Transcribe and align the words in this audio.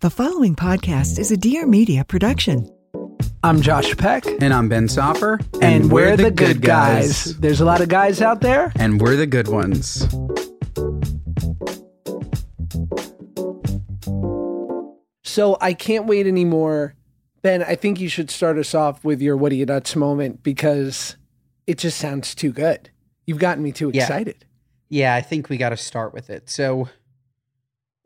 The 0.00 0.10
following 0.10 0.54
podcast 0.54 1.18
is 1.18 1.30
a 1.30 1.36
Dear 1.36 1.66
Media 1.66 2.04
production. 2.04 2.70
I'm 3.42 3.60
Josh 3.62 3.96
Peck, 3.96 4.24
And 4.40 4.52
I'm 4.52 4.68
Ben 4.68 4.88
Soffer. 4.88 5.38
and, 5.62 5.90
we're, 5.90 6.16
the, 6.16 6.30
good 6.30 6.60
guys. 6.60 7.36
There's 7.38 7.60
a 7.60 7.64
lot 7.64 7.80
of 7.80 7.88
guys 7.88 8.20
out 8.20 8.40
there. 8.40 8.72
And 8.76 9.00
we're 9.00 9.16
the 9.16 9.26
good 9.26 9.48
ones. 9.48 10.06
So 15.24 15.56
I 15.60 15.74
can't 15.74 16.06
wait 16.06 16.26
anymore. 16.26 16.94
Ben, 17.42 17.62
I 17.62 17.74
think 17.74 18.00
you 18.00 18.08
should 18.08 18.30
start 18.30 18.58
us 18.58 18.74
off 18.74 19.04
with 19.04 19.20
your 19.20 19.36
what 19.36 19.52
are 19.52 19.56
you 19.56 19.66
nuts 19.66 19.94
moment 19.94 20.42
because 20.42 21.16
it 21.66 21.78
just 21.78 21.98
sounds 21.98 22.34
too 22.34 22.52
good. 22.52 22.90
You've 23.26 23.38
gotten 23.38 23.62
me 23.62 23.72
too 23.72 23.90
Yeah. 23.92 24.02
excited. 24.02 24.44
Yeah, 24.88 25.14
I 25.14 25.20
think 25.20 25.48
we 25.48 25.56
got 25.56 25.70
to 25.70 25.76
start 25.76 26.14
with 26.14 26.30
it. 26.30 26.48
So 26.48 26.88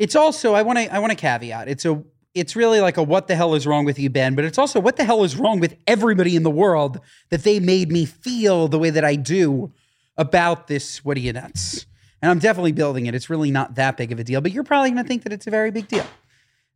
it's 0.00 0.16
also 0.16 0.54
I 0.54 0.62
want 0.62 0.78
to 0.78 0.92
I 0.92 0.98
want 0.98 1.10
to 1.10 1.16
caveat. 1.16 1.68
It's 1.68 1.84
a 1.84 2.02
it's 2.34 2.56
really 2.56 2.80
like 2.80 2.96
a 2.96 3.02
what 3.02 3.28
the 3.28 3.36
hell 3.36 3.54
is 3.54 3.66
wrong 3.66 3.84
with 3.84 3.98
you, 3.98 4.08
Ben, 4.08 4.34
but 4.34 4.46
it's 4.46 4.56
also 4.56 4.80
what 4.80 4.96
the 4.96 5.04
hell 5.04 5.22
is 5.24 5.36
wrong 5.36 5.60
with 5.60 5.76
everybody 5.86 6.34
in 6.34 6.42
the 6.42 6.50
world 6.50 7.00
that 7.28 7.42
they 7.42 7.60
made 7.60 7.92
me 7.92 8.06
feel 8.06 8.66
the 8.66 8.78
way 8.78 8.88
that 8.88 9.04
I 9.04 9.14
do 9.14 9.72
about 10.16 10.68
this 10.68 11.04
what 11.04 11.18
are 11.18 11.20
you 11.20 11.34
nuts? 11.34 11.84
And 12.22 12.30
I'm 12.30 12.38
definitely 12.38 12.72
building 12.72 13.06
it. 13.06 13.14
It's 13.14 13.28
really 13.28 13.50
not 13.50 13.74
that 13.74 13.98
big 13.98 14.10
of 14.10 14.18
a 14.18 14.24
deal, 14.24 14.40
but 14.40 14.52
you're 14.52 14.64
probably 14.64 14.90
going 14.90 15.04
to 15.04 15.08
think 15.08 15.22
that 15.24 15.32
it's 15.32 15.46
a 15.46 15.50
very 15.50 15.70
big 15.70 15.86
deal. 15.86 16.06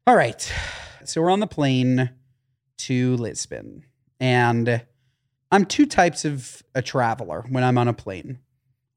All 0.07 0.17
right. 0.17 0.53
So 1.05 1.23
we're 1.23 1.31
on 1.31 1.41
the 1.41 1.47
plane 1.47 2.11
to 2.79 3.17
Lisbon. 3.17 3.85
And 4.21 4.83
I'm 5.51 5.65
two 5.65 5.87
types 5.87 6.25
of 6.25 6.63
a 6.75 6.83
traveler 6.83 7.45
when 7.49 7.65
I'm 7.65 7.77
on 7.79 7.89
a 7.89 7.93
plane. 7.93 8.39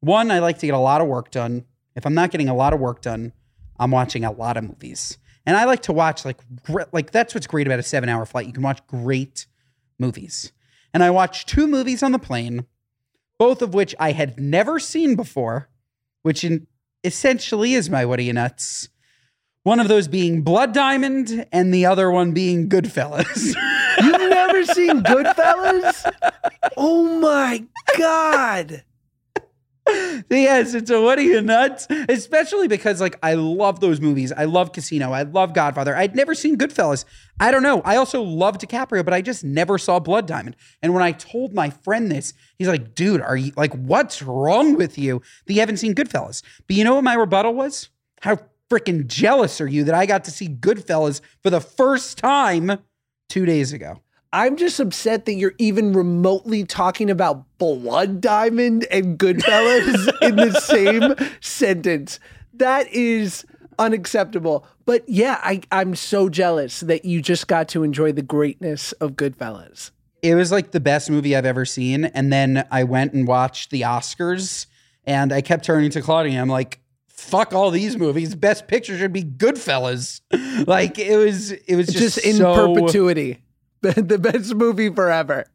One, 0.00 0.30
I 0.30 0.38
like 0.38 0.58
to 0.58 0.66
get 0.66 0.74
a 0.74 0.78
lot 0.78 1.00
of 1.00 1.06
work 1.06 1.30
done. 1.30 1.64
If 1.96 2.06
I'm 2.06 2.14
not 2.14 2.30
getting 2.30 2.48
a 2.48 2.54
lot 2.54 2.72
of 2.72 2.80
work 2.80 3.02
done, 3.02 3.32
I'm 3.78 3.90
watching 3.90 4.24
a 4.24 4.32
lot 4.32 4.56
of 4.56 4.64
movies. 4.64 5.18
And 5.46 5.56
I 5.56 5.64
like 5.64 5.82
to 5.82 5.92
watch 5.92 6.24
like 6.24 6.38
like 6.92 7.10
that's 7.10 7.34
what's 7.34 7.46
great 7.46 7.66
about 7.66 7.78
a 7.78 7.82
7-hour 7.82 8.26
flight. 8.26 8.46
You 8.46 8.52
can 8.52 8.62
watch 8.62 8.86
great 8.86 9.46
movies. 9.98 10.52
And 10.92 11.02
I 11.02 11.10
watched 11.10 11.48
two 11.48 11.66
movies 11.66 12.02
on 12.02 12.12
the 12.12 12.18
plane, 12.18 12.66
both 13.38 13.62
of 13.62 13.74
which 13.74 13.94
I 13.98 14.12
had 14.12 14.38
never 14.38 14.78
seen 14.78 15.16
before, 15.16 15.68
which 16.22 16.44
in, 16.44 16.66
essentially 17.04 17.74
is 17.74 17.88
my 17.88 18.04
what 18.04 18.18
are 18.18 18.22
you 18.22 18.32
nuts? 18.32 18.88
One 19.62 19.80
of 19.80 19.88
those 19.88 20.08
being 20.08 20.42
Blood 20.42 20.72
Diamond 20.72 21.46
and 21.52 21.74
the 21.74 21.86
other 21.86 22.10
one 22.10 22.32
being 22.32 22.68
Goodfellas. 22.68 23.54
You've 24.02 24.30
never 24.30 24.64
seen 24.64 25.02
Goodfellas? 25.02 26.10
Oh 26.76 27.18
my 27.20 27.64
God. 27.96 28.84
yes, 30.30 30.74
it's 30.74 30.90
a 30.90 31.00
what 31.00 31.18
are 31.18 31.22
you 31.22 31.40
nuts? 31.40 31.86
Especially 32.08 32.68
because 32.68 33.00
like 33.00 33.18
I 33.22 33.34
love 33.34 33.80
those 33.80 34.00
movies. 34.00 34.32
I 34.32 34.44
love 34.44 34.72
Casino. 34.72 35.12
I 35.12 35.22
love 35.22 35.54
Godfather. 35.54 35.96
I'd 35.96 36.14
never 36.14 36.34
seen 36.34 36.56
Goodfellas. 36.56 37.04
I 37.40 37.50
don't 37.50 37.62
know. 37.62 37.80
I 37.82 37.96
also 37.96 38.22
love 38.22 38.58
DiCaprio, 38.58 39.04
but 39.04 39.14
I 39.14 39.22
just 39.22 39.44
never 39.44 39.78
saw 39.78 39.98
Blood 39.98 40.26
Diamond. 40.26 40.56
And 40.82 40.92
when 40.94 41.02
I 41.02 41.12
told 41.12 41.54
my 41.54 41.70
friend 41.70 42.10
this, 42.10 42.34
he's 42.58 42.68
like, 42.68 42.94
dude, 42.94 43.20
are 43.20 43.36
you 43.36 43.52
like, 43.56 43.72
what's 43.74 44.22
wrong 44.22 44.74
with 44.74 44.98
you 44.98 45.22
that 45.46 45.52
you 45.52 45.60
haven't 45.60 45.78
seen 45.78 45.94
Goodfellas? 45.94 46.42
But 46.66 46.76
you 46.76 46.84
know 46.84 46.96
what 46.96 47.04
my 47.04 47.14
rebuttal 47.14 47.54
was? 47.54 47.88
How 48.22 48.38
freaking 48.70 49.06
jealous 49.06 49.60
are 49.60 49.68
you 49.68 49.84
that 49.84 49.94
I 49.94 50.06
got 50.06 50.24
to 50.24 50.30
see 50.30 50.48
Goodfellas 50.48 51.20
for 51.42 51.50
the 51.50 51.60
first 51.60 52.18
time 52.18 52.78
two 53.28 53.46
days 53.46 53.72
ago? 53.72 54.02
I'm 54.32 54.56
just 54.56 54.78
upset 54.78 55.24
that 55.24 55.34
you're 55.34 55.54
even 55.58 55.92
remotely 55.94 56.64
talking 56.64 57.10
about 57.10 57.44
Blood 57.58 58.20
Diamond 58.20 58.86
and 58.90 59.18
Goodfellas 59.18 60.10
in 60.22 60.36
the 60.36 60.60
same 60.60 61.14
sentence. 61.40 62.20
That 62.54 62.92
is 62.92 63.46
unacceptable. 63.78 64.66
But 64.84 65.08
yeah, 65.08 65.40
I, 65.42 65.62
I'm 65.72 65.94
so 65.94 66.28
jealous 66.28 66.80
that 66.80 67.04
you 67.04 67.22
just 67.22 67.46
got 67.46 67.68
to 67.70 67.82
enjoy 67.84 68.12
the 68.12 68.22
greatness 68.22 68.92
of 68.92 69.12
Goodfellas. 69.12 69.92
it 70.20 70.34
was 70.34 70.50
like 70.52 70.72
the 70.72 70.80
best 70.80 71.10
movie 71.10 71.34
I've 71.34 71.46
ever 71.46 71.64
seen. 71.64 72.06
And 72.06 72.32
then 72.32 72.66
I 72.70 72.84
went 72.84 73.14
and 73.14 73.26
watched 73.26 73.70
the 73.70 73.82
Oscars 73.82 74.66
and 75.06 75.32
I 75.32 75.40
kept 75.40 75.64
turning 75.64 75.90
to 75.92 76.02
Claudia. 76.02 76.40
I'm 76.40 76.48
like, 76.48 76.80
fuck 77.06 77.54
all 77.54 77.70
these 77.70 77.96
movies. 77.96 78.34
Best 78.34 78.66
picture 78.68 78.98
should 78.98 79.12
be 79.12 79.22
Goodfellas. 79.22 80.20
like 80.66 80.98
it 80.98 81.16
was, 81.16 81.52
it 81.52 81.76
was 81.76 81.86
just, 81.86 82.16
Just, 82.16 82.18
in 82.26 82.36
so 82.36 82.74
perpetuity. 82.74 83.42
the 83.96 84.18
best 84.18 84.54
movie 84.54 84.90
forever. 84.90 85.46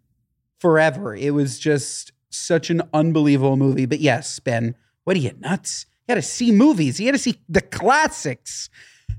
forever. 0.60 1.16
It 1.16 1.32
was 1.32 1.60
just 1.60 2.12
such 2.30 2.70
an 2.70 2.82
unbelievable 2.94 3.58
movie. 3.58 3.86
But 3.86 4.00
yes, 4.00 4.40
Ben, 4.40 4.76
what 5.04 5.16
are 5.16 5.20
you 5.20 5.34
nuts? 5.40 5.86
You 6.08 6.16
got 6.16 6.22
to 6.22 6.22
see 6.22 6.52
movies. 6.52 7.00
You 7.00 7.08
got 7.08 7.14
to 7.14 7.18
see 7.18 7.40
the 7.50 7.62
classics. 7.62 8.70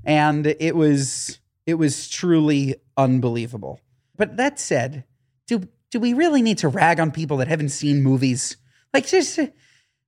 And 0.03 0.47
it 0.59 0.75
was, 0.75 1.39
it 1.65 1.75
was 1.75 2.09
truly 2.09 2.75
unbelievable. 2.97 3.79
But 4.17 4.37
that 4.37 4.59
said, 4.59 5.03
do 5.47 5.67
do 5.91 5.99
we 5.99 6.13
really 6.13 6.41
need 6.41 6.57
to 6.57 6.67
rag 6.67 6.99
on 6.99 7.11
people 7.11 7.37
that 7.37 7.47
haven't 7.47 7.69
seen 7.69 8.03
movies? 8.03 8.57
Like, 8.93 9.07
just, 9.07 9.39
uh, 9.39 9.47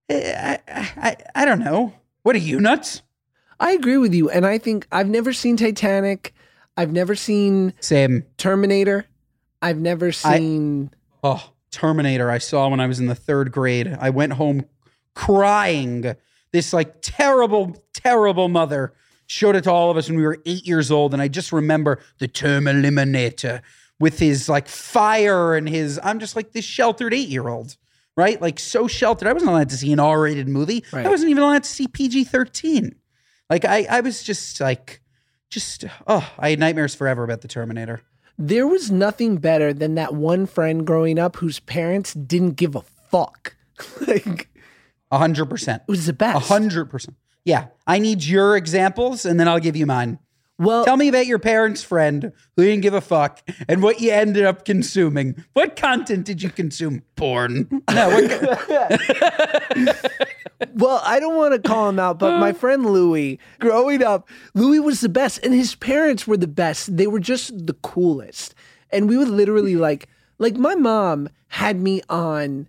I, 0.10 0.60
I, 0.68 1.18
I 1.34 1.46
don't 1.46 1.60
know. 1.60 1.94
What 2.24 2.36
are 2.36 2.40
you 2.40 2.60
nuts? 2.60 3.04
I 3.60 3.72
agree 3.72 3.98
with 3.98 4.14
you. 4.14 4.30
And 4.30 4.46
I 4.46 4.58
think 4.58 4.86
I've 4.92 5.08
never 5.08 5.32
seen 5.32 5.56
Titanic. 5.56 6.34
I've 6.78 6.92
never 6.92 7.16
seen 7.16 7.74
Same. 7.80 8.24
Terminator. 8.38 9.06
I've 9.62 9.80
never 9.80 10.12
seen. 10.12 10.92
Oh, 11.24 11.52
Terminator, 11.72 12.30
I 12.30 12.38
saw 12.38 12.70
when 12.70 12.80
I 12.80 12.86
was 12.86 13.00
in 13.00 13.08
the 13.08 13.16
third 13.16 13.52
grade. 13.52 13.98
I 14.00 14.12
went 14.12 14.34
home 14.34 14.66
crying. 15.16 16.16
This 16.52 16.74
like 16.74 17.02
terrible, 17.02 17.76
terrible 17.94 18.48
mother 18.48 18.94
showed 19.26 19.56
it 19.56 19.64
to 19.66 19.72
all 19.72 19.92
of 19.92 19.98
us 19.98 20.08
when 20.08 20.18
we 20.18 20.26
were 20.26 20.38
eight 20.46 20.66
years 20.66 20.92
old. 20.92 21.14
And 21.14 21.22
I 21.22 21.28
just 21.28 21.52
remember 21.52 22.00
the 22.20 22.28
Terminator 22.28 23.62
with 24.00 24.20
his 24.20 24.48
like 24.48 24.68
fire 24.68 25.56
and 25.56 25.68
his, 25.68 26.00
I'm 26.04 26.20
just 26.20 26.36
like 26.36 26.52
this 26.52 26.64
sheltered 26.64 27.14
eight 27.14 27.28
year 27.28 27.48
old, 27.48 27.76
right? 28.16 28.40
Like 28.40 28.60
so 28.60 28.88
sheltered. 28.88 29.28
I 29.28 29.34
wasn't 29.34 29.52
allowed 29.52 29.70
to 29.70 29.78
see 29.78 29.92
an 29.92 30.00
R 30.00 30.22
rated 30.22 30.48
movie. 30.48 30.84
I 30.94 31.10
wasn't 31.10 31.32
even 31.32 31.44
allowed 31.44 31.64
to 31.64 31.70
see 31.70 31.88
PG 31.88 32.26
13. 32.26 32.96
Like 33.50 33.66
I, 33.66 33.88
I 33.90 34.02
was 34.02 34.22
just 34.24 34.62
like, 34.62 35.02
just, 35.50 35.86
oh, 36.08 36.30
I 36.38 36.50
had 36.52 36.60
nightmares 36.60 36.94
forever 36.96 37.24
about 37.24 37.42
the 37.42 37.48
Terminator. 37.48 38.02
There 38.38 38.68
was 38.68 38.92
nothing 38.92 39.38
better 39.38 39.74
than 39.74 39.96
that 39.96 40.14
one 40.14 40.46
friend 40.46 40.86
growing 40.86 41.18
up 41.18 41.38
whose 41.38 41.60
parents 41.62 42.14
didn't 42.14 42.52
give 42.52 42.76
a 42.76 42.82
fuck. 43.10 43.56
like, 44.08 44.50
A 45.12 45.18
hundred 45.18 45.46
percent. 45.46 45.84
it 45.88 45.92
was 45.92 46.06
the 46.06 46.14
best. 46.14 46.36
A 46.36 46.40
hundred 46.54 46.86
percent. 46.90 47.18
Yeah. 47.46 47.68
I 47.88 47.98
need 48.00 48.24
your 48.24 48.56
examples 48.58 49.26
and 49.26 49.40
then 49.40 49.48
I'll 49.48 49.60
give 49.60 49.76
you 49.76 49.86
mine. 49.86 50.20
Well, 50.60 50.84
Tell 50.86 50.98
me 50.98 51.08
about 51.08 51.28
your 51.28 51.38
parents' 51.40 51.84
friend 51.84 52.32
who 52.56 52.64
didn't 52.66 52.82
give 52.82 52.96
a 52.96 53.02
fuck 53.02 53.42
and 53.70 53.82
what 53.84 54.02
you 54.02 54.12
ended 54.12 54.44
up 54.44 54.66
consuming. 54.66 55.44
What 55.54 55.76
content 55.76 56.26
did 56.26 56.42
you 56.42 56.50
consume? 56.50 57.04
Porn. 57.16 57.68
No. 57.92 58.10
What, 58.10 58.68
well, 60.74 61.02
I 61.04 61.20
don't 61.20 61.36
want 61.36 61.54
to 61.54 61.68
call 61.68 61.90
him 61.90 62.00
out, 62.00 62.20
but 62.20 62.40
my 62.40 62.54
friend 62.62 62.86
Louis, 62.86 63.40
growing 63.60 64.04
up, 64.04 64.28
Louis 64.54 64.80
was 64.80 65.02
the 65.02 65.10
best, 65.10 65.40
and 65.44 65.54
his 65.54 65.76
parents 65.76 66.28
were 66.28 66.38
the 66.38 66.48
best. 66.48 66.96
They 66.96 67.08
were 67.08 67.20
just 67.20 67.68
the 67.68 67.74
coolest, 67.74 68.56
and 68.90 69.10
we 69.10 69.18
would 69.18 69.30
literally 69.30 69.76
like, 69.76 70.08
like 70.38 70.56
my 70.56 70.76
mom 70.76 71.30
had 71.48 71.80
me 71.80 72.02
on, 72.10 72.68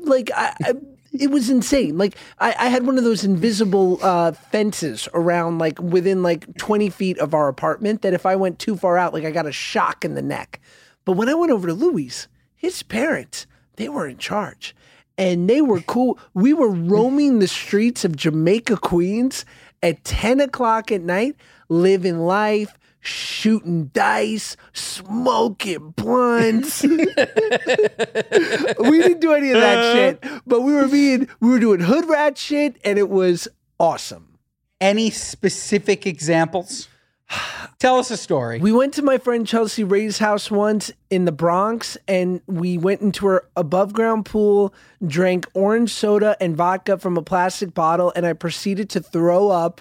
like 0.00 0.30
I. 0.34 0.54
I 0.64 0.74
it 1.18 1.30
was 1.30 1.50
insane. 1.50 1.98
Like 1.98 2.16
I, 2.38 2.54
I 2.58 2.68
had 2.68 2.86
one 2.86 2.96
of 2.96 3.04
those 3.04 3.22
invisible 3.22 3.98
uh, 4.02 4.32
fences 4.32 5.08
around 5.12 5.58
like 5.58 5.78
within 5.78 6.22
like 6.22 6.56
20 6.56 6.88
feet 6.88 7.18
of 7.18 7.34
our 7.34 7.48
apartment 7.48 8.02
that 8.02 8.14
if 8.14 8.24
I 8.24 8.36
went 8.36 8.58
too 8.58 8.76
far 8.76 8.96
out, 8.96 9.12
like 9.12 9.24
I 9.24 9.30
got 9.30 9.46
a 9.46 9.52
shock 9.52 10.04
in 10.04 10.14
the 10.14 10.22
neck. 10.22 10.60
But 11.04 11.12
when 11.12 11.28
I 11.28 11.34
went 11.34 11.52
over 11.52 11.66
to 11.68 11.74
Louis, 11.74 12.26
his 12.54 12.82
parents, 12.82 13.46
they 13.76 13.88
were 13.88 14.08
in 14.08 14.18
charge. 14.18 14.74
And 15.18 15.48
they 15.48 15.60
were 15.60 15.80
cool. 15.82 16.18
We 16.34 16.52
were 16.52 16.70
roaming 16.70 17.38
the 17.38 17.48
streets 17.48 18.04
of 18.04 18.16
Jamaica, 18.16 18.78
Queens 18.78 19.44
at 19.82 20.04
10 20.04 20.40
o'clock 20.40 20.90
at 20.90 21.02
night, 21.02 21.36
living 21.68 22.20
life, 22.20 22.78
shooting 23.00 23.86
dice, 23.86 24.56
smoking 24.72 25.90
blunts. 25.90 26.82
we 26.84 26.98
didn't 26.98 29.20
do 29.20 29.32
any 29.32 29.50
of 29.50 29.60
that 29.60 29.78
uh-huh. 29.78 29.92
shit, 29.92 30.24
but 30.46 30.62
we 30.62 30.72
were 30.72 30.88
being 30.88 31.28
we 31.40 31.50
were 31.50 31.58
doing 31.58 31.80
hood 31.80 32.08
rat 32.08 32.38
shit, 32.38 32.80
and 32.84 32.98
it 32.98 33.10
was 33.10 33.48
awesome. 33.78 34.38
Any 34.80 35.10
specific 35.10 36.06
examples? 36.06 36.88
Tell 37.78 37.98
us 37.98 38.10
a 38.10 38.16
story. 38.16 38.58
We 38.58 38.72
went 38.72 38.94
to 38.94 39.02
my 39.02 39.18
friend 39.18 39.46
Chelsea 39.46 39.84
Ray's 39.84 40.18
house 40.18 40.50
once 40.50 40.92
in 41.10 41.24
the 41.24 41.32
Bronx, 41.32 41.96
and 42.06 42.40
we 42.46 42.78
went 42.78 43.00
into 43.00 43.26
her 43.26 43.44
above 43.56 43.92
ground 43.92 44.24
pool, 44.24 44.72
drank 45.04 45.46
orange 45.54 45.92
soda 45.92 46.36
and 46.40 46.56
vodka 46.56 46.98
from 46.98 47.16
a 47.16 47.22
plastic 47.22 47.74
bottle, 47.74 48.12
and 48.14 48.26
I 48.26 48.34
proceeded 48.34 48.88
to 48.90 49.00
throw 49.00 49.50
up 49.50 49.80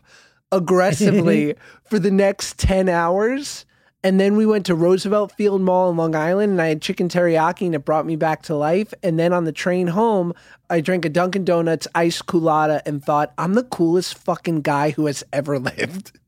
aggressively 0.52 1.56
for 1.84 2.00
the 2.00 2.12
next 2.12 2.58
10 2.60 2.90
hours. 2.90 3.66
And 4.04 4.20
then 4.20 4.36
we 4.36 4.48
went 4.48 4.66
to 4.66 4.76
Roosevelt 4.76 5.32
Field 5.34 5.62
Mall 5.62 5.92
in 5.92 5.98
Long 5.98 6.16
Island 6.16 6.54
and 6.54 6.62
I 6.62 6.70
had 6.70 6.82
chicken 6.82 7.08
teriyaki 7.08 7.68
and 7.68 7.76
it 7.76 7.86
brought 7.86 8.06
me 8.06 8.16
back 8.16 8.42
to 8.44 8.56
life. 8.56 8.94
And 9.04 9.20
then 9.20 9.32
on 9.32 9.44
the 9.44 9.52
train 9.52 9.88
home, 9.88 10.34
I 10.72 10.82
drank 10.82 11.06
a 11.06 11.10
Dunkin' 11.10 11.46
Donuts 11.46 11.88
iced 11.94 12.26
Coolatta 12.26 12.82
and 12.86 13.04
thought, 13.04 13.32
I'm 13.38 13.54
the 13.54 13.64
coolest 13.64 14.18
fucking 14.18 14.62
guy 14.62 14.92
who 14.92 15.06
has 15.06 15.24
ever 15.32 15.60
lived. 15.60 16.20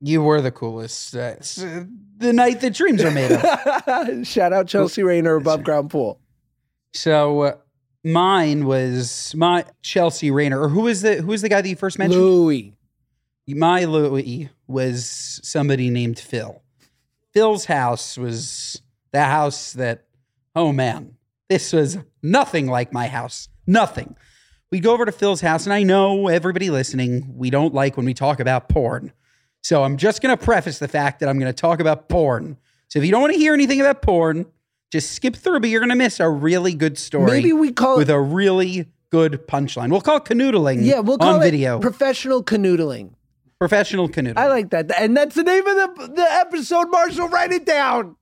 You 0.00 0.22
were 0.22 0.40
the 0.40 0.50
coolest. 0.50 1.14
Uh, 1.16 1.34
the 2.18 2.32
night 2.32 2.60
that 2.60 2.74
dreams 2.74 3.02
are 3.02 3.10
made 3.10 3.32
of. 3.32 4.26
Shout 4.26 4.52
out 4.52 4.68
Chelsea 4.68 5.02
Rayner 5.02 5.36
above 5.36 5.64
ground 5.64 5.90
pool. 5.90 6.20
So 6.92 7.40
uh, 7.42 7.56
mine 8.04 8.64
was 8.64 9.34
my 9.34 9.64
Chelsea 9.82 10.30
Rayner, 10.30 10.60
or 10.60 10.68
who 10.68 10.86
is 10.86 11.02
the 11.02 11.16
who 11.16 11.32
is 11.32 11.42
the 11.42 11.48
guy 11.48 11.60
that 11.60 11.68
you 11.68 11.76
first 11.76 11.98
mentioned? 11.98 12.22
Louis. 12.22 12.74
My 13.46 13.84
Louis 13.84 14.50
was 14.66 15.40
somebody 15.42 15.88
named 15.88 16.18
Phil. 16.18 16.62
Phil's 17.32 17.64
house 17.64 18.18
was 18.18 18.82
the 19.12 19.24
house 19.24 19.72
that, 19.72 20.04
oh 20.54 20.72
man, 20.72 21.14
this 21.48 21.72
was 21.72 21.98
nothing 22.22 22.66
like 22.66 22.92
my 22.92 23.06
house. 23.06 23.48
Nothing. 23.66 24.16
We 24.70 24.80
go 24.80 24.92
over 24.92 25.06
to 25.06 25.12
Phil's 25.12 25.40
house, 25.40 25.64
and 25.64 25.72
I 25.72 25.82
know 25.82 26.28
everybody 26.28 26.68
listening, 26.68 27.32
we 27.36 27.48
don't 27.48 27.72
like 27.72 27.96
when 27.96 28.04
we 28.04 28.12
talk 28.12 28.38
about 28.38 28.68
porn. 28.68 29.12
So 29.68 29.84
I'm 29.84 29.98
just 29.98 30.22
going 30.22 30.34
to 30.34 30.42
preface 30.42 30.78
the 30.78 30.88
fact 30.88 31.20
that 31.20 31.28
I'm 31.28 31.38
going 31.38 31.52
to 31.52 31.60
talk 31.60 31.78
about 31.78 32.08
porn. 32.08 32.56
So 32.88 33.00
if 33.00 33.04
you 33.04 33.10
don't 33.10 33.20
want 33.20 33.34
to 33.34 33.38
hear 33.38 33.52
anything 33.52 33.82
about 33.82 34.00
porn, 34.00 34.46
just 34.90 35.12
skip 35.12 35.36
through, 35.36 35.60
but 35.60 35.68
you're 35.68 35.80
going 35.80 35.90
to 35.90 35.94
miss 35.94 36.20
a 36.20 36.30
really 36.30 36.72
good 36.72 36.96
story. 36.96 37.32
Maybe 37.32 37.52
we 37.52 37.72
call 37.72 37.98
with 37.98 38.08
it, 38.08 38.14
a 38.14 38.18
really 38.18 38.86
good 39.10 39.46
punchline. 39.46 39.90
We'll 39.90 40.00
call 40.00 40.16
it 40.16 40.24
canoodling 40.24 40.86
yeah, 40.86 41.00
we'll 41.00 41.18
call 41.18 41.34
on 41.34 41.42
it 41.42 41.50
video. 41.50 41.78
professional 41.80 42.42
canoodling. 42.42 43.10
Professional 43.58 44.08
canoodling. 44.08 44.38
I 44.38 44.48
like 44.48 44.70
that. 44.70 44.90
And 44.98 45.14
that's 45.14 45.34
the 45.34 45.42
name 45.42 45.66
of 45.66 45.76
the, 45.76 46.12
the 46.14 46.32
episode, 46.32 46.90
Marshall. 46.90 47.28
Write 47.28 47.52
it 47.52 47.66
down. 47.66 48.16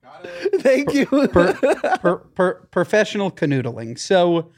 Thank 0.55 0.93
you. 0.93 1.05
per, 1.05 1.53
per, 2.01 2.17
per, 2.17 2.53
professional 2.71 3.31
canoodling. 3.31 3.97
So, 3.97 4.51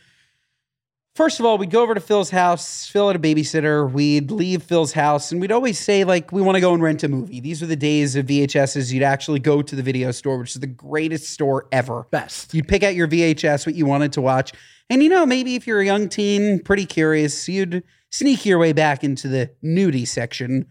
first 1.16 1.40
of 1.40 1.46
all, 1.46 1.58
we'd 1.58 1.70
go 1.70 1.82
over 1.82 1.94
to 1.94 2.00
Phil's 2.00 2.30
house. 2.30 2.88
Phil 2.88 3.08
had 3.08 3.16
a 3.16 3.20
babysitter. 3.20 3.92
We'd 3.92 4.32
leave 4.32 4.64
Phil's 4.64 4.94
house, 4.94 5.32
and 5.32 5.42
we'd 5.42 5.52
always 5.52 5.80
say, 5.80 6.04
like, 6.04 6.32
we 6.32 6.42
want 6.42 6.56
to 6.56 6.62
go 6.62 6.74
and 6.74 6.82
rent 6.82 7.04
a 7.04 7.08
movie. 7.08 7.40
These 7.40 7.62
were 7.62 7.68
the 7.68 7.76
days 7.76 8.16
of 8.16 8.26
VHSs. 8.26 8.92
You'd 8.92 9.04
actually 9.04 9.40
go 9.40 9.62
to 9.62 9.76
the 9.76 9.84
video 9.84 10.12
store, 10.12 10.38
which 10.38 10.56
is 10.56 10.62
the 10.62 10.68
greatest 10.68 11.30
store 11.30 11.68
ever. 11.72 12.08
Best. 12.12 12.54
You'd 12.54 12.68
pick 12.68 12.84
out 12.84 12.96
your 12.96 13.08
VHS, 13.08 13.66
what 13.66 13.76
you 13.76 13.86
wanted 13.86 14.14
to 14.14 14.22
watch. 14.22 14.54
And, 14.90 15.04
you 15.04 15.10
know, 15.10 15.26
maybe 15.26 15.56
if 15.56 15.68
you're 15.68 15.82
a 15.82 15.86
young 15.86 16.10
teen, 16.10 16.60
pretty 16.64 16.86
curious, 16.86 17.48
you'd 17.48 17.84
sneak 18.12 18.46
your 18.46 18.58
way 18.58 18.74
back 18.74 19.04
into 19.04 19.28
the 19.28 19.52
nudie 19.64 20.08
section, 20.08 20.66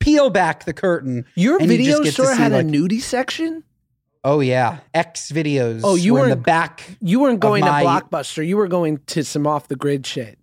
peel 0.00 0.30
back 0.30 0.64
the 0.64 0.72
curtain. 0.72 1.24
Your 1.34 1.58
and 1.58 1.70
you 1.70 1.76
video 1.76 1.92
just 1.92 2.02
get 2.04 2.14
to 2.14 2.22
store 2.22 2.34
had 2.34 2.52
like, 2.52 2.66
a 2.66 2.68
nudie 2.68 3.00
section? 3.00 3.64
Oh 4.28 4.40
yeah, 4.40 4.80
X 4.92 5.32
videos. 5.32 5.80
Oh, 5.82 5.94
you 5.94 6.12
were 6.12 6.24
in 6.24 6.30
the 6.30 6.36
back. 6.36 6.98
You 7.00 7.20
weren't 7.20 7.40
going 7.40 7.62
my- 7.62 7.82
to 7.82 7.88
Blockbuster. 7.88 8.46
You 8.46 8.58
were 8.58 8.68
going 8.68 8.98
to 9.06 9.24
some 9.24 9.46
off 9.46 9.68
the 9.68 9.76
grid 9.76 10.04
shit. 10.06 10.38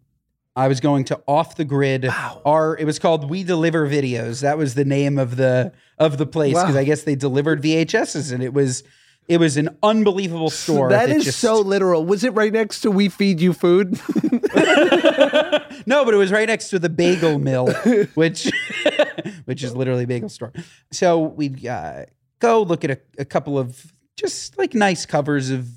I 0.56 0.68
was 0.70 0.80
going 0.80 1.04
to 1.06 1.22
off 1.28 1.56
the 1.56 1.66
grid. 1.66 2.06
Wow. 2.06 2.42
Our 2.46 2.76
it 2.78 2.86
was 2.86 2.98
called 2.98 3.30
We 3.30 3.44
Deliver 3.44 3.88
Videos. 3.88 4.42
That 4.42 4.58
was 4.58 4.74
the 4.74 4.86
name 4.86 5.20
of 5.20 5.36
the 5.36 5.72
of 6.00 6.18
the 6.18 6.26
place 6.26 6.56
because 6.56 6.74
Wow. 6.74 6.82
I 6.82 6.84
guess 6.84 7.04
they 7.04 7.14
delivered 7.16 7.62
VHSs 7.62 8.34
and 8.34 8.42
it 8.42 8.54
was 8.54 8.84
it 9.28 9.40
was 9.40 9.56
an 9.56 9.78
unbelievable 9.84 10.50
store. 10.50 10.90
that 10.90 11.10
is 11.10 11.26
just, 11.26 11.40
so 11.40 11.60
literal. 11.60 12.06
Was 12.06 12.24
it 12.24 12.34
right 12.34 12.54
next 12.54 12.82
to 12.82 12.92
We 12.92 13.10
Feed 13.10 13.40
You 13.40 13.54
Food? 13.54 14.00
no, 15.86 16.06
but 16.06 16.14
it 16.14 16.18
was 16.18 16.32
right 16.32 16.48
next 16.48 16.70
to 16.70 16.80
the 16.80 16.90
bagel 16.90 17.38
mill, 17.38 17.68
which 18.16 18.50
which 19.46 19.64
is 19.64 19.76
literally 19.76 20.06
a 20.06 20.08
bagel 20.08 20.30
store. 20.30 20.54
So 20.92 21.20
we'd 21.20 21.66
uh, 21.68 22.06
go 22.40 22.62
look 22.62 22.84
at 22.84 22.92
a, 22.92 23.00
a 23.18 23.26
couple 23.26 23.58
of 23.58 23.94
just 24.16 24.58
like 24.58 24.74
nice 24.74 25.06
covers 25.06 25.50
of 25.50 25.68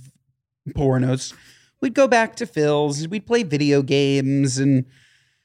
pornos. 0.70 1.34
We'd 1.80 1.94
go 1.94 2.08
back 2.08 2.36
to 2.36 2.46
Phil's. 2.46 3.06
We'd 3.08 3.26
play 3.26 3.42
video 3.42 3.82
games 3.82 4.58
and 4.58 4.84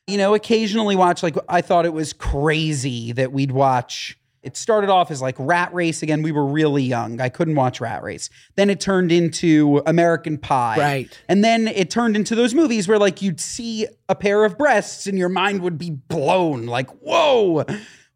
you 0.07 0.18
know 0.18 0.33
occasionally 0.33 0.95
watch 0.95 1.24
like 1.24 1.36
I 1.48 1.62
thought 1.62 1.86
it 1.86 1.94
was 1.94 2.13
crazy 2.13 3.12
that 3.13 3.31
we'd 3.31 3.51
watch. 3.51 4.18
It 4.42 4.57
started 4.57 4.89
off 4.89 5.10
as 5.10 5.21
like 5.21 5.36
Rat 5.39 5.74
Race 5.74 6.04
again. 6.04 6.21
We 6.21 6.33
were 6.33 6.45
really 6.45 6.83
young. 6.83 7.21
I 7.21 7.30
couldn't 7.30 7.56
watch 7.56 7.80
Rat 7.80 8.04
Race. 8.04 8.30
Then 8.56 8.69
it 8.69 8.81
turned 8.81 9.10
into 9.10 9.81
American 9.86 10.38
Pie. 10.38 10.77
Right. 10.77 11.21
And 11.30 11.45
then 11.45 11.69
it 11.69 11.89
turned 11.89 12.18
into 12.18 12.36
those 12.36 12.54
movies 12.54 12.86
where 12.86 13.00
like 13.00 13.21
you'd 13.21 13.39
see 13.39 13.88
a 14.10 14.15
pair 14.15 14.44
of 14.44 14.57
breasts 14.57 15.07
and 15.07 15.18
your 15.18 15.30
mind 15.30 15.62
would 15.62 15.77
be 15.77 15.92
blown 15.92 16.65
like, 16.65 16.89
whoa, 17.01 17.63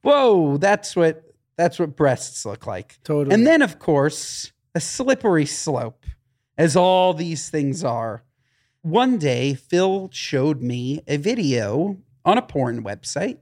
whoa, 0.01 0.57
that's 0.57 0.97
what 0.97 1.26
that's 1.57 1.79
what 1.79 1.95
breasts 1.95 2.45
look 2.45 2.65
like. 2.67 2.99
Totally. 3.03 3.33
And 3.33 3.45
then 3.45 3.61
of 3.61 3.79
course, 3.79 4.51
a 4.75 4.79
slippery 4.79 5.45
slope, 5.45 6.05
as 6.57 6.75
all 6.75 7.13
these 7.13 7.49
things 7.49 7.83
are. 7.83 8.23
One 8.81 9.17
day, 9.17 9.53
Phil 9.53 10.09
showed 10.13 10.61
me 10.61 11.01
a 11.07 11.17
video 11.17 11.97
on 12.23 12.37
a 12.37 12.41
porn 12.41 12.83
website 12.83 13.39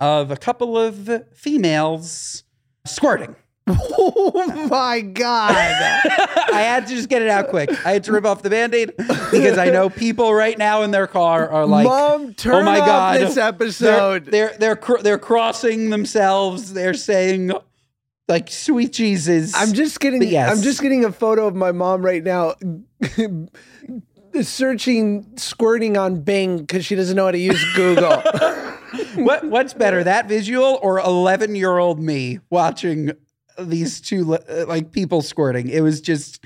of 0.00 0.30
a 0.30 0.36
couple 0.36 0.76
of 0.76 1.24
females 1.32 2.44
squirting. 2.84 3.36
Oh 3.66 4.68
my 4.70 5.00
God. 5.00 5.54
I 5.54 6.60
had 6.60 6.86
to 6.86 6.94
just 6.94 7.08
get 7.08 7.22
it 7.22 7.28
out 7.28 7.48
quick. 7.48 7.70
I 7.86 7.92
had 7.92 8.04
to 8.04 8.12
rip 8.12 8.24
off 8.26 8.42
the 8.42 8.50
band-aid 8.50 8.94
because 8.96 9.56
I 9.58 9.70
know 9.70 9.88
people 9.88 10.34
right 10.34 10.56
now 10.58 10.82
in 10.82 10.90
their 10.90 11.06
car 11.06 11.48
are 11.48 11.66
like, 11.66 11.86
Mom, 11.86 12.26
oh 12.26 12.32
turn 12.32 12.54
"Oh 12.54 12.62
my 12.62 12.80
off 12.80 12.86
god, 12.86 13.20
this 13.20 13.34
They're 13.36 13.48
episode. 13.48 14.26
they're 14.26 14.54
they're, 14.58 14.76
cr- 14.76 15.00
they're 15.02 15.18
crossing 15.18 15.90
themselves. 15.90 16.74
They're 16.74 16.94
saying 16.94 17.52
like, 18.28 18.50
"Sweet 18.50 18.92
Jesus." 18.92 19.54
I'm 19.54 19.72
just 19.72 19.98
getting 19.98 20.22
yes. 20.22 20.54
I'm 20.54 20.62
just 20.62 20.82
getting 20.82 21.04
a 21.04 21.12
photo 21.12 21.46
of 21.46 21.54
my 21.54 21.72
mom 21.72 22.04
right 22.04 22.22
now 22.22 22.54
searching 24.42 25.26
squirting 25.36 25.96
on 25.96 26.20
Bing 26.20 26.58
because 26.58 26.84
she 26.84 26.94
doesn't 26.94 27.16
know 27.16 27.26
how 27.26 27.30
to 27.30 27.38
use 27.38 27.64
Google. 27.74 28.20
what 29.16 29.44
what's 29.44 29.74
better, 29.74 30.04
that 30.04 30.28
visual 30.28 30.78
or 30.82 30.98
11 31.00 31.54
year 31.54 31.78
old 31.78 32.00
me 32.00 32.40
watching 32.50 33.12
these 33.58 34.00
two 34.00 34.34
uh, 34.34 34.64
like 34.66 34.92
people 34.92 35.22
squirting? 35.22 35.68
It 35.68 35.80
was 35.80 36.00
just, 36.00 36.44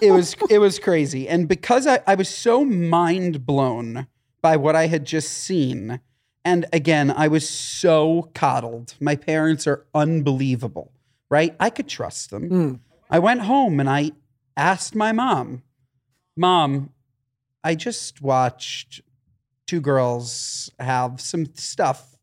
it 0.00 0.10
was 0.10 0.36
it 0.50 0.58
was 0.58 0.78
crazy, 0.78 1.28
and 1.28 1.48
because 1.48 1.86
I, 1.86 2.00
I 2.06 2.14
was 2.14 2.28
so 2.28 2.64
mind 2.64 3.46
blown 3.46 4.06
by 4.42 4.56
what 4.56 4.76
I 4.76 4.86
had 4.86 5.04
just 5.04 5.32
seen, 5.32 6.00
and 6.44 6.66
again 6.72 7.10
I 7.10 7.28
was 7.28 7.48
so 7.48 8.30
coddled. 8.34 8.94
My 9.00 9.16
parents 9.16 9.66
are 9.66 9.86
unbelievable, 9.94 10.92
right? 11.30 11.54
I 11.58 11.70
could 11.70 11.88
trust 11.88 12.30
them. 12.30 12.50
Mm. 12.50 12.80
I 13.10 13.18
went 13.18 13.42
home 13.42 13.80
and 13.80 13.88
I 13.88 14.12
asked 14.56 14.94
my 14.94 15.12
mom, 15.12 15.62
Mom, 16.36 16.90
I 17.62 17.74
just 17.74 18.20
watched 18.20 19.02
two 19.66 19.80
girls 19.80 20.70
have 20.78 21.20
some 21.20 21.46
stuff 21.54 22.18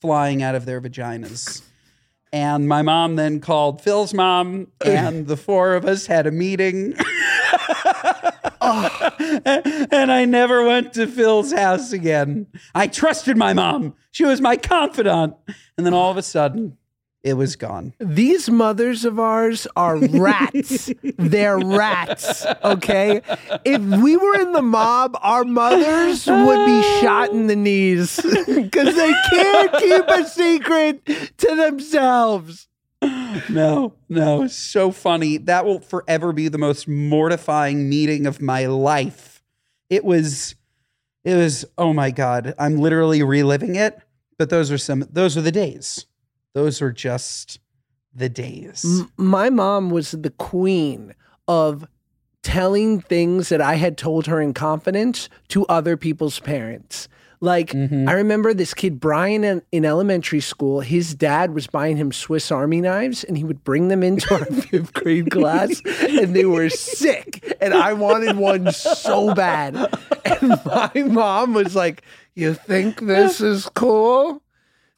flying 0.00 0.42
out 0.42 0.54
of 0.54 0.64
their 0.64 0.80
vaginas. 0.80 1.62
And 2.32 2.68
my 2.68 2.82
mom 2.82 3.16
then 3.16 3.40
called 3.40 3.82
Phil's 3.82 4.14
mom, 4.14 4.68
and 4.84 5.26
the 5.26 5.36
four 5.36 5.74
of 5.74 5.84
us 5.84 6.06
had 6.06 6.28
a 6.28 6.30
meeting. 6.30 6.94
and 8.60 10.12
I 10.12 10.24
never 10.26 10.64
went 10.64 10.92
to 10.94 11.08
Phil's 11.08 11.52
house 11.52 11.92
again. 11.92 12.46
I 12.72 12.86
trusted 12.86 13.36
my 13.36 13.52
mom. 13.52 13.94
She 14.12 14.24
was 14.24 14.40
my 14.40 14.56
confidant. 14.56 15.34
And 15.76 15.84
then 15.84 15.92
all 15.92 16.10
of 16.10 16.16
a 16.16 16.22
sudden, 16.22 16.76
it 17.22 17.34
was 17.34 17.56
gone. 17.56 17.92
These 17.98 18.48
mothers 18.48 19.04
of 19.04 19.18
ours 19.18 19.66
are 19.76 19.96
rats. 19.98 20.90
They're 21.18 21.58
rats. 21.58 22.46
Okay. 22.64 23.20
If 23.64 23.82
we 23.82 24.16
were 24.16 24.40
in 24.40 24.52
the 24.52 24.62
mob, 24.62 25.18
our 25.20 25.44
mothers 25.44 26.26
would 26.26 26.64
be 26.64 26.82
shot 27.00 27.30
in 27.30 27.46
the 27.46 27.56
knees 27.56 28.16
because 28.46 28.96
they 28.96 29.12
can't 29.30 29.72
keep 29.78 30.08
a 30.08 30.26
secret 30.26 31.04
to 31.38 31.54
themselves. 31.54 32.68
No, 33.48 33.94
no, 34.10 34.46
so 34.46 34.90
funny. 34.90 35.38
That 35.38 35.64
will 35.64 35.80
forever 35.80 36.32
be 36.32 36.48
the 36.48 36.58
most 36.58 36.86
mortifying 36.86 37.88
meeting 37.88 38.26
of 38.26 38.42
my 38.42 38.66
life. 38.66 39.42
It 39.88 40.04
was, 40.04 40.54
it 41.24 41.34
was. 41.34 41.64
Oh 41.78 41.94
my 41.94 42.10
god, 42.10 42.54
I'm 42.58 42.76
literally 42.76 43.22
reliving 43.22 43.76
it. 43.76 43.98
But 44.36 44.50
those 44.50 44.70
are 44.70 44.76
some. 44.76 45.06
Those 45.10 45.36
are 45.38 45.40
the 45.42 45.52
days. 45.52 46.04
Those 46.54 46.80
were 46.80 46.92
just 46.92 47.60
the 48.14 48.28
days. 48.28 48.84
M- 48.84 49.10
my 49.16 49.50
mom 49.50 49.90
was 49.90 50.10
the 50.12 50.30
queen 50.30 51.14
of 51.46 51.86
telling 52.42 53.00
things 53.00 53.50
that 53.50 53.60
I 53.60 53.74
had 53.74 53.96
told 53.98 54.26
her 54.26 54.40
in 54.40 54.54
confidence 54.54 55.28
to 55.48 55.66
other 55.66 55.96
people's 55.96 56.40
parents. 56.40 57.06
Like, 57.42 57.70
Mhm. 57.70 58.06
I 58.08 58.12
remember 58.12 58.52
this 58.52 58.74
kid, 58.74 59.00
Brian, 59.00 59.44
in, 59.44 59.62
in 59.72 59.84
elementary 59.86 60.40
school, 60.40 60.80
his 60.80 61.14
dad 61.14 61.54
was 61.54 61.66
buying 61.66 61.96
him 61.96 62.12
Swiss 62.12 62.50
Army 62.52 62.80
knives 62.82 63.24
and 63.24 63.36
he 63.38 63.44
would 63.44 63.64
bring 63.64 63.88
them 63.88 64.02
into 64.02 64.32
our 64.34 64.44
fifth 64.44 64.92
grade 64.92 65.30
class 65.30 65.80
and 66.06 66.34
they 66.36 66.44
were 66.44 66.68
sick. 66.68 67.56
And 67.60 67.72
I 67.74 67.94
wanted 67.94 68.36
one 68.36 68.72
so 68.72 69.34
bad. 69.34 69.74
And 70.26 70.50
my 70.66 70.90
mom 71.06 71.54
was 71.54 71.74
like, 71.74 72.02
You 72.34 72.52
think 72.54 73.00
this 73.00 73.40
is 73.40 73.68
cool? 73.74 74.42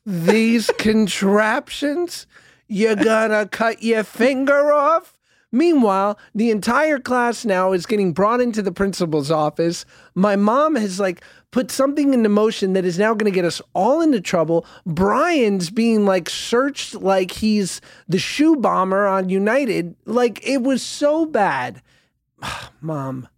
These 0.04 0.71
contraptions? 0.78 2.26
You're 2.68 2.97
gonna 2.97 3.47
cut 3.47 3.82
your 3.82 4.04
finger 4.04 4.73
off? 4.73 5.16
Meanwhile, 5.54 6.18
the 6.35 6.50
entire 6.50 6.99
class 6.99 7.44
now 7.44 7.73
is 7.73 7.85
getting 7.85 8.14
brought 8.14 8.40
into 8.40 8.62
the 8.62 8.73
principal's 8.73 9.30
office. 9.30 9.85
My 10.14 10.35
mom 10.35 10.76
has 10.76 10.99
like 10.99 11.23
put 11.50 11.71
something 11.71 12.14
into 12.14 12.30
motion 12.30 12.73
that 12.73 12.87
is 12.87 12.99
now 12.99 13.12
going 13.12 13.30
to 13.30 13.35
get 13.35 13.44
us 13.44 13.61
all 13.75 14.00
into 14.00 14.21
trouble. 14.21 14.64
Brian's 14.87 15.68
being 15.68 16.06
like 16.06 16.30
searched 16.30 16.94
like 16.94 17.32
he's 17.32 17.82
the 18.09 18.18
shoe 18.18 18.56
bomber 18.56 19.06
on 19.06 19.28
United. 19.28 19.94
Like 20.06 20.40
it 20.42 20.62
was 20.62 20.82
so 20.82 21.26
bad. 21.26 21.82
Mom, 22.80 23.28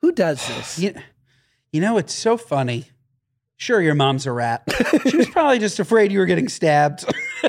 who 0.00 0.12
does 0.12 0.46
this? 0.48 0.78
You, 0.78 0.94
you 1.70 1.82
know, 1.82 1.98
it's 1.98 2.14
so 2.14 2.38
funny. 2.38 2.86
Sure, 3.60 3.82
your 3.82 3.94
mom's 3.94 4.24
a 4.24 4.32
rat. 4.32 4.62
she 5.06 5.18
was 5.18 5.28
probably 5.28 5.58
just 5.58 5.78
afraid 5.78 6.10
you 6.10 6.18
were 6.18 6.24
getting 6.24 6.48
stabbed. 6.48 7.04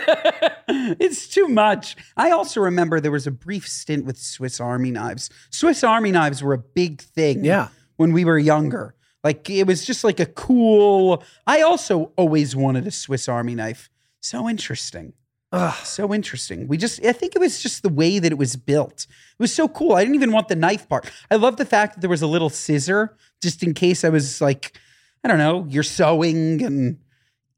it's 0.68 1.25
too 1.30 1.48
much. 1.48 1.96
I 2.18 2.32
also 2.32 2.60
remember 2.60 3.00
there 3.00 3.12
was 3.13 3.27
a 3.27 3.32
brief 3.32 3.65
stint 3.65 4.03
with 4.03 4.18
Swiss 4.18 4.60
Army 4.60 4.91
knives. 4.91 5.30
Swiss 5.51 5.86
Army 5.86 6.12
knives 6.12 6.44
were 6.44 6.51
a 6.51 6.58
big 6.58 7.00
thing 7.00 7.46
Yeah. 7.46 7.70
when 7.96 8.12
we 8.12 8.25
were 8.25 8.38
younger. 8.38 8.94
Like 9.24 9.50
it 9.50 9.65
was 9.65 9.86
just 9.86 10.03
like 10.03 10.20
a 10.20 10.25
cool. 10.25 11.24
I 11.48 11.62
also 11.62 12.12
always 12.18 12.58
wanted 12.58 12.88
a 12.88 12.91
Swiss 12.91 13.30
Army 13.30 13.56
knife. 13.56 13.89
So 14.20 14.50
interesting. 14.50 15.13
Ugh. 15.53 15.74
So 15.86 16.13
interesting. 16.13 16.68
We 16.68 16.75
just, 16.75 17.06
I 17.06 17.13
think 17.13 17.38
it 17.38 17.39
was 17.39 17.63
just 17.63 17.84
the 17.84 17.89
way 17.89 18.20
that 18.20 18.34
it 18.34 18.38
was 18.38 18.58
built. 18.58 19.08
It 19.10 19.39
was 19.41 19.53
so 19.53 19.70
cool. 19.70 19.94
I 19.94 20.01
didn't 20.03 20.15
even 20.15 20.34
want 20.34 20.50
the 20.50 20.58
knife 20.58 20.89
part. 20.89 21.10
I 21.32 21.36
love 21.36 21.56
the 21.56 21.65
fact 21.65 21.96
that 21.96 22.01
there 22.01 22.10
was 22.10 22.22
a 22.22 22.27
little 22.27 22.50
scissor 22.50 23.15
just 23.41 23.63
in 23.63 23.74
case 23.74 24.03
I 24.03 24.10
was 24.10 24.41
like, 24.41 24.77
I 25.24 25.28
don't 25.28 25.38
know, 25.38 25.66
you're 25.70 25.84
sewing 25.84 26.63
and 26.63 26.98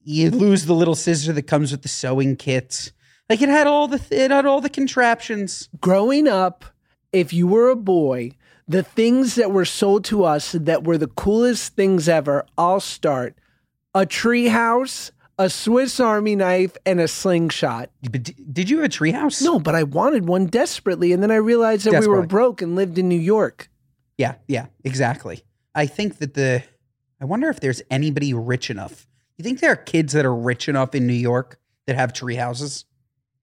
you 0.03 0.29
lose 0.31 0.65
the 0.65 0.73
little 0.73 0.95
scissor 0.95 1.31
that 1.33 1.43
comes 1.43 1.71
with 1.71 1.81
the 1.81 1.87
sewing 1.87 2.35
kit. 2.35 2.91
Like 3.29 3.41
it 3.41 3.49
had 3.49 3.67
all 3.67 3.87
the, 3.87 4.01
it 4.11 4.31
had 4.31 4.45
all 4.45 4.59
the 4.61 4.69
contraptions. 4.69 5.69
growing 5.79 6.27
up, 6.27 6.65
if 7.13 7.31
you 7.31 7.47
were 7.47 7.69
a 7.69 7.75
boy, 7.75 8.31
the 8.67 8.83
things 8.83 9.35
that 9.35 9.51
were 9.51 9.65
sold 9.65 10.03
to 10.05 10.23
us 10.23 10.53
that 10.53 10.83
were 10.83 10.97
the 10.97 11.07
coolest 11.07 11.75
things 11.75 12.09
ever, 12.09 12.45
I'll 12.57 12.79
start 12.79 13.35
a 13.95 14.05
tree 14.05 14.47
house, 14.47 15.11
a 15.37 15.49
Swiss 15.49 15.99
Army 15.99 16.35
knife, 16.35 16.75
and 16.85 16.99
a 16.99 17.07
slingshot. 17.07 17.89
But 18.09 18.23
d- 18.23 18.35
did 18.51 18.69
you 18.69 18.77
have 18.77 18.85
a 18.85 18.89
treehouse? 18.89 19.41
No, 19.41 19.59
but 19.59 19.75
I 19.75 19.83
wanted 19.83 20.27
one 20.27 20.47
desperately. 20.47 21.11
And 21.13 21.21
then 21.21 21.31
I 21.31 21.35
realized 21.35 21.85
that 21.85 22.01
we 22.01 22.07
were 22.07 22.25
broke 22.25 22.61
and 22.61 22.75
lived 22.75 22.97
in 22.97 23.07
New 23.07 23.19
York. 23.19 23.69
Yeah, 24.17 24.35
yeah, 24.47 24.67
exactly. 24.83 25.43
I 25.75 25.85
think 25.87 26.17
that 26.19 26.33
the, 26.33 26.63
I 27.23 27.25
wonder 27.25 27.49
if 27.49 27.61
there's 27.61 27.81
anybody 27.89 28.33
rich 28.33 28.69
enough. 28.69 29.07
You 29.37 29.43
think 29.43 29.61
there 29.61 29.71
are 29.71 29.77
kids 29.77 30.11
that 30.11 30.25
are 30.25 30.35
rich 30.35 30.67
enough 30.67 30.93
in 30.93 31.07
New 31.07 31.13
York 31.13 31.57
that 31.87 31.95
have 31.95 32.11
tree 32.11 32.35
houses? 32.35 32.83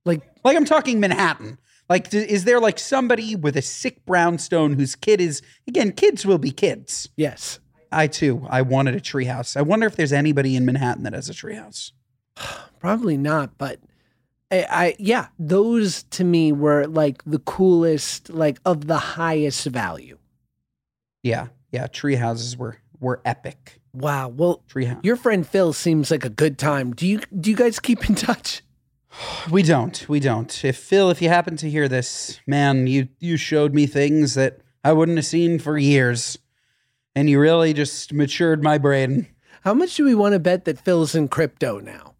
Like, 0.05 0.21
Like 0.45 0.55
I'm 0.55 0.67
talking 0.67 1.01
Manhattan. 1.01 1.57
Like, 1.89 2.13
is 2.13 2.45
there 2.45 2.61
like 2.61 2.79
somebody 2.79 3.35
with 3.35 3.57
a 3.57 3.63
sick 3.63 4.05
brownstone 4.05 4.75
whose 4.75 4.97
kid 4.97 5.19
is 5.19 5.41
again? 5.67 5.93
Kids 5.93 6.27
will 6.27 6.37
be 6.37 6.51
kids. 6.51 7.09
yes. 7.17 7.59
I 7.91 8.07
too. 8.07 8.47
I 8.51 8.63
wanted 8.63 8.95
a 8.95 9.01
treehouse. 9.01 9.57
I 9.57 9.63
wonder 9.63 9.87
if 9.87 9.97
there's 9.97 10.13
anybody 10.13 10.55
in 10.57 10.65
Manhattan 10.67 11.03
that 11.05 11.15
has 11.15 11.31
a 11.31 11.33
treehouse. 11.33 11.93
Probably 12.79 13.17
not, 13.17 13.57
but 13.57 13.81
I, 14.51 14.67
I 14.71 14.97
yeah, 14.99 15.29
those 15.39 16.03
to 16.11 16.23
me 16.23 16.53
were 16.53 16.87
like 16.87 17.23
the 17.25 17.41
coolest, 17.41 18.29
like 18.29 18.61
of 18.65 18.87
the 18.87 18.99
highest 18.99 19.67
value. 19.67 20.19
Yeah, 21.23 21.49
yeah. 21.73 21.87
Tree 21.87 22.15
houses 22.17 22.57
were 22.57 22.77
were 23.01 23.21
epic. 23.25 23.81
Wow. 23.93 24.29
Well, 24.29 24.63
Treehouse. 24.69 25.05
your 25.05 25.17
friend 25.17 25.47
Phil 25.47 25.73
seems 25.73 26.11
like 26.11 26.25
a 26.25 26.31
good 26.31 26.59
time. 26.59 26.93
Do 26.93 27.07
you 27.07 27.21
do 27.39 27.51
you 27.51 27.57
guys 27.57 27.81
keep 27.81 28.09
in 28.09 28.15
touch? 28.15 28.63
We 29.51 29.65
don't. 29.65 30.09
We 30.09 30.21
don't. 30.21 30.65
If 30.65 30.77
Phil, 30.77 31.11
if 31.11 31.21
you 31.21 31.29
happen 31.29 31.57
to 31.57 31.69
hear 31.69 31.89
this, 31.89 32.39
man, 32.47 32.87
you 32.87 33.09
you 33.19 33.37
showed 33.37 33.75
me 33.75 33.87
things 33.87 34.35
that 34.35 34.61
I 34.85 34.93
wouldn't 34.93 35.19
have 35.19 35.27
seen 35.27 35.59
for 35.59 35.77
years, 35.77 36.39
and 37.17 37.29
you 37.29 37.41
really 37.41 37.73
just 37.73 38.13
matured 38.13 38.63
my 38.63 38.79
brain. 38.79 39.27
How 39.65 39.75
much 39.75 39.97
do 39.97 40.05
we 40.05 40.15
want 40.15 40.35
to 40.35 40.39
bet 40.39 40.65
that 40.67 40.79
Phil's 40.79 41.15
in 41.17 41.27
crypto 41.29 41.81
now? 41.81 42.15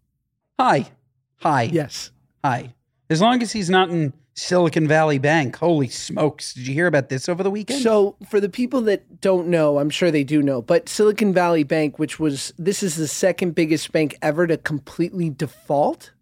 Hi, 0.59 0.91
hi, 1.37 1.63
Yes. 1.71 2.11
hi. 2.43 2.73
As 3.11 3.21
long 3.21 3.43
as 3.43 3.51
he's 3.51 3.69
not 3.69 3.89
in 3.89 4.13
Silicon 4.35 4.87
Valley 4.87 5.17
Bank. 5.17 5.57
Holy 5.57 5.89
smokes! 5.89 6.53
Did 6.53 6.65
you 6.67 6.73
hear 6.73 6.87
about 6.87 7.09
this 7.09 7.27
over 7.27 7.43
the 7.43 7.51
weekend? 7.51 7.81
So, 7.81 8.15
for 8.29 8.39
the 8.39 8.47
people 8.49 8.81
that 8.81 9.19
don't 9.19 9.49
know, 9.49 9.79
I'm 9.79 9.89
sure 9.89 10.09
they 10.09 10.23
do 10.23 10.41
know, 10.41 10.61
but 10.61 10.87
Silicon 10.87 11.33
Valley 11.33 11.63
Bank, 11.63 11.99
which 11.99 12.19
was 12.19 12.53
this 12.57 12.81
is 12.81 12.95
the 12.95 13.07
second 13.07 13.53
biggest 13.53 13.91
bank 13.91 14.17
ever 14.21 14.47
to 14.47 14.57
completely 14.57 15.29
default. 15.29 16.13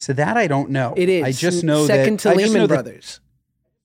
So 0.00 0.12
that 0.12 0.36
I 0.36 0.46
don't 0.46 0.70
know. 0.70 0.94
It 0.96 1.08
is 1.08 1.24
I 1.24 1.32
just 1.32 1.64
know 1.64 1.86
second 1.86 2.20
that, 2.20 2.22
to 2.22 2.30
I 2.30 2.34
just 2.34 2.46
know 2.46 2.52
Lehman 2.52 2.60
that- 2.62 2.68
Brothers. 2.68 3.20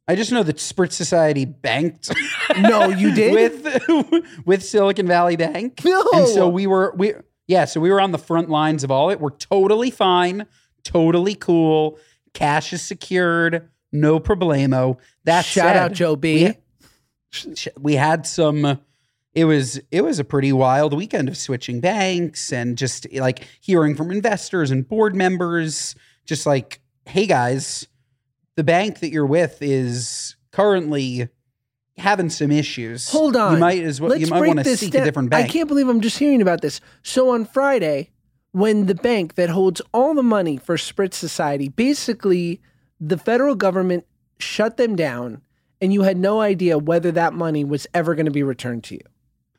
I 0.10 0.15
just 0.15 0.32
know 0.32 0.44
that 0.44 0.56
Spritz 0.56 0.94
Society 0.94 1.44
banked. 1.46 2.12
No, 2.58 2.88
you 2.88 3.13
did? 3.13 3.34
with 3.34 4.25
with 4.46 4.63
Silicon 4.63 5.06
Valley 5.06 5.36
Bank. 5.36 5.82
No. 5.84 6.03
and 6.13 6.27
so 6.27 6.48
we 6.48 6.65
were 6.65 6.94
we 6.96 7.13
yeah, 7.48 7.65
so 7.65 7.79
we 7.82 7.91
were 7.91 8.00
on 8.00 8.12
the 8.12 8.17
front 8.17 8.50
lines 8.50 8.84
of 8.84 8.91
all 8.91 9.10
it. 9.10 9.20
We're 9.20 9.32
totally 9.32 9.91
fine, 9.91 10.46
totally 10.84 11.36
cool. 11.36 12.00
Cash 12.38 12.72
is 12.72 12.84
secured, 12.84 13.67
no 13.91 14.20
problemo. 14.20 15.00
That 15.24 15.44
Shout 15.44 15.70
said, 15.70 15.75
out 15.75 15.91
Joe 15.94 16.15
B. 16.15 16.53
We, 17.34 17.65
we 17.79 17.94
had 17.96 18.27
some. 18.27 18.79
It 19.34 19.46
was 19.46 19.79
it 19.89 20.03
was 20.03 20.20
a 20.20 20.24
pretty 20.24 20.53
wild 20.53 20.94
weekend 20.94 21.29
of 21.29 21.36
switching 21.36 21.79
banks 21.79 22.53
and 22.53 22.77
just 22.77 23.12
like 23.12 23.48
hearing 23.60 23.96
from 23.96 24.12
investors 24.12 24.70
and 24.70 24.88
board 24.88 25.15
members, 25.15 25.96
just 26.25 26.46
like, 26.46 26.79
hey 27.08 27.25
guys, 27.25 27.88
the 28.56 28.63
bank 28.63 29.00
that 29.00 29.10
you're 29.10 29.25
with 29.25 29.58
is 29.63 30.36
currently 30.51 31.29
having 31.98 32.29
some 32.29 32.51
issues. 32.51 33.10
Hold 33.10 33.36
on. 33.36 33.53
You 33.53 33.58
might 33.58 33.82
as 33.82 34.00
well 34.00 34.12
Let's 34.12 34.22
you 34.22 34.27
might 34.27 34.46
want 34.46 34.60
to 34.60 34.77
seek 34.77 34.91
down. 34.91 35.01
a 35.01 35.06
different 35.06 35.32
bank. 35.32 35.50
I 35.50 35.51
can't 35.51 35.67
believe 35.67 35.88
I'm 35.88 36.01
just 36.01 36.20
hearing 36.20 36.44
about 36.44 36.62
this. 36.62 36.82
So 37.01 37.32
on 37.32 37.46
Friday, 37.46 38.12
when 38.51 38.85
the 38.85 38.95
bank 38.95 39.35
that 39.35 39.49
holds 39.49 39.81
all 39.93 40.13
the 40.13 40.23
money 40.23 40.57
for 40.57 40.77
Spritz 40.77 41.15
Society, 41.15 41.69
basically 41.69 42.61
the 42.99 43.17
federal 43.17 43.55
government 43.55 44.05
shut 44.39 44.77
them 44.77 44.95
down, 44.95 45.41
and 45.81 45.93
you 45.93 46.03
had 46.03 46.17
no 46.17 46.41
idea 46.41 46.77
whether 46.77 47.11
that 47.11 47.33
money 47.33 47.63
was 47.63 47.87
ever 47.93 48.15
going 48.15 48.25
to 48.25 48.31
be 48.31 48.43
returned 48.43 48.83
to 48.85 48.95
you. 48.95 49.01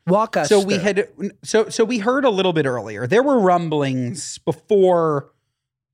Walk 0.07 0.37
us. 0.37 0.49
so 0.49 0.59
we 0.59 0.77
had 0.79 1.07
so 1.43 1.69
so 1.69 1.83
we 1.83 1.99
heard 1.99 2.25
a 2.25 2.29
little 2.29 2.53
bit 2.53 2.65
earlier. 2.65 3.05
There 3.05 3.21
were 3.21 3.39
rumblings 3.39 4.39
before 4.39 5.31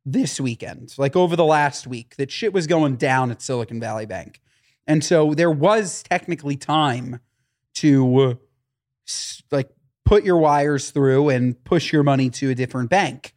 this 0.06 0.40
weekend, 0.40 0.94
like 0.98 1.16
over 1.16 1.36
the 1.36 1.44
last 1.44 1.86
week, 1.86 2.16
that 2.16 2.32
shit 2.32 2.54
was 2.54 2.66
going 2.66 2.96
down 2.96 3.30
at 3.30 3.42
Silicon 3.42 3.80
Valley 3.80 4.06
Bank, 4.06 4.40
and 4.88 5.04
so 5.04 5.34
there 5.34 5.52
was 5.52 6.02
technically 6.04 6.56
time 6.56 7.20
to 7.76 8.16
uh, 8.22 8.34
like 9.52 9.70
put 10.06 10.24
your 10.24 10.38
wires 10.38 10.92
through 10.92 11.30
and 11.30 11.62
push 11.64 11.92
your 11.92 12.04
money 12.04 12.30
to 12.30 12.50
a 12.52 12.56
different 12.56 12.90
bank. 12.90 13.34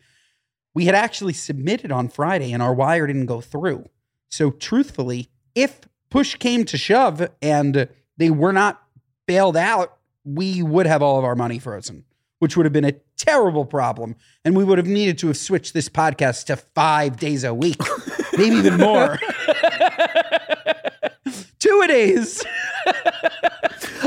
We 0.74 0.84
had 0.84 0.94
actually 0.94 1.32
submitted 1.32 1.90
on 1.90 2.08
Friday, 2.08 2.52
and 2.52 2.62
our 2.62 2.74
wire 2.74 3.06
didn't 3.06 3.26
go 3.26 3.40
through. 3.40 3.88
So 4.30 4.50
truthfully, 4.50 5.28
if 5.54 5.80
push 6.10 6.36
came 6.36 6.64
to 6.66 6.78
shove 6.78 7.28
and 7.42 7.88
they 8.16 8.30
were 8.30 8.52
not 8.52 8.80
bailed 9.26 9.56
out, 9.56 9.96
we 10.24 10.62
would 10.62 10.86
have 10.86 11.02
all 11.02 11.18
of 11.18 11.24
our 11.24 11.34
money 11.34 11.58
frozen. 11.58 12.04
which 12.40 12.56
would 12.56 12.64
have 12.66 12.72
been 12.72 12.84
a 12.84 12.92
terrible 13.16 13.64
problem. 13.64 14.14
And 14.44 14.56
we 14.56 14.62
would 14.62 14.78
have 14.78 14.86
needed 14.86 15.18
to 15.18 15.26
have 15.26 15.36
switched 15.36 15.74
this 15.74 15.88
podcast 15.88 16.44
to 16.46 16.56
five 16.56 17.16
days 17.18 17.42
a 17.42 17.52
week, 17.52 17.74
maybe 18.38 18.54
even 18.54 18.76
more. 18.76 19.18
Two 21.58 21.80
a 21.84 21.88
days. 21.88 22.44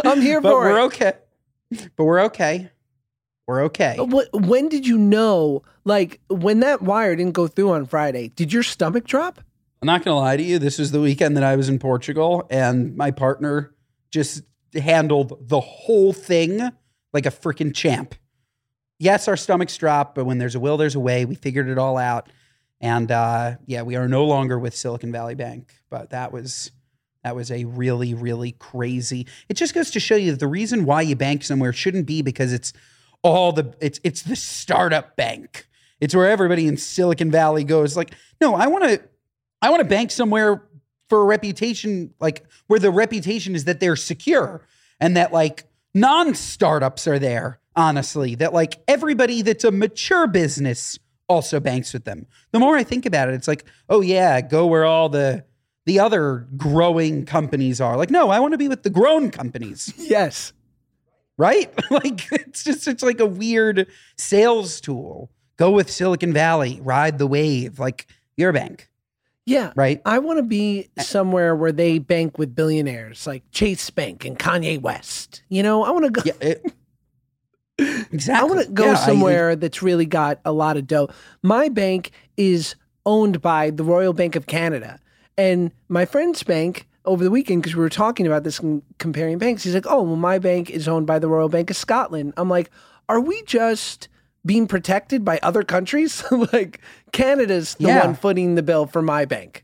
I'm 0.05 0.21
here 0.21 0.39
But 0.39 0.51
for 0.51 0.59
we're 0.61 0.79
it. 0.79 0.83
okay. 0.85 1.13
But 1.95 2.03
we're 2.03 2.21
okay. 2.25 2.69
We're 3.47 3.63
okay. 3.63 3.97
What, 3.99 4.29
when 4.33 4.69
did 4.69 4.85
you 4.87 4.97
know? 4.97 5.63
Like 5.83 6.19
when 6.29 6.59
that 6.61 6.81
wire 6.81 7.15
didn't 7.15 7.33
go 7.33 7.47
through 7.47 7.71
on 7.71 7.85
Friday, 7.85 8.29
did 8.29 8.53
your 8.53 8.63
stomach 8.63 9.05
drop? 9.05 9.41
I'm 9.81 9.87
not 9.87 10.03
going 10.03 10.13
to 10.13 10.19
lie 10.19 10.37
to 10.37 10.43
you. 10.43 10.59
This 10.59 10.77
was 10.77 10.91
the 10.91 11.01
weekend 11.01 11.35
that 11.37 11.43
I 11.43 11.55
was 11.55 11.67
in 11.67 11.79
Portugal, 11.79 12.45
and 12.51 12.95
my 12.95 13.09
partner 13.09 13.73
just 14.11 14.43
handled 14.73 15.49
the 15.49 15.59
whole 15.59 16.13
thing 16.13 16.71
like 17.13 17.25
a 17.25 17.31
freaking 17.31 17.73
champ. 17.73 18.15
Yes, 18.99 19.27
our 19.27 19.35
stomachs 19.35 19.75
drop, 19.77 20.13
but 20.13 20.25
when 20.25 20.37
there's 20.37 20.53
a 20.53 20.59
will, 20.59 20.77
there's 20.77 20.95
a 20.95 20.99
way. 20.99 21.25
We 21.25 21.33
figured 21.33 21.67
it 21.67 21.79
all 21.79 21.97
out. 21.97 22.29
And 22.79 23.11
uh, 23.11 23.55
yeah, 23.65 23.81
we 23.81 23.95
are 23.95 24.07
no 24.07 24.25
longer 24.25 24.59
with 24.59 24.75
Silicon 24.75 25.11
Valley 25.11 25.35
Bank, 25.35 25.73
but 25.89 26.11
that 26.11 26.31
was 26.31 26.71
that 27.23 27.35
was 27.35 27.51
a 27.51 27.65
really, 27.65 28.13
really 28.13 28.53
crazy. 28.53 29.27
It 29.47 29.55
just 29.55 29.73
goes 29.73 29.91
to 29.91 29.99
show 29.99 30.15
you 30.15 30.31
that 30.31 30.39
the 30.39 30.47
reason 30.47 30.85
why 30.85 31.01
you 31.01 31.15
bank 31.15 31.43
somewhere 31.43 31.73
shouldn't 31.73 32.07
be 32.07 32.21
because 32.21 32.51
it's 32.51 32.73
all 33.21 33.51
the 33.51 33.73
it's 33.79 33.99
it's 34.03 34.23
the 34.23 34.35
startup 34.35 35.15
bank. 35.15 35.67
It's 35.99 36.15
where 36.15 36.29
everybody 36.29 36.67
in 36.67 36.77
Silicon 36.77 37.29
Valley 37.29 37.63
goes. 37.63 37.95
Like, 37.95 38.15
no, 38.39 38.55
I 38.55 38.67
want 38.67 38.85
to 38.85 39.01
I 39.61 39.69
want 39.69 39.81
to 39.81 39.87
bank 39.87 40.11
somewhere 40.11 40.63
for 41.09 41.21
a 41.21 41.25
reputation, 41.25 42.13
like 42.19 42.45
where 42.67 42.79
the 42.79 42.89
reputation 42.89 43.53
is 43.53 43.65
that 43.65 43.79
they're 43.79 43.95
secure 43.95 44.65
and 44.99 45.15
that 45.17 45.31
like 45.31 45.65
non-startups 45.93 47.05
are 47.05 47.19
there, 47.19 47.59
honestly. 47.75 48.33
That 48.35 48.53
like 48.53 48.81
everybody 48.87 49.43
that's 49.43 49.63
a 49.63 49.71
mature 49.71 50.25
business 50.25 50.97
also 51.27 51.59
banks 51.59 51.93
with 51.93 52.05
them. 52.05 52.25
The 52.51 52.59
more 52.59 52.75
I 52.75 52.83
think 52.83 53.05
about 53.05 53.29
it, 53.29 53.35
it's 53.35 53.47
like, 53.47 53.65
oh 53.89 54.01
yeah, 54.01 54.41
go 54.41 54.65
where 54.65 54.85
all 54.85 55.09
the 55.09 55.45
the 55.85 55.99
other 55.99 56.47
growing 56.57 57.25
companies 57.25 57.81
are. 57.81 57.97
Like, 57.97 58.09
no, 58.11 58.29
I 58.29 58.39
want 58.39 58.53
to 58.53 58.57
be 58.57 58.67
with 58.67 58.83
the 58.83 58.89
grown 58.89 59.31
companies 59.31 59.93
Yes. 59.97 60.53
right? 61.37 61.73
like 61.91 62.31
it's 62.31 62.63
just 62.63 62.87
it's 62.87 63.03
like 63.03 63.19
a 63.19 63.25
weird 63.25 63.87
sales 64.17 64.79
tool. 64.81 65.29
Go 65.57 65.71
with 65.71 65.91
Silicon 65.91 66.33
Valley, 66.33 66.79
ride 66.81 67.17
the 67.19 67.27
wave, 67.27 67.77
like 67.79 68.07
your 68.35 68.51
bank, 68.51 68.89
Yeah. 69.45 69.71
right? 69.75 70.01
I 70.05 70.17
want 70.19 70.37
to 70.39 70.43
be 70.43 70.89
somewhere 70.99 71.55
where 71.55 71.71
they 71.71 71.99
bank 71.99 72.37
with 72.39 72.55
billionaires 72.55 73.27
like 73.27 73.43
Chase 73.51 73.89
Bank 73.91 74.25
and 74.25 74.39
Kanye 74.39 74.81
West. 74.81 75.43
You 75.49 75.61
know, 75.63 75.83
I 75.83 75.91
want 75.91 76.05
to 76.05 76.11
go. 76.11 76.21
Yeah, 76.25 76.33
it- 76.47 76.73
exactly. 78.11 78.33
I 78.33 78.43
want 78.43 78.65
to 78.67 78.71
go 78.71 78.85
Yeah, 78.85 78.91
I- 78.93 78.95
somewhere 79.05 79.55
that's 79.55 79.81
really 79.81 80.05
got 80.05 80.39
a 80.45 80.51
lot 80.51 80.77
of 80.77 80.87
dough. 80.87 81.09
My 81.43 81.69
bank 81.69 82.11
is 82.37 82.75
owned 83.05 83.41
by 83.41 83.69
the 83.71 83.83
Royal 83.83 84.13
Bank 84.13 84.35
of 84.35 84.45
Canada, 84.47 84.99
and 85.37 85.71
my 85.89 86.05
friend's 86.05 86.43
bank 86.43 86.87
over 87.05 87.23
the 87.23 87.31
weekend 87.31 87.61
because 87.63 87.75
we 87.75 87.81
were 87.81 87.89
talking 87.89 88.27
about 88.27 88.43
this 88.43 88.59
and 88.59 88.81
comparing 88.99 89.37
banks. 89.37 89.63
He's 89.63 89.73
like, 89.73 89.87
"Oh, 89.87 90.03
well, 90.03 90.15
my 90.15 90.37
bank 90.39 90.69
is 90.69 90.87
owned 90.87 91.07
by 91.07 91.19
the 91.19 91.27
Royal 91.27 91.49
Bank 91.49 91.69
of 91.69 91.75
Scotland." 91.75 92.33
I'm 92.37 92.49
like, 92.49 92.69
"Are 93.09 93.19
we 93.19 93.41
just?" 93.43 94.07
Being 94.43 94.65
protected 94.65 95.23
by 95.23 95.39
other 95.43 95.61
countries, 95.61 96.23
like 96.51 96.81
Canada's 97.11 97.75
the 97.75 97.89
Yeah. 97.89 98.05
one 98.07 98.15
footing 98.15 98.55
the 98.55 98.63
bill 98.63 98.87
for 98.87 99.03
my 99.03 99.23
bank. 99.25 99.63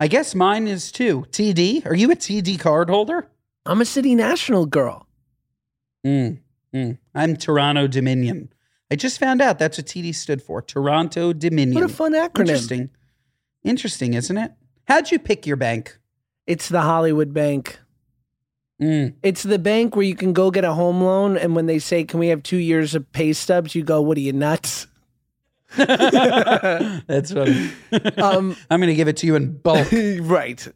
I 0.00 0.08
guess 0.08 0.34
mine 0.34 0.66
is 0.66 0.90
too. 0.90 1.24
TD. 1.30 1.86
Are 1.86 1.94
you 1.94 2.10
a 2.10 2.16
TD 2.16 2.58
card 2.58 2.90
holder? 2.90 3.28
I'm 3.64 3.80
a 3.80 3.84
City 3.84 4.16
National 4.16 4.66
girl. 4.66 5.06
Mm, 6.04 6.38
mm. 6.74 6.98
I'm 7.14 7.36
Toronto 7.36 7.86
Dominion. 7.86 8.52
I 8.90 8.96
just 8.96 9.20
found 9.20 9.40
out 9.40 9.58
that's 9.60 9.78
what 9.78 9.86
TD 9.86 10.12
stood 10.14 10.42
for. 10.42 10.62
Toronto 10.62 11.32
Dominion. 11.32 11.74
What 11.80 11.84
a 11.88 11.92
fun 11.92 12.12
acronym! 12.14 12.40
Interesting. 12.40 12.90
Interesting, 13.62 14.14
isn't 14.14 14.36
it? 14.36 14.52
How'd 14.88 15.10
you 15.10 15.18
pick 15.18 15.46
your 15.46 15.56
bank? 15.56 15.98
It's 16.46 16.70
the 16.70 16.80
Hollywood 16.80 17.34
Bank. 17.34 17.78
Mm. 18.80 19.16
It's 19.22 19.42
the 19.42 19.58
bank 19.58 19.94
where 19.94 20.06
you 20.06 20.14
can 20.14 20.32
go 20.32 20.50
get 20.50 20.64
a 20.64 20.72
home 20.72 21.02
loan, 21.02 21.36
and 21.36 21.54
when 21.54 21.66
they 21.66 21.78
say, 21.78 22.04
"Can 22.04 22.18
we 22.18 22.28
have 22.28 22.42
two 22.42 22.56
years 22.56 22.94
of 22.94 23.12
pay 23.12 23.34
stubs?" 23.34 23.74
you 23.74 23.82
go, 23.82 24.00
"What 24.00 24.16
are 24.16 24.20
you 24.20 24.32
nuts?" 24.32 24.86
That's 25.76 27.32
funny. 27.32 27.70
Um, 28.16 28.56
I'm 28.70 28.80
going 28.80 28.88
to 28.88 28.94
give 28.94 29.08
it 29.08 29.18
to 29.18 29.26
you 29.26 29.36
in 29.36 29.58
bulk. 29.58 29.88
right. 29.92 30.66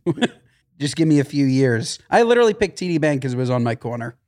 Just 0.79 0.97
give 0.97 1.09
me 1.09 1.19
a 1.19 1.25
few 1.25 1.47
years. 1.47 1.99
I 2.11 2.23
literally 2.23 2.53
picked 2.53 2.79
TD 2.81 3.01
Bank 3.01 3.23
because 3.23 3.33
it 3.33 3.39
was 3.39 3.49
on 3.49 3.65
my 3.65 3.77
corner. 3.77 4.19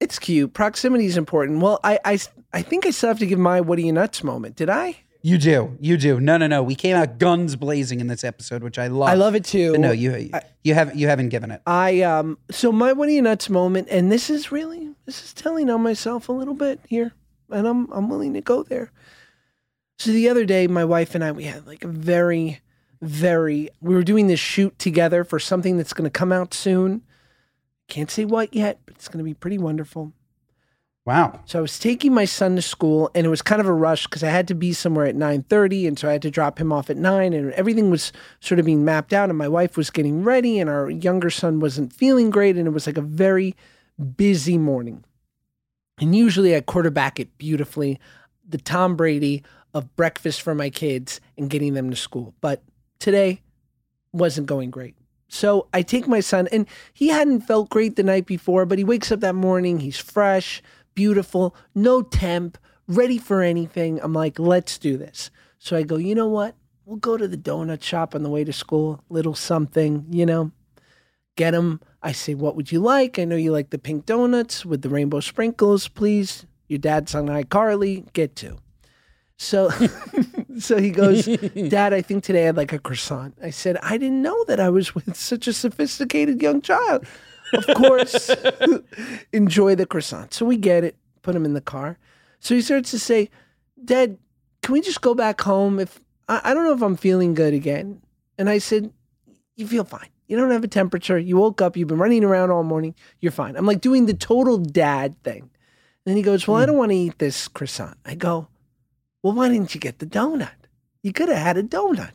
It's 0.00 0.18
cute. 0.18 0.52
Proximity 0.52 1.06
is 1.06 1.16
important. 1.16 1.62
Well, 1.62 1.80
I, 1.82 1.98
I, 2.04 2.18
I 2.52 2.60
think 2.60 2.84
I 2.84 2.90
still 2.90 3.08
have 3.08 3.20
to 3.20 3.26
give 3.26 3.38
my 3.38 3.62
"What 3.62 3.78
are 3.78 3.82
you 3.82 3.92
nuts?" 3.92 4.22
moment. 4.22 4.56
Did 4.56 4.68
I? 4.68 4.98
You 5.24 5.38
do. 5.38 5.78
You 5.80 5.96
do. 5.96 6.20
No, 6.20 6.36
no, 6.36 6.46
no. 6.46 6.62
We 6.62 6.74
came 6.74 6.94
out 6.94 7.18
guns 7.18 7.56
blazing 7.56 7.98
in 7.98 8.08
this 8.08 8.24
episode, 8.24 8.62
which 8.62 8.78
I 8.78 8.88
love. 8.88 9.08
I 9.08 9.14
love 9.14 9.34
it 9.34 9.42
too. 9.46 9.70
But 9.70 9.80
no, 9.80 9.90
you 9.90 10.28
you 10.62 10.74
haven't 10.74 10.98
you 10.98 11.08
haven't 11.08 11.30
given 11.30 11.50
it. 11.50 11.62
I 11.66 12.02
um. 12.02 12.36
So 12.50 12.70
my 12.70 12.92
"What 12.92 13.08
are 13.08 13.12
you 13.12 13.22
nuts?" 13.22 13.48
moment, 13.48 13.88
and 13.90 14.12
this 14.12 14.28
is 14.28 14.52
really 14.52 14.90
this 15.06 15.24
is 15.24 15.32
telling 15.32 15.70
on 15.70 15.82
myself 15.82 16.28
a 16.28 16.32
little 16.32 16.52
bit 16.52 16.78
here, 16.86 17.14
and 17.48 17.66
I'm 17.66 17.90
I'm 17.90 18.10
willing 18.10 18.34
to 18.34 18.42
go 18.42 18.64
there. 18.64 18.92
So 19.98 20.10
the 20.10 20.28
other 20.28 20.44
day, 20.44 20.66
my 20.66 20.84
wife 20.84 21.14
and 21.14 21.24
I 21.24 21.32
we 21.32 21.44
had 21.44 21.66
like 21.66 21.84
a 21.84 21.88
very, 21.88 22.60
very. 23.00 23.70
We 23.80 23.94
were 23.94 24.04
doing 24.04 24.26
this 24.26 24.40
shoot 24.40 24.78
together 24.78 25.24
for 25.24 25.38
something 25.38 25.78
that's 25.78 25.94
going 25.94 26.04
to 26.04 26.10
come 26.10 26.32
out 26.32 26.52
soon. 26.52 27.00
Can't 27.88 28.10
say 28.10 28.26
what 28.26 28.52
yet, 28.52 28.80
but 28.84 28.96
it's 28.96 29.08
going 29.08 29.24
to 29.24 29.24
be 29.24 29.32
pretty 29.32 29.56
wonderful. 29.56 30.12
Wow. 31.06 31.40
So 31.44 31.58
I 31.58 31.62
was 31.62 31.78
taking 31.78 32.14
my 32.14 32.24
son 32.24 32.56
to 32.56 32.62
school, 32.62 33.10
and 33.14 33.26
it 33.26 33.28
was 33.28 33.42
kind 33.42 33.60
of 33.60 33.66
a 33.66 33.72
rush 33.74 34.06
because 34.06 34.24
I 34.24 34.30
had 34.30 34.48
to 34.48 34.54
be 34.54 34.72
somewhere 34.72 35.04
at 35.04 35.14
nine 35.14 35.42
thirty, 35.42 35.86
and 35.86 35.98
so 35.98 36.08
I 36.08 36.12
had 36.12 36.22
to 36.22 36.30
drop 36.30 36.58
him 36.58 36.72
off 36.72 36.88
at 36.88 36.96
nine, 36.96 37.34
and 37.34 37.52
everything 37.52 37.90
was 37.90 38.10
sort 38.40 38.58
of 38.58 38.64
being 38.64 38.86
mapped 38.86 39.12
out. 39.12 39.28
And 39.28 39.36
my 39.36 39.48
wife 39.48 39.76
was 39.76 39.90
getting 39.90 40.24
ready, 40.24 40.58
and 40.58 40.70
our 40.70 40.88
younger 40.88 41.28
son 41.28 41.60
wasn't 41.60 41.92
feeling 41.92 42.30
great, 42.30 42.56
and 42.56 42.66
it 42.66 42.70
was 42.70 42.86
like 42.86 42.96
a 42.96 43.02
very 43.02 43.54
busy 44.16 44.56
morning. 44.56 45.04
And 46.00 46.16
usually 46.16 46.56
I 46.56 46.60
quarterback 46.60 47.20
it 47.20 47.36
beautifully, 47.36 48.00
the 48.48 48.58
Tom 48.58 48.96
Brady 48.96 49.42
of 49.74 49.94
breakfast 49.96 50.40
for 50.40 50.54
my 50.54 50.70
kids 50.70 51.20
and 51.36 51.50
getting 51.50 51.74
them 51.74 51.90
to 51.90 51.96
school. 51.96 52.34
But 52.40 52.62
today 52.98 53.42
wasn't 54.12 54.46
going 54.46 54.70
great. 54.70 54.94
So 55.28 55.68
I 55.74 55.82
take 55.82 56.08
my 56.08 56.20
son, 56.20 56.48
and 56.50 56.66
he 56.94 57.08
hadn't 57.08 57.42
felt 57.42 57.68
great 57.68 57.96
the 57.96 58.02
night 58.02 58.24
before, 58.24 58.64
but 58.64 58.78
he 58.78 58.84
wakes 58.84 59.12
up 59.12 59.20
that 59.20 59.34
morning. 59.34 59.80
He's 59.80 59.98
fresh, 59.98 60.62
beautiful, 60.94 61.54
no 61.74 62.02
temp, 62.02 62.58
ready 62.86 63.18
for 63.18 63.42
anything. 63.42 64.00
I'm 64.02 64.12
like, 64.12 64.38
let's 64.38 64.78
do 64.78 64.96
this. 64.96 65.30
So 65.58 65.76
I 65.76 65.82
go, 65.82 65.96
you 65.96 66.14
know 66.14 66.28
what? 66.28 66.54
We'll 66.84 66.96
go 66.96 67.16
to 67.16 67.26
the 67.26 67.38
donut 67.38 67.82
shop 67.82 68.14
on 68.14 68.22
the 68.22 68.30
way 68.30 68.44
to 68.44 68.52
school, 68.52 69.02
little 69.08 69.34
something, 69.34 70.06
you 70.10 70.26
know, 70.26 70.52
get 71.36 71.52
them. 71.52 71.80
I 72.02 72.12
say, 72.12 72.34
what 72.34 72.56
would 72.56 72.70
you 72.70 72.80
like? 72.80 73.18
I 73.18 73.24
know 73.24 73.36
you 73.36 73.52
like 73.52 73.70
the 73.70 73.78
pink 73.78 74.04
donuts 74.04 74.66
with 74.66 74.82
the 74.82 74.90
rainbow 74.90 75.20
sprinkles, 75.20 75.88
please. 75.88 76.44
Your 76.68 76.78
dad's 76.78 77.14
on 77.14 77.26
iCarly, 77.26 78.12
get 78.12 78.36
two. 78.36 78.58
So, 79.36 79.70
so 80.58 80.78
he 80.78 80.90
goes, 80.90 81.24
Dad, 81.68 81.92
I 81.92 82.02
think 82.02 82.24
today 82.24 82.48
I'd 82.48 82.56
like 82.56 82.72
a 82.72 82.78
croissant. 82.78 83.36
I 83.42 83.50
said, 83.50 83.78
I 83.82 83.98
didn't 83.98 84.22
know 84.22 84.44
that 84.44 84.60
I 84.60 84.68
was 84.68 84.94
with 84.94 85.16
such 85.16 85.48
a 85.48 85.52
sophisticated 85.52 86.40
young 86.42 86.60
child. 86.60 87.06
Of 87.54 87.66
course, 87.76 88.30
enjoy 89.32 89.74
the 89.74 89.86
croissant. 89.86 90.34
So 90.34 90.44
we 90.44 90.56
get 90.56 90.84
it, 90.84 90.96
put 91.22 91.34
him 91.34 91.44
in 91.44 91.54
the 91.54 91.60
car. 91.60 91.98
So 92.40 92.54
he 92.54 92.60
starts 92.60 92.90
to 92.90 92.98
say, 92.98 93.30
Dad, 93.82 94.18
can 94.62 94.72
we 94.72 94.80
just 94.80 95.00
go 95.00 95.14
back 95.14 95.40
home? 95.40 95.78
If 95.78 96.00
I, 96.28 96.40
I 96.44 96.54
don't 96.54 96.64
know 96.64 96.74
if 96.74 96.82
I'm 96.82 96.96
feeling 96.96 97.34
good 97.34 97.54
again. 97.54 98.02
And 98.38 98.48
I 98.48 98.58
said, 98.58 98.92
You 99.56 99.66
feel 99.66 99.84
fine. 99.84 100.08
You 100.26 100.36
don't 100.36 100.50
have 100.50 100.64
a 100.64 100.68
temperature. 100.68 101.18
You 101.18 101.36
woke 101.36 101.60
up. 101.60 101.76
You've 101.76 101.88
been 101.88 101.98
running 101.98 102.24
around 102.24 102.50
all 102.50 102.62
morning. 102.62 102.94
You're 103.20 103.32
fine. 103.32 103.56
I'm 103.56 103.66
like 103.66 103.80
doing 103.80 104.06
the 104.06 104.14
total 104.14 104.58
dad 104.58 105.22
thing. 105.22 105.42
And 105.42 105.50
then 106.04 106.16
he 106.16 106.22
goes, 106.22 106.46
Well, 106.46 106.56
I 106.56 106.62
hmm. 106.62 106.68
don't 106.68 106.78
want 106.78 106.90
to 106.92 106.96
eat 106.96 107.18
this 107.18 107.48
croissant. 107.48 107.96
I 108.04 108.14
go, 108.14 108.48
Well, 109.22 109.34
why 109.34 109.48
didn't 109.48 109.74
you 109.74 109.80
get 109.80 109.98
the 109.98 110.06
donut? 110.06 110.50
You 111.02 111.12
could 111.12 111.28
have 111.28 111.38
had 111.38 111.56
a 111.56 111.62
donut. 111.62 112.12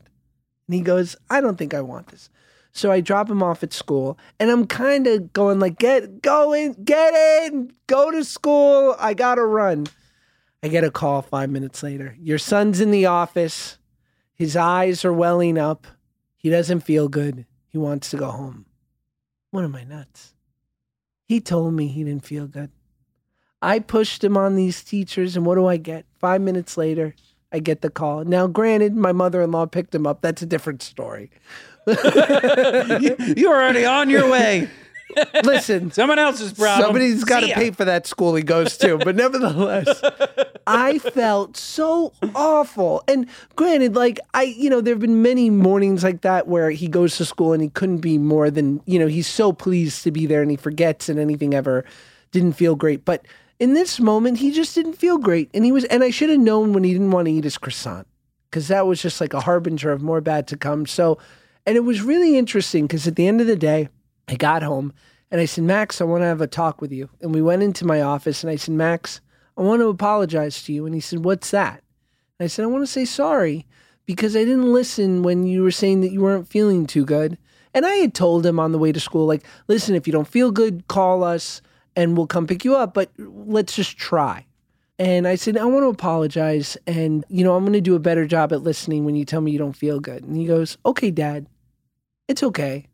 And 0.68 0.76
he 0.76 0.82
goes, 0.82 1.16
I 1.30 1.42
don't 1.42 1.58
think 1.58 1.74
I 1.74 1.82
want 1.82 2.08
this. 2.08 2.30
So 2.72 2.92
I 2.92 3.02
drop 3.02 3.30
him 3.30 3.42
off 3.44 3.64
at 3.64 3.74
school 3.74 4.18
and 4.40 4.50
I'm 4.50 4.68
kind 4.68 5.08
of 5.08 5.34
going 5.34 5.60
like, 5.60 5.80
get 5.80 6.22
going, 6.22 6.76
get 6.84 7.14
in, 7.46 7.74
go 7.88 8.12
to 8.12 8.24
school. 8.24 8.96
I 9.00 9.14
gotta 9.14 9.44
run. 9.44 9.88
I 10.62 10.68
get 10.68 10.84
a 10.84 10.92
call 10.92 11.22
five 11.22 11.50
minutes 11.50 11.82
later. 11.84 12.16
Your 12.20 12.38
son's 12.38 12.80
in 12.80 12.92
the 12.92 13.06
office. 13.06 13.78
His 14.34 14.56
eyes 14.56 15.04
are 15.04 15.14
welling 15.14 15.58
up. 15.58 15.88
He 16.36 16.50
doesn't 16.50 16.82
feel 16.82 17.10
good. 17.10 17.46
He 17.68 17.78
wants 17.78 18.10
to 18.12 18.18
go 18.18 18.32
home. 18.32 18.66
What 19.52 19.64
am 19.64 19.76
I 19.76 19.84
nuts? 19.84 20.34
He 21.26 21.40
told 21.40 21.74
me 21.74 21.88
he 21.88 22.04
didn't 22.04 22.26
feel 22.26 22.48
good. 22.48 22.72
I 23.62 23.80
pushed 23.80 24.24
him 24.24 24.38
on 24.38 24.56
these 24.56 24.84
teachers, 24.84 25.36
and 25.36 25.46
what 25.46 25.56
do 25.56 25.68
I 25.68 25.78
get? 25.78 26.06
Five 26.18 26.42
minutes 26.42 26.78
later, 26.78 27.14
I 27.52 27.60
get 27.60 27.82
the 27.82 27.90
call. 27.90 28.24
Now, 28.24 28.48
granted, 28.48 28.96
my 28.96 29.12
mother 29.12 29.42
in 29.42 29.52
law 29.52 29.66
picked 29.66 29.94
him 29.94 30.08
up. 30.08 30.22
That's 30.22 30.42
a 30.42 30.46
different 30.46 30.82
story. 30.82 31.30
You're 33.38 33.54
already 33.54 33.86
on 33.86 34.10
your 34.10 34.30
way. 34.30 34.70
Listen, 35.44 35.92
Someone 35.92 36.20
else's 36.20 36.54
problem. 36.54 36.86
Somebody's 36.86 37.24
got 37.24 37.40
to 37.40 37.48
See 37.48 37.50
ya. 37.50 37.56
pay 37.56 37.72
for 37.72 37.84
that 37.86 38.06
school 38.06 38.36
he 38.36 38.44
goes 38.44 38.78
to. 38.78 38.98
But 38.98 39.16
nevertheless, 39.16 40.02
I 40.68 41.00
felt 41.00 41.58
so 41.58 42.14
awful. 42.36 43.04
And 43.08 43.28
granted, 43.56 43.96
like, 43.96 44.20
I, 44.36 44.44
you 44.44 44.70
know, 44.70 44.82
there 44.82 44.94
have 44.94 45.02
been 45.02 45.22
many 45.24 45.50
mornings 45.50 46.04
like 46.04 46.22
that 46.22 46.48
where 46.48 46.70
he 46.70 46.88
goes 46.88 47.18
to 47.18 47.26
school 47.26 47.54
and 47.54 47.64
he 47.64 47.70
couldn't 47.70 48.00
be 48.00 48.18
more 48.20 48.52
than, 48.52 48.82
you 48.86 49.00
know, 49.00 49.08
he's 49.08 49.28
so 49.28 49.52
pleased 49.52 50.04
to 50.04 50.12
be 50.12 50.26
there 50.28 50.44
and 50.44 50.52
he 50.52 50.58
forgets 50.58 51.10
and 51.10 51.20
anything 51.20 51.54
ever 51.56 51.86
didn't 52.32 52.54
feel 52.54 52.76
great. 52.76 53.04
But 53.04 53.26
in 53.60 53.74
this 53.74 54.00
moment, 54.00 54.38
he 54.38 54.52
just 54.52 54.76
didn't 54.76 54.94
feel 54.94 55.18
great. 55.18 55.50
And 55.56 55.66
he 55.66 55.72
was, 55.72 55.86
and 55.86 56.04
I 56.04 56.12
should 56.12 56.30
have 56.30 56.40
known 56.40 56.72
when 56.72 56.84
he 56.84 56.94
didn't 56.94 57.12
want 57.12 57.26
to 57.28 57.32
eat 57.32 57.44
his 57.46 57.58
croissant 57.58 58.06
because 58.50 58.68
that 58.68 58.86
was 58.86 59.02
just 59.02 59.20
like 59.20 59.34
a 59.34 59.42
harbinger 59.42 59.92
of 59.92 60.04
more 60.04 60.22
bad 60.22 60.48
to 60.50 60.58
come. 60.58 60.86
So, 60.86 61.18
and 61.66 61.78
it 61.78 61.82
was 61.82 62.02
really 62.02 62.38
interesting 62.38 62.88
because 62.88 63.08
at 63.08 63.16
the 63.16 63.28
end 63.28 63.42
of 63.42 63.48
the 63.48 63.56
day, 63.56 63.90
I 64.28 64.36
got 64.36 64.64
home 64.64 64.94
and 65.32 65.40
I 65.40 65.46
said, 65.46 65.64
Max, 65.64 66.02
I 66.02 66.06
want 66.06 66.22
to 66.22 66.28
have 66.28 66.42
a 66.42 66.48
talk 66.48 66.82
with 66.82 66.92
you. 66.92 67.10
And 67.22 67.34
we 67.34 67.42
went 67.42 67.64
into 67.64 67.86
my 67.86 68.02
office 68.02 68.44
and 68.44 68.52
I 68.52 68.56
said, 68.56 68.76
Max, 68.76 69.22
I 69.58 69.62
want 69.62 69.82
to 69.82 69.90
apologize 69.90 70.64
to 70.64 70.74
you. 70.74 70.86
And 70.86 70.96
he 70.96 71.02
said, 71.02 71.24
What's 71.24 71.52
that? 71.52 71.84
And 72.40 72.46
I 72.46 72.48
said, 72.48 72.64
I 72.64 72.68
want 72.68 72.84
to 72.84 72.92
say 72.92 73.06
sorry 73.06 73.66
because 74.06 74.36
I 74.36 74.40
didn't 74.40 74.74
listen 74.74 75.22
when 75.22 75.46
you 75.46 75.62
were 75.62 75.72
saying 75.72 76.02
that 76.02 76.12
you 76.12 76.22
weren't 76.22 76.48
feeling 76.48 76.88
too 76.88 77.06
good. 77.06 77.38
And 77.74 77.86
I 77.86 77.96
had 77.96 78.16
told 78.16 78.46
him 78.46 78.60
on 78.60 78.72
the 78.72 78.80
way 78.80 78.92
to 78.92 79.00
school, 79.00 79.28
like, 79.28 79.44
listen, 79.68 79.94
if 79.94 80.08
you 80.08 80.14
don't 80.14 80.28
feel 80.28 80.50
good, 80.50 80.88
call 80.88 81.24
us 81.24 81.62
and 81.96 82.18
we'll 82.18 82.26
come 82.26 82.48
pick 82.48 82.66
you 82.66 82.76
up, 82.76 82.94
but 82.94 83.12
let's 83.18 83.76
just 83.76 83.98
try. 83.98 84.46
And 85.00 85.28
I 85.28 85.36
said, 85.36 85.58
I 85.58 85.64
want 85.64 85.84
to 85.84 85.88
apologize. 85.88 86.78
And, 86.86 87.24
you 87.30 87.44
know, 87.44 87.56
I'm 87.56 87.64
going 87.64 87.74
to 87.74 87.82
do 87.82 87.96
a 87.96 88.00
better 88.00 88.28
job 88.28 88.52
at 88.52 88.62
listening 88.62 89.06
when 89.06 89.16
you 89.16 89.24
tell 89.24 89.40
me 89.40 89.52
you 89.52 89.58
don't 89.58 89.76
feel 89.76 90.00
good. 90.00 90.24
And 90.24 90.36
he 90.36 90.46
goes, 90.46 90.78
Okay, 90.86 91.10
dad, 91.10 91.48
it's 92.28 92.44
okay. 92.44 92.86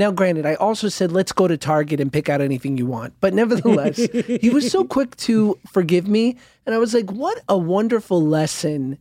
Now, 0.00 0.10
granted, 0.10 0.46
I 0.46 0.54
also 0.54 0.88
said, 0.88 1.12
let's 1.12 1.32
go 1.32 1.46
to 1.46 1.58
Target 1.58 2.00
and 2.00 2.10
pick 2.10 2.30
out 2.30 2.40
anything 2.40 2.78
you 2.78 2.86
want. 2.86 3.12
But 3.20 3.34
nevertheless, 3.34 3.98
he 3.98 4.48
was 4.48 4.70
so 4.70 4.82
quick 4.96 5.14
to 5.18 5.58
forgive 5.70 6.08
me. 6.08 6.38
And 6.64 6.74
I 6.74 6.78
was 6.78 6.94
like, 6.94 7.12
what 7.12 7.42
a 7.50 7.58
wonderful 7.58 8.24
lesson 8.24 8.96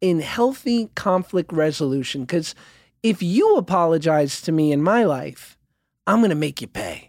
in 0.00 0.20
healthy 0.20 0.88
conflict 0.94 1.52
resolution. 1.52 2.22
Because 2.22 2.54
if 3.02 3.22
you 3.22 3.56
apologize 3.56 4.40
to 4.42 4.52
me 4.52 4.72
in 4.72 4.82
my 4.82 5.04
life, 5.04 5.58
I'm 6.06 6.20
going 6.20 6.30
to 6.30 6.34
make 6.34 6.62
you 6.62 6.66
pay. 6.66 7.07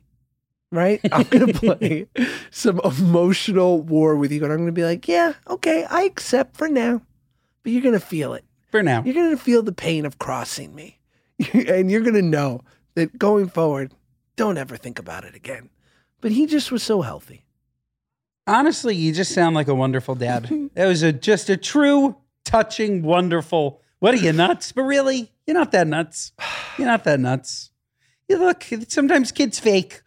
Right? 0.71 0.99
I'm 1.11 1.23
going 1.23 1.47
to 1.53 1.59
play 1.59 2.07
some 2.51 2.79
emotional 2.83 3.81
war 3.81 4.15
with 4.15 4.31
you. 4.31 4.43
And 4.43 4.51
I'm 4.51 4.59
going 4.59 4.67
to 4.67 4.73
be 4.73 4.83
like, 4.83 5.07
yeah, 5.07 5.33
okay, 5.47 5.85
I 5.89 6.03
accept 6.03 6.57
for 6.57 6.67
now. 6.67 7.01
But 7.63 7.71
you're 7.71 7.81
going 7.81 7.93
to 7.93 7.99
feel 7.99 8.33
it. 8.33 8.45
For 8.69 8.83
now. 8.83 9.03
You're 9.03 9.15
going 9.15 9.35
to 9.35 9.41
feel 9.41 9.63
the 9.63 9.71
pain 9.71 10.05
of 10.05 10.19
crossing 10.19 10.75
me. 10.75 10.99
and 11.53 11.89
you're 11.89 12.01
going 12.01 12.13
to 12.15 12.21
know 12.21 12.61
that 12.95 13.17
going 13.17 13.49
forward, 13.49 13.93
don't 14.35 14.57
ever 14.57 14.77
think 14.77 14.99
about 14.99 15.23
it 15.23 15.35
again. 15.35 15.69
But 16.21 16.31
he 16.31 16.45
just 16.45 16.71
was 16.71 16.83
so 16.83 17.01
healthy. 17.01 17.45
Honestly, 18.45 18.95
you 18.95 19.13
just 19.13 19.33
sound 19.33 19.55
like 19.55 19.67
a 19.67 19.75
wonderful 19.75 20.15
dad. 20.15 20.49
It 20.75 20.85
was 20.85 21.03
a 21.03 21.11
just 21.11 21.49
a 21.49 21.57
true, 21.57 22.15
touching, 22.45 23.03
wonderful. 23.03 23.81
What 23.99 24.13
are 24.13 24.17
you 24.17 24.31
nuts? 24.33 24.71
But 24.71 24.83
really, 24.83 25.31
you're 25.45 25.57
not 25.57 25.71
that 25.71 25.87
nuts. 25.87 26.31
You're 26.77 26.87
not 26.87 27.03
that 27.03 27.19
nuts. 27.19 27.71
You 28.27 28.37
look. 28.37 28.65
Sometimes 28.87 29.31
kids 29.31 29.59
fake. 29.59 30.01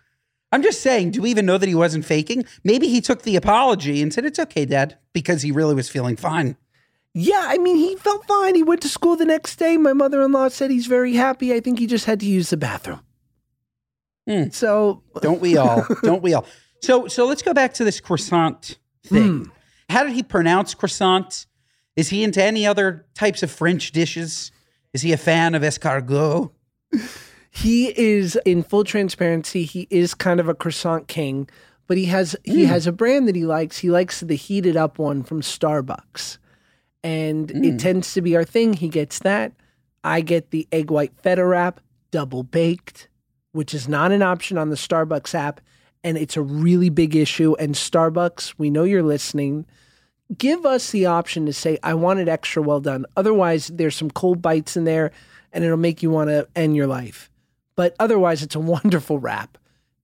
I'm 0.53 0.63
just 0.63 0.83
saying. 0.83 1.13
Do 1.13 1.23
we 1.23 1.31
even 1.31 1.47
know 1.47 1.59
that 1.59 1.69
he 1.69 1.75
wasn't 1.75 2.05
faking? 2.05 2.45
Maybe 2.63 2.89
he 2.89 3.01
took 3.01 3.23
the 3.23 3.37
apology 3.37 4.03
and 4.03 4.13
said 4.13 4.25
it's 4.25 4.39
okay, 4.39 4.67
Dad, 4.67 4.99
because 5.13 5.43
he 5.43 5.51
really 5.51 5.75
was 5.75 5.89
feeling 5.89 6.17
fine. 6.17 6.57
Yeah, 7.15 7.45
I 7.47 7.59
mean, 7.59 7.77
he 7.77 7.97
felt 7.97 8.27
fine. 8.27 8.55
He 8.55 8.63
went 8.63 8.83
to 8.83 8.89
school 8.89 9.17
the 9.17 9.25
next 9.25 9.57
day. 9.57 9.77
My 9.77 9.93
mother 9.93 10.23
in 10.23 10.33
law 10.33 10.49
said 10.49 10.71
he's 10.71 10.87
very 10.87 11.15
happy. 11.15 11.53
I 11.53 11.61
think 11.61 11.79
he 11.79 11.87
just 11.87 12.05
had 12.05 12.21
to 12.21 12.27
use 12.27 12.51
the 12.51 12.57
bathroom. 12.57 13.01
Hmm. 14.29 14.51
So, 14.51 15.03
Don't 15.21 15.41
we 15.41 15.57
all? 15.57 15.87
Don't 16.03 16.23
we 16.23 16.35
all? 16.35 16.47
So 16.83 17.07
so 17.07 17.27
let's 17.27 17.43
go 17.43 17.55
back 17.55 17.75
to 17.75 17.85
this 17.85 18.01
croissant 18.01 18.79
thing. 19.05 19.51
How 19.89 20.05
did 20.05 20.13
he 20.13 20.23
pronounce 20.23 20.75
croissant? 20.75 21.47
Is 21.97 22.09
he 22.09 22.25
into 22.25 22.43
any 22.43 22.67
other 22.67 23.07
types 23.15 23.43
of 23.43 23.51
French 23.51 23.93
dishes? 23.93 24.51
Is 24.93 25.03
he 25.03 25.13
a 25.13 25.17
fan 25.17 25.55
of 25.55 25.63
escargot? 25.63 26.51
he 27.55 27.97
is 28.01 28.39
in 28.47 28.63
full 28.63 28.83
transparency. 28.83 29.65
He 29.65 29.87
is 29.91 30.15
kind 30.15 30.41
of 30.41 30.49
a 30.49 30.55
croissant 30.55 31.07
king, 31.07 31.51
but 31.87 31.99
he 31.99 32.07
has 32.07 32.35
he 32.45 32.63
hmm. 32.63 32.71
has 32.71 32.87
a 32.87 32.93
brand 32.93 33.29
that 33.29 33.37
he 33.37 33.45
likes. 33.45 33.77
He 33.77 33.91
likes 33.91 34.21
the 34.21 34.37
heated 34.37 34.75
up 34.75 34.99
one 34.99 35.23
from 35.23 35.43
Starbucks. 35.43 36.39
And 37.05 37.51
it 37.51 37.73
hmm. 37.73 37.77
tends 37.77 38.15
to 38.15 38.23
be 38.23 38.37
our 38.37 38.45
thing. 38.45 38.73
He 38.73 38.89
gets 38.89 39.19
that. 39.19 39.53
I 40.03 40.23
get 40.23 40.51
the 40.51 40.67
egg 40.73 40.91
white 40.91 41.13
feta 41.21 41.45
wrap, 41.45 41.81
double 42.11 42.43
baked, 42.43 43.11
which 43.53 43.75
is 43.75 43.87
not 43.87 44.13
an 44.13 44.23
option 44.23 44.57
on 44.57 44.71
the 44.71 44.77
Starbucks 44.77 45.35
app. 45.35 45.61
And 46.03 46.17
it's 46.17 46.39
a 46.39 46.43
really 46.43 46.89
big 46.89 47.15
issue. 47.15 47.55
And 47.59 47.75
Starbucks, 47.75 48.55
we 48.57 48.71
know 48.71 48.85
you're 48.85 49.03
listening. 49.03 49.67
Give 50.39 50.65
us 50.65 50.91
the 50.91 51.05
option 51.05 51.45
to 51.45 51.53
say, 51.53 51.79
I 51.83 51.93
want 51.93 52.19
it 52.19 52.29
extra 52.29 52.63
well 52.63 52.81
done. 52.81 53.05
Otherwise, 53.15 53.69
there's 53.69 53.95
some 53.95 54.11
cold 54.11 54.41
bites 54.41 54.75
in 54.75 54.85
there 54.85 55.13
and 55.53 55.63
it'll 55.63 55.77
make 55.77 56.03
you 56.03 56.11
want 56.11 56.31
to 56.31 56.49
end 56.57 56.75
your 56.75 56.87
life. 56.87 57.29
But 57.77 57.95
otherwise, 57.99 58.43
it's 58.43 58.55
a 58.55 58.61
wonderful 58.77 59.19
wrap. 59.19 59.59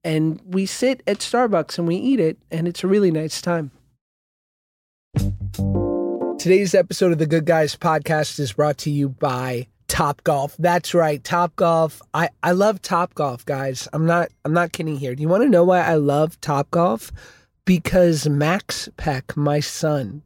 And 0.05 0.41
we 0.45 0.67
sit 0.67 1.03
at 1.07 1.19
Starbucks 1.19 1.79
and 1.79 1.87
we 1.87 1.97
eat 1.97 2.21
it, 2.21 2.39
and 2.51 2.69
it's 2.69 2.85
a 2.85 2.87
really 2.87 3.11
nice 3.11 3.43
time. 3.43 3.73
Today's 6.39 6.75
episode 6.75 7.13
of 7.13 7.19
the 7.19 7.27
Good 7.27 7.45
Guys 7.45 7.75
podcast 7.75 8.39
is 8.39 8.53
brought 8.53 8.79
to 8.79 8.91
you 8.91 9.09
by 9.09 9.67
Topgolf. 9.89 10.55
That's 10.59 10.95
right, 10.95 11.21
Topgolf. 11.23 12.01
I, 12.15 12.29
I 12.43 12.53
love 12.53 12.81
Topgolf, 12.81 13.45
guys. 13.45 13.89
I'm 13.93 14.07
not 14.07 14.29
I'm 14.45 14.53
not 14.53 14.73
kidding 14.73 14.97
here. 14.97 15.15
Do 15.17 15.23
you 15.23 15.29
want 15.29 15.43
to 15.43 15.49
know 15.49 15.65
why 15.65 15.81
I 15.81 15.95
love 15.95 16.41
Topgolf? 16.41 17.11
Because 17.65 18.29
Max 18.29 18.89
Peck, 18.97 19.37
my 19.37 19.59
son, 19.59 20.23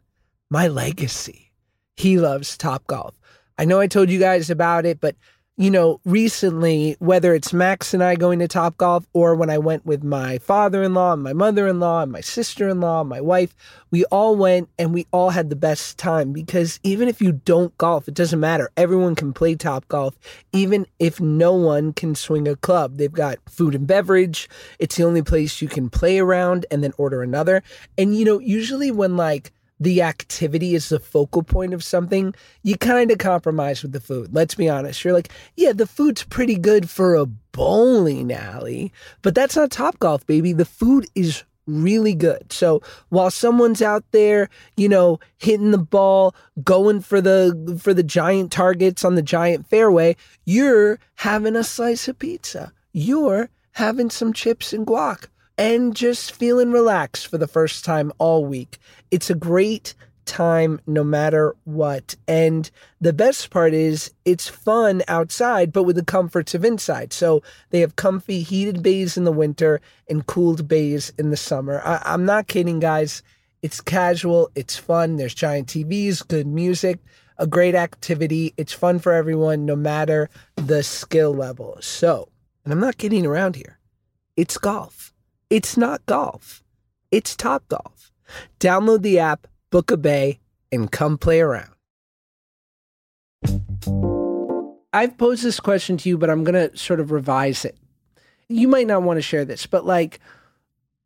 my 0.50 0.68
legacy, 0.68 1.52
he 1.96 2.18
loves 2.18 2.58
Topgolf. 2.58 3.12
I 3.56 3.64
know 3.64 3.80
I 3.80 3.86
told 3.86 4.10
you 4.10 4.18
guys 4.18 4.50
about 4.50 4.84
it, 4.84 5.00
but 5.00 5.16
you 5.58 5.70
know, 5.70 6.00
recently, 6.06 6.96
whether 6.98 7.34
it's 7.34 7.52
Max 7.52 7.92
and 7.92 8.02
I 8.02 8.14
going 8.14 8.38
to 8.38 8.48
Topgolf 8.48 9.04
or 9.12 9.34
when 9.34 9.50
I 9.50 9.58
went 9.58 9.84
with 9.84 10.02
my 10.02 10.38
father 10.38 10.82
in 10.82 10.94
law 10.94 11.12
and 11.12 11.22
my 11.22 11.34
mother 11.34 11.68
in 11.68 11.78
law 11.78 12.02
and 12.02 12.10
my 12.10 12.22
sister 12.22 12.70
in 12.70 12.80
law, 12.80 13.04
my 13.04 13.20
wife, 13.20 13.54
we 13.90 14.06
all 14.06 14.34
went 14.34 14.70
and 14.78 14.94
we 14.94 15.06
all 15.12 15.28
had 15.28 15.50
the 15.50 15.56
best 15.56 15.98
time 15.98 16.32
because 16.32 16.80
even 16.82 17.06
if 17.06 17.20
you 17.20 17.32
don't 17.32 17.76
golf, 17.76 18.08
it 18.08 18.14
doesn't 18.14 18.40
matter. 18.40 18.70
Everyone 18.78 19.14
can 19.14 19.34
play 19.34 19.54
Topgolf, 19.54 20.14
even 20.52 20.86
if 20.98 21.20
no 21.20 21.52
one 21.52 21.92
can 21.92 22.14
swing 22.14 22.48
a 22.48 22.56
club. 22.56 22.96
They've 22.96 23.12
got 23.12 23.38
food 23.46 23.74
and 23.74 23.86
beverage. 23.86 24.48
It's 24.78 24.96
the 24.96 25.04
only 25.04 25.22
place 25.22 25.60
you 25.60 25.68
can 25.68 25.90
play 25.90 26.18
around 26.18 26.64
and 26.70 26.82
then 26.82 26.94
order 26.96 27.22
another. 27.22 27.62
And, 27.98 28.16
you 28.16 28.24
know, 28.24 28.38
usually 28.38 28.90
when 28.90 29.18
like, 29.18 29.52
the 29.82 30.02
activity 30.02 30.74
is 30.74 30.88
the 30.88 31.00
focal 31.00 31.42
point 31.42 31.74
of 31.74 31.82
something, 31.82 32.34
you 32.62 32.76
kind 32.76 33.10
of 33.10 33.18
compromise 33.18 33.82
with 33.82 33.92
the 33.92 34.00
food. 34.00 34.32
Let's 34.32 34.54
be 34.54 34.68
honest. 34.68 35.02
You're 35.02 35.12
like, 35.12 35.30
yeah, 35.56 35.72
the 35.72 35.86
food's 35.86 36.22
pretty 36.22 36.56
good 36.56 36.88
for 36.88 37.16
a 37.16 37.26
bowling 37.26 38.32
alley, 38.32 38.92
but 39.22 39.34
that's 39.34 39.56
not 39.56 39.70
Topgolf, 39.70 40.24
baby. 40.26 40.52
The 40.52 40.64
food 40.64 41.06
is 41.14 41.42
really 41.66 42.14
good. 42.14 42.52
So 42.52 42.80
while 43.08 43.30
someone's 43.30 43.82
out 43.82 44.04
there, 44.12 44.48
you 44.76 44.88
know, 44.88 45.18
hitting 45.38 45.72
the 45.72 45.78
ball, 45.78 46.34
going 46.62 47.00
for 47.00 47.20
the 47.20 47.78
for 47.80 47.92
the 47.92 48.02
giant 48.02 48.52
targets 48.52 49.04
on 49.04 49.16
the 49.16 49.22
giant 49.22 49.66
fairway, 49.68 50.16
you're 50.44 50.98
having 51.16 51.56
a 51.56 51.64
slice 51.64 52.06
of 52.08 52.18
pizza. 52.18 52.72
You're 52.92 53.48
having 53.72 54.10
some 54.10 54.32
chips 54.32 54.72
and 54.72 54.86
guac 54.86 55.26
and 55.58 55.94
just 55.94 56.32
feeling 56.32 56.72
relaxed 56.72 57.26
for 57.26 57.38
the 57.38 57.46
first 57.46 57.84
time 57.84 58.12
all 58.18 58.44
week. 58.44 58.78
It's 59.10 59.30
a 59.30 59.34
great 59.34 59.94
time 60.24 60.80
no 60.86 61.02
matter 61.04 61.54
what. 61.64 62.14
And 62.28 62.70
the 63.00 63.12
best 63.12 63.50
part 63.50 63.74
is 63.74 64.12
it's 64.24 64.48
fun 64.48 65.02
outside, 65.08 65.72
but 65.72 65.82
with 65.82 65.96
the 65.96 66.04
comforts 66.04 66.54
of 66.54 66.64
inside. 66.64 67.12
So 67.12 67.42
they 67.70 67.80
have 67.80 67.96
comfy 67.96 68.40
heated 68.42 68.82
bays 68.82 69.16
in 69.16 69.24
the 69.24 69.32
winter 69.32 69.80
and 70.08 70.26
cooled 70.26 70.68
bays 70.68 71.12
in 71.18 71.30
the 71.30 71.36
summer. 71.36 71.82
I- 71.84 72.02
I'm 72.04 72.24
not 72.24 72.46
kidding, 72.46 72.80
guys. 72.80 73.22
It's 73.62 73.80
casual, 73.80 74.50
it's 74.54 74.76
fun. 74.76 75.16
There's 75.16 75.34
giant 75.34 75.68
TVs, 75.68 76.26
good 76.26 76.46
music, 76.46 76.98
a 77.38 77.46
great 77.46 77.74
activity. 77.74 78.54
It's 78.56 78.72
fun 78.72 78.98
for 78.98 79.12
everyone, 79.12 79.64
no 79.64 79.76
matter 79.76 80.30
the 80.56 80.82
skill 80.82 81.32
level. 81.32 81.76
So, 81.80 82.28
and 82.64 82.72
I'm 82.72 82.80
not 82.80 82.98
kidding 82.98 83.24
around 83.26 83.56
here, 83.56 83.78
it's 84.36 84.58
golf. 84.58 85.11
It's 85.52 85.76
not 85.76 86.06
golf. 86.06 86.64
It's 87.10 87.36
Topgolf. 87.36 88.10
Download 88.58 89.02
the 89.02 89.18
app, 89.18 89.46
book 89.68 89.90
a 89.90 89.98
bay, 89.98 90.40
and 90.72 90.90
come 90.90 91.18
play 91.18 91.42
around. 91.42 91.68
I've 94.94 95.18
posed 95.18 95.44
this 95.44 95.60
question 95.60 95.98
to 95.98 96.08
you, 96.08 96.16
but 96.16 96.30
I'm 96.30 96.42
going 96.42 96.54
to 96.54 96.74
sort 96.74 97.00
of 97.00 97.10
revise 97.10 97.66
it. 97.66 97.76
You 98.48 98.66
might 98.66 98.86
not 98.86 99.02
want 99.02 99.18
to 99.18 99.22
share 99.22 99.44
this, 99.44 99.66
but 99.66 99.84
like, 99.84 100.20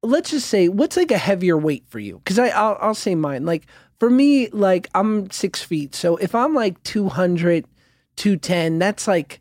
let's 0.05 0.31
just 0.31 0.47
say, 0.47 0.69
what's 0.69 0.97
like 0.97 1.11
a 1.11 1.19
heavier 1.19 1.59
weight 1.59 1.83
for 1.89 1.99
you? 1.99 2.19
Because 2.19 2.39
I'll, 2.39 2.79
I'll 2.81 2.95
say 2.95 3.17
mine. 3.17 3.45
Like, 3.45 3.67
for 3.99 4.09
me, 4.09 4.49
like, 4.51 4.89
I'm 4.95 5.29
six 5.33 5.61
feet. 5.61 5.93
So 5.93 6.19
if 6.19 6.37
I'm 6.37 6.55
like 6.55 6.81
200, 6.85 7.65
210, 8.15 8.79
that's 8.79 9.09
like, 9.09 9.41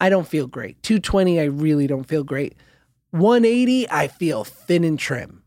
I 0.00 0.08
don't 0.08 0.26
feel 0.26 0.48
great. 0.48 0.82
220, 0.82 1.38
I 1.38 1.44
really 1.44 1.86
don't 1.86 2.08
feel 2.08 2.24
great. 2.24 2.56
180, 3.10 3.90
I 3.90 4.08
feel 4.08 4.44
thin 4.44 4.84
and 4.84 4.98
trim. 4.98 5.42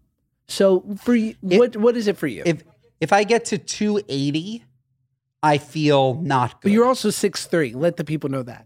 So 0.47 0.95
for 1.01 1.15
you, 1.15 1.35
what 1.41 1.75
what 1.77 1.95
is 1.95 2.07
it 2.07 2.17
for 2.17 2.27
you? 2.27 2.43
If 2.45 2.63
if 2.99 3.11
I 3.13 3.23
get 3.23 3.45
to 3.45 3.57
280, 3.57 4.63
I 5.41 5.57
feel 5.57 6.15
not 6.15 6.61
good. 6.61 6.69
but 6.69 6.71
you're 6.71 6.85
also 6.85 7.09
6'3. 7.09 7.75
Let 7.75 7.97
the 7.97 8.03
people 8.03 8.29
know 8.29 8.43
that. 8.43 8.65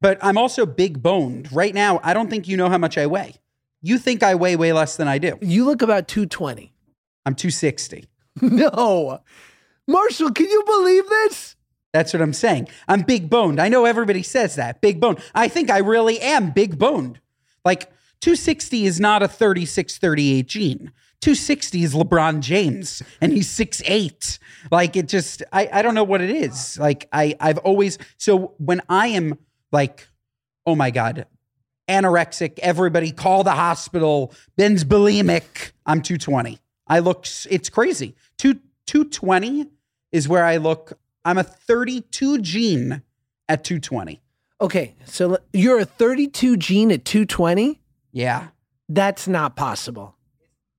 But 0.00 0.18
I'm 0.22 0.38
also 0.38 0.66
big 0.66 1.02
boned. 1.02 1.52
Right 1.52 1.74
now, 1.74 2.00
I 2.02 2.14
don't 2.14 2.28
think 2.30 2.46
you 2.46 2.56
know 2.56 2.68
how 2.68 2.78
much 2.78 2.98
I 2.98 3.06
weigh. 3.06 3.34
You 3.82 3.98
think 3.98 4.22
I 4.22 4.34
weigh 4.34 4.56
way 4.56 4.72
less 4.72 4.96
than 4.96 5.08
I 5.08 5.18
do. 5.18 5.38
You 5.40 5.64
look 5.64 5.82
about 5.82 6.06
220. 6.06 6.72
I'm 7.24 7.34
260. 7.34 8.06
no. 8.42 9.20
Marshall, 9.88 10.32
can 10.32 10.46
you 10.46 10.62
believe 10.64 11.08
this? 11.08 11.56
That's 11.92 12.12
what 12.12 12.20
I'm 12.20 12.32
saying. 12.32 12.68
I'm 12.88 13.02
big 13.02 13.30
boned. 13.30 13.60
I 13.60 13.68
know 13.68 13.84
everybody 13.84 14.22
says 14.22 14.56
that. 14.56 14.80
Big 14.80 15.00
boned. 15.00 15.18
I 15.34 15.48
think 15.48 15.70
I 15.70 15.78
really 15.78 16.20
am 16.20 16.50
big 16.50 16.78
boned. 16.78 17.20
Like 17.64 17.90
260 18.26 18.86
is 18.86 18.98
not 18.98 19.22
a 19.22 19.28
36, 19.28 19.98
38 19.98 20.48
jean. 20.48 20.92
260 21.20 21.84
is 21.84 21.94
LeBron 21.94 22.40
James 22.40 23.00
and 23.20 23.32
he's 23.32 23.46
6'8. 23.56 24.40
Like 24.72 24.96
it 24.96 25.06
just 25.06 25.44
I, 25.52 25.68
I 25.72 25.80
don't 25.80 25.94
know 25.94 26.02
what 26.02 26.20
it 26.20 26.30
is. 26.30 26.76
Like 26.76 27.08
I 27.12 27.36
I've 27.38 27.58
always 27.58 27.98
so 28.16 28.54
when 28.58 28.80
I 28.88 29.06
am 29.06 29.38
like, 29.70 30.08
oh 30.66 30.74
my 30.74 30.90
God, 30.90 31.26
anorexic, 31.88 32.58
everybody 32.58 33.12
call 33.12 33.44
the 33.44 33.52
hospital, 33.52 34.34
Ben's 34.56 34.82
bulimic, 34.82 35.70
I'm 35.86 36.02
220. 36.02 36.58
I 36.88 36.98
look 36.98 37.26
it's 37.48 37.68
crazy. 37.68 38.16
Two 38.38 38.54
220 38.88 39.68
is 40.10 40.28
where 40.28 40.44
I 40.44 40.56
look. 40.56 40.98
I'm 41.24 41.38
a 41.38 41.44
32 41.44 42.38
jean 42.38 43.02
at 43.48 43.62
220. 43.62 44.20
Okay, 44.60 44.96
so 45.04 45.38
you're 45.52 45.78
a 45.78 45.84
32 45.84 46.56
jean 46.56 46.90
at 46.90 47.04
220? 47.04 47.82
Yeah. 48.16 48.48
That's 48.88 49.28
not 49.28 49.56
possible. 49.56 50.16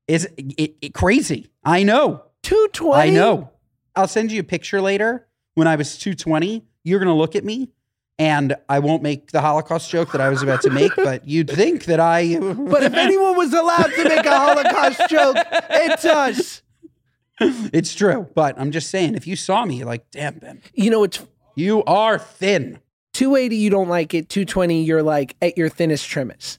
Is 0.08 0.28
it, 0.38 0.73
it 0.82 0.93
crazy? 0.95 1.52
I 1.63 1.84
know. 1.84 2.23
220? 2.41 3.00
I 3.00 3.10
know. 3.12 3.52
I'll 3.95 4.08
send 4.08 4.32
you 4.32 4.39
a 4.39 4.43
picture 4.43 4.82
later 4.82 5.28
when 5.54 5.67
I 5.67 5.76
was 5.76 6.00
220. 6.00 6.65
You're 6.84 6.97
going 6.97 7.10
to 7.10 7.13
look 7.13 7.36
at 7.36 7.45
me 7.45 7.69
and 8.17 8.56
I 8.67 8.80
won't 8.80 9.04
make 9.04 9.32
the 9.32 9.41
Holocaust 9.41 9.91
joke 9.91 10.13
that 10.13 10.21
I 10.21 10.30
was 10.30 10.41
about 10.41 10.63
to 10.63 10.71
make, 10.71 10.95
but 10.95 11.28
you'd 11.28 11.52
think 11.52 11.86
that 11.86 12.00
I. 12.00 12.39
But 12.41 12.82
if 12.82 12.95
anyone 12.95 13.38
was 13.38 13.54
allowed 13.54 13.91
to 13.95 14.04
make 14.04 14.26
a 14.26 14.39
Holocaust 14.39 15.08
joke, 15.08 15.38
it's 15.69 16.06
us. 16.06 16.63
it's 17.39 17.93
true. 17.93 18.28
But 18.34 18.60
I'm 18.60 18.71
just 18.71 18.89
saying, 18.89 19.13
if 19.13 19.28
you 19.28 19.36
saw 19.36 19.63
me, 19.63 19.84
like, 19.84 20.10
damn, 20.10 20.39
Ben, 20.39 20.62
You 20.73 20.89
know, 20.89 21.04
it's 21.04 21.23
you 21.56 21.84
are 21.84 22.17
thin. 22.17 22.80
280, 23.13 23.56
you 23.58 23.69
don't 23.69 23.89
like 23.89 24.15
it. 24.15 24.28
220, 24.28 24.84
you're 24.84 25.04
like 25.04 25.36
at 25.39 25.56
your 25.56 25.69
thinnest 25.69 26.08
trimmest. 26.08 26.58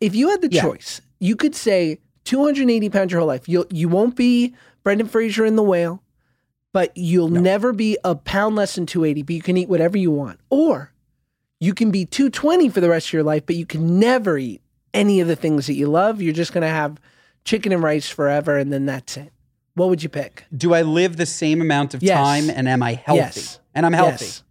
If 0.00 0.14
you 0.14 0.28
had 0.30 0.40
the 0.42 0.50
Yeah. 0.50 0.62
choice, 0.62 1.00
you 1.20 1.36
could 1.36 1.54
say 1.54 1.98
280 2.24 2.88
pounds 2.90 3.12
your 3.12 3.20
whole 3.20 3.28
life. 3.28 3.48
You'll, 3.48 3.66
you 3.70 3.88
won't 3.88 4.14
be 4.16 4.54
Brendan 4.84 5.08
Fraser 5.08 5.44
in 5.44 5.56
The 5.56 5.62
Whale, 5.62 6.02
but 6.72 6.96
you'll 6.96 7.28
never 7.30 7.72
be 7.72 7.98
a 8.04 8.14
pound 8.14 8.56
less 8.56 8.74
than 8.74 8.86
280, 8.86 9.22
but 9.22 9.34
you 9.34 9.42
can 9.42 9.56
eat 9.56 9.68
whatever 9.68 9.96
you 9.98 10.10
want. 10.10 10.38
Or 10.50 10.92
you 11.60 11.74
can 11.74 11.90
be 11.90 12.04
220 12.04 12.68
for 12.68 12.80
the 12.80 12.88
rest 12.88 13.08
of 13.08 13.12
your 13.14 13.22
life, 13.24 13.44
but 13.46 13.56
you 13.56 13.66
can 13.66 13.98
never 13.98 14.38
eat 14.38 14.62
any 14.94 15.20
of 15.20 15.26
the 15.28 15.36
things 15.36 15.66
that 15.66 15.74
you 15.74 15.88
love. 15.88 16.22
You're 16.22 16.32
just 16.34 16.52
going 16.52 16.62
to 16.62 16.68
have 16.68 17.00
chicken 17.44 17.72
and 17.72 17.82
rice 17.82 18.08
forever, 18.08 18.56
and 18.58 18.72
then 18.72 18.86
that's 18.86 19.16
it. 19.16 19.32
What 19.74 19.88
would 19.88 20.02
you 20.02 20.08
pick? 20.08 20.44
Do 20.56 20.74
I 20.74 20.82
live 20.82 21.16
the 21.16 21.26
same 21.26 21.60
amount 21.60 21.94
of 21.94 22.02
Yes. 22.02 22.16
time 22.16 22.50
and 22.50 22.68
am 22.68 22.82
I 22.82 22.94
healthy? 22.94 23.20
Yes. 23.40 23.60
And 23.74 23.86
I'm 23.86 23.92
healthy. 23.92 24.24
Yes. 24.26 24.42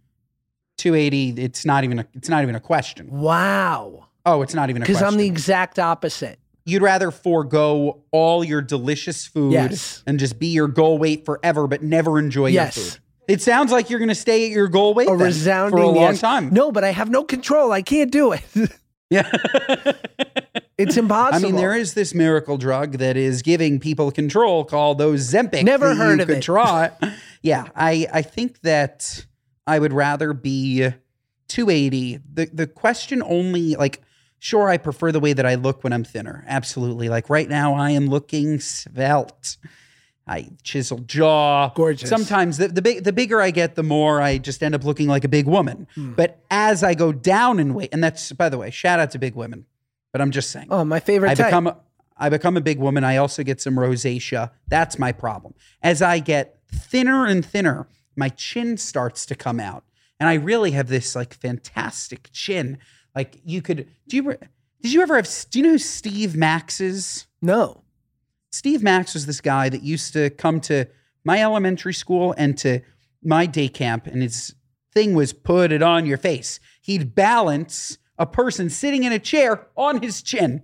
280, 0.78 1.40
it's 1.42 1.64
not 1.64 1.84
even 1.84 1.98
a, 2.00 2.06
it's 2.14 2.28
not 2.28 2.42
even 2.42 2.54
a 2.54 2.60
question. 2.60 3.08
Wow. 3.10 4.07
Oh, 4.28 4.42
it's 4.42 4.54
not 4.54 4.68
even 4.70 4.82
a 4.82 4.84
question. 4.84 5.00
Because. 5.00 5.12
I'm 5.14 5.18
the 5.18 5.26
exact 5.26 5.78
opposite. 5.78 6.38
You'd 6.66 6.82
rather 6.82 7.10
forego 7.10 8.02
all 8.10 8.44
your 8.44 8.60
delicious 8.60 9.26
food 9.26 9.52
Yes. 9.52 10.02
and 10.06 10.18
just 10.18 10.38
be 10.38 10.48
your 10.48 10.68
goal 10.68 10.98
weight 10.98 11.24
forever, 11.24 11.66
but 11.66 11.82
never 11.82 12.18
enjoy 12.18 12.48
your 12.48 12.64
Yes. 12.64 12.76
food. 12.76 13.00
It 13.26 13.40
sounds 13.42 13.72
like 13.72 13.88
you're 13.90 13.98
going 13.98 14.08
to 14.10 14.14
stay 14.14 14.44
at 14.46 14.50
your 14.50 14.68
goal 14.68 14.92
weight 14.94 15.08
A 15.08 15.16
then 15.16 15.26
resounding 15.26 15.78
for 15.78 15.82
a 15.82 15.86
long 15.86 15.96
yes. 15.96 16.20
time. 16.20 16.50
No, 16.52 16.70
but 16.72 16.84
I 16.84 16.90
have 16.92 17.08
no 17.10 17.24
control. 17.24 17.72
I 17.72 17.82
can't 17.82 18.10
do 18.10 18.32
it. 18.32 18.42
Yeah. 19.10 19.26
it's 20.76 20.98
impossible. 20.98 21.36
I 21.36 21.50
mean, 21.50 21.56
there 21.56 21.74
is 21.74 21.94
this 21.94 22.14
miracle 22.14 22.58
drug 22.58 22.98
that 22.98 23.16
is 23.16 23.40
giving 23.40 23.80
people 23.80 24.10
control 24.10 24.64
called 24.64 25.00
Ozempic. 25.00 25.62
Never 25.64 25.88
that 25.88 25.94
heard 25.96 26.16
you 26.18 26.22
of 26.24 26.28
could 26.28 26.36
it. 26.38 26.42
Try. 26.42 26.90
yeah, 27.42 27.68
I 27.74 28.06
I 28.12 28.20
think 28.20 28.60
that 28.60 29.24
I 29.66 29.78
would 29.78 29.94
rather 29.94 30.34
be 30.34 30.90
280. 31.48 32.20
The 32.34 32.50
the 32.52 32.66
question 32.66 33.22
only 33.22 33.76
like 33.76 34.02
sure 34.38 34.68
I 34.68 34.76
prefer 34.76 35.12
the 35.12 35.20
way 35.20 35.32
that 35.32 35.46
I 35.46 35.54
look 35.54 35.84
when 35.84 35.92
I'm 35.92 36.04
thinner. 36.04 36.44
Absolutely. 36.46 37.08
Like 37.08 37.28
right 37.30 37.48
now 37.48 37.74
I 37.74 37.90
am 37.90 38.06
looking 38.06 38.60
svelte. 38.60 39.56
I 40.26 40.50
chiseled 40.62 41.08
jaw. 41.08 41.70
Gorgeous. 41.74 42.08
Sometimes 42.08 42.58
the, 42.58 42.68
the 42.68 42.82
big 42.82 43.04
the 43.04 43.12
bigger 43.12 43.40
I 43.40 43.50
get, 43.50 43.76
the 43.76 43.82
more 43.82 44.20
I 44.20 44.36
just 44.38 44.62
end 44.62 44.74
up 44.74 44.84
looking 44.84 45.08
like 45.08 45.24
a 45.24 45.28
big 45.28 45.46
woman. 45.46 45.86
Hmm. 45.94 46.12
But 46.12 46.42
as 46.50 46.84
I 46.84 46.94
go 46.94 47.12
down 47.12 47.58
in 47.58 47.72
weight, 47.72 47.88
and 47.92 48.04
that's 48.04 48.32
by 48.32 48.50
the 48.50 48.58
way, 48.58 48.70
shout 48.70 49.00
out 49.00 49.10
to 49.12 49.18
big 49.18 49.34
women. 49.34 49.64
But 50.12 50.20
I'm 50.20 50.30
just 50.30 50.50
saying. 50.50 50.68
Oh, 50.70 50.84
my 50.84 51.00
favorite 51.00 51.30
I 51.30 51.34
type. 51.34 51.46
become 51.46 51.66
a, 51.68 51.76
I 52.16 52.28
become 52.28 52.56
a 52.56 52.60
big 52.60 52.78
woman. 52.78 53.04
I 53.04 53.16
also 53.16 53.42
get 53.42 53.60
some 53.60 53.76
rosacea. 53.76 54.50
That's 54.66 54.98
my 54.98 55.12
problem. 55.12 55.54
As 55.82 56.02
I 56.02 56.18
get 56.18 56.58
thinner 56.70 57.26
and 57.26 57.44
thinner, 57.44 57.88
my 58.14 58.28
chin 58.28 58.76
starts 58.76 59.24
to 59.26 59.34
come 59.34 59.58
out, 59.58 59.84
and 60.20 60.28
I 60.28 60.34
really 60.34 60.72
have 60.72 60.88
this 60.88 61.16
like 61.16 61.32
fantastic 61.32 62.28
chin. 62.32 62.78
Like 63.14 63.40
you 63.44 63.62
could. 63.62 63.88
Do 64.08 64.16
you? 64.16 64.36
Did 64.82 64.92
you 64.92 65.02
ever 65.02 65.16
have? 65.16 65.28
Do 65.50 65.58
you 65.58 65.64
know 65.64 65.72
who 65.72 65.78
Steve 65.78 66.36
Max 66.36 66.80
is? 66.80 67.26
no. 67.40 67.82
Steve 68.50 68.82
Max 68.82 69.12
was 69.12 69.26
this 69.26 69.42
guy 69.42 69.68
that 69.68 69.82
used 69.82 70.14
to 70.14 70.30
come 70.30 70.58
to 70.62 70.86
my 71.22 71.42
elementary 71.42 71.92
school 71.92 72.34
and 72.38 72.56
to 72.58 72.80
my 73.22 73.44
day 73.44 73.68
camp, 73.68 74.06
and 74.06 74.22
his 74.22 74.54
thing 74.94 75.14
was 75.14 75.34
put 75.34 75.70
it 75.70 75.82
on 75.82 76.06
your 76.06 76.16
face. 76.16 76.58
He'd 76.80 77.14
balance 77.14 77.98
a 78.18 78.24
person 78.24 78.70
sitting 78.70 79.04
in 79.04 79.12
a 79.12 79.18
chair 79.18 79.66
on 79.76 80.00
his 80.02 80.22
chin. 80.22 80.62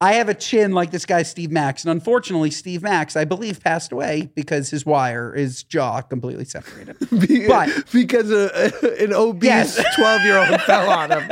I 0.00 0.14
have 0.14 0.28
a 0.28 0.34
chin 0.34 0.72
like 0.72 0.90
this 0.90 1.06
guy, 1.06 1.22
Steve 1.22 1.50
Max. 1.50 1.82
And 1.84 1.90
unfortunately, 1.90 2.50
Steve 2.50 2.82
Max, 2.82 3.16
I 3.16 3.24
believe, 3.24 3.60
passed 3.62 3.92
away 3.92 4.28
because 4.34 4.68
his 4.68 4.84
wire, 4.84 5.32
his 5.32 5.62
jaw 5.62 6.02
completely 6.02 6.44
separated. 6.44 6.96
Be- 7.26 7.48
But- 7.48 7.70
because 7.92 8.30
uh, 8.30 8.70
a, 8.82 9.02
an 9.04 9.14
obese 9.14 9.44
Yes. 9.78 9.82
12 9.96 10.22
year 10.22 10.36
old 10.38 10.60
fell 10.62 10.90
on 10.90 11.12
him. 11.12 11.28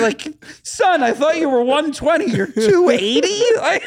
Like, 0.00 0.22
son, 0.62 1.02
I 1.02 1.12
thought 1.12 1.36
you 1.36 1.48
were 1.50 1.58
120. 1.62 2.30
You're 2.30 2.46
280? 2.46 3.56
Like, 3.56 3.82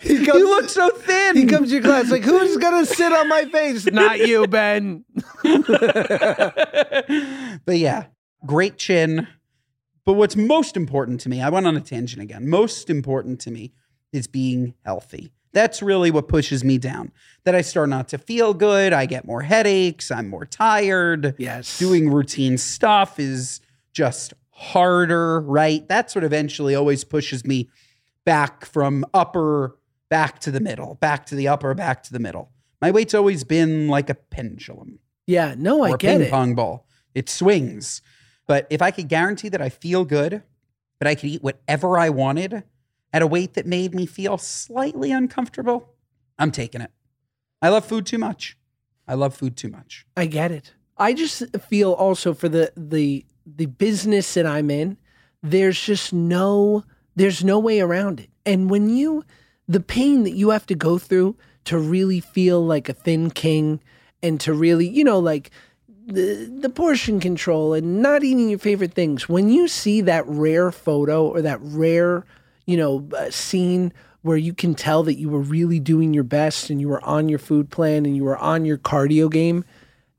He 0.00 0.24
comes, 0.24 0.38
you 0.38 0.48
look 0.48 0.70
so 0.70 0.88
thin. 0.90 1.36
he 1.36 1.44
comes 1.46 1.68
to 1.68 1.74
your 1.74 1.82
class 1.82 2.10
like, 2.10 2.22
who's 2.24 2.56
going 2.56 2.84
to 2.86 2.94
sit 2.94 3.12
on 3.12 3.28
my 3.28 3.44
face? 3.46 3.84
Not 3.86 4.20
you, 4.26 4.46
Ben. 4.46 5.04
but 7.66 7.76
yeah, 7.78 8.04
great 8.46 8.78
chin. 8.78 9.26
But 10.08 10.14
what's 10.14 10.36
most 10.36 10.74
important 10.74 11.20
to 11.20 11.28
me, 11.28 11.42
I 11.42 11.50
went 11.50 11.66
on 11.66 11.76
a 11.76 11.82
tangent 11.82 12.22
again. 12.22 12.48
Most 12.48 12.88
important 12.88 13.40
to 13.40 13.50
me 13.50 13.74
is 14.10 14.26
being 14.26 14.72
healthy. 14.82 15.30
That's 15.52 15.82
really 15.82 16.10
what 16.10 16.28
pushes 16.28 16.64
me 16.64 16.78
down. 16.78 17.12
That 17.44 17.54
I 17.54 17.60
start 17.60 17.90
not 17.90 18.08
to 18.08 18.16
feel 18.16 18.54
good. 18.54 18.94
I 18.94 19.04
get 19.04 19.26
more 19.26 19.42
headaches. 19.42 20.10
I'm 20.10 20.30
more 20.30 20.46
tired. 20.46 21.34
Yes. 21.36 21.78
Doing 21.78 22.10
routine 22.10 22.56
stuff 22.56 23.20
is 23.20 23.60
just 23.92 24.32
harder, 24.48 25.40
right? 25.40 25.86
That's 25.86 26.14
what 26.14 26.24
eventually 26.24 26.74
always 26.74 27.04
pushes 27.04 27.44
me 27.44 27.68
back 28.24 28.64
from 28.64 29.04
upper 29.12 29.76
back 30.08 30.38
to 30.38 30.50
the 30.50 30.60
middle, 30.60 30.94
back 30.94 31.26
to 31.26 31.34
the 31.34 31.48
upper, 31.48 31.74
back 31.74 32.02
to 32.04 32.14
the 32.14 32.18
middle. 32.18 32.50
My 32.80 32.90
weight's 32.92 33.12
always 33.12 33.44
been 33.44 33.88
like 33.88 34.08
a 34.08 34.14
pendulum 34.14 35.00
Yeah, 35.26 35.54
no, 35.58 35.82
I 35.82 35.90
get 35.98 36.00
ping 36.00 36.22
it. 36.22 36.30
pong 36.30 36.54
ball. 36.54 36.86
It 37.14 37.28
swings. 37.28 38.00
But 38.48 38.66
if 38.70 38.82
I 38.82 38.90
could 38.90 39.08
guarantee 39.08 39.50
that 39.50 39.62
I 39.62 39.68
feel 39.68 40.04
good, 40.04 40.42
but 40.98 41.06
I 41.06 41.14
could 41.14 41.26
eat 41.26 41.42
whatever 41.42 41.96
I 41.96 42.08
wanted 42.08 42.64
at 43.12 43.22
a 43.22 43.26
weight 43.26 43.54
that 43.54 43.66
made 43.66 43.94
me 43.94 44.06
feel 44.06 44.38
slightly 44.38 45.12
uncomfortable, 45.12 45.94
I'm 46.38 46.50
taking 46.50 46.80
it. 46.80 46.90
I 47.62 47.68
love 47.68 47.84
food 47.84 48.06
too 48.06 48.18
much. 48.18 48.56
I 49.06 49.14
love 49.14 49.36
food 49.36 49.56
too 49.56 49.68
much. 49.68 50.06
I 50.16 50.26
get 50.26 50.50
it. 50.50 50.72
I 50.96 51.12
just 51.12 51.44
feel 51.68 51.92
also 51.92 52.34
for 52.34 52.48
the 52.48 52.72
the 52.76 53.24
the 53.46 53.66
business 53.66 54.34
that 54.34 54.46
I'm 54.46 54.70
in, 54.70 54.96
there's 55.42 55.80
just 55.80 56.12
no 56.12 56.84
there's 57.14 57.44
no 57.44 57.58
way 57.58 57.80
around 57.80 58.18
it. 58.20 58.30
And 58.44 58.68
when 58.70 58.88
you 58.88 59.24
the 59.68 59.80
pain 59.80 60.24
that 60.24 60.32
you 60.32 60.50
have 60.50 60.66
to 60.66 60.74
go 60.74 60.98
through 60.98 61.36
to 61.64 61.78
really 61.78 62.20
feel 62.20 62.64
like 62.64 62.88
a 62.88 62.94
thin 62.94 63.30
king 63.30 63.80
and 64.22 64.40
to 64.40 64.52
really, 64.52 64.88
you 64.88 65.04
know, 65.04 65.18
like 65.18 65.50
the 66.08 66.70
portion 66.70 67.20
control 67.20 67.74
and 67.74 68.02
not 68.02 68.24
eating 68.24 68.48
your 68.48 68.58
favorite 68.58 68.94
things. 68.94 69.28
When 69.28 69.50
you 69.50 69.68
see 69.68 70.00
that 70.00 70.26
rare 70.26 70.72
photo 70.72 71.26
or 71.26 71.42
that 71.42 71.58
rare, 71.60 72.24
you 72.66 72.76
know, 72.76 73.08
uh, 73.16 73.30
scene 73.30 73.92
where 74.22 74.36
you 74.36 74.52
can 74.52 74.74
tell 74.74 75.02
that 75.04 75.18
you 75.18 75.28
were 75.28 75.40
really 75.40 75.78
doing 75.78 76.12
your 76.12 76.24
best 76.24 76.70
and 76.70 76.80
you 76.80 76.88
were 76.88 77.04
on 77.04 77.28
your 77.28 77.38
food 77.38 77.70
plan 77.70 78.04
and 78.04 78.16
you 78.16 78.24
were 78.24 78.38
on 78.38 78.64
your 78.64 78.78
cardio 78.78 79.30
game, 79.30 79.64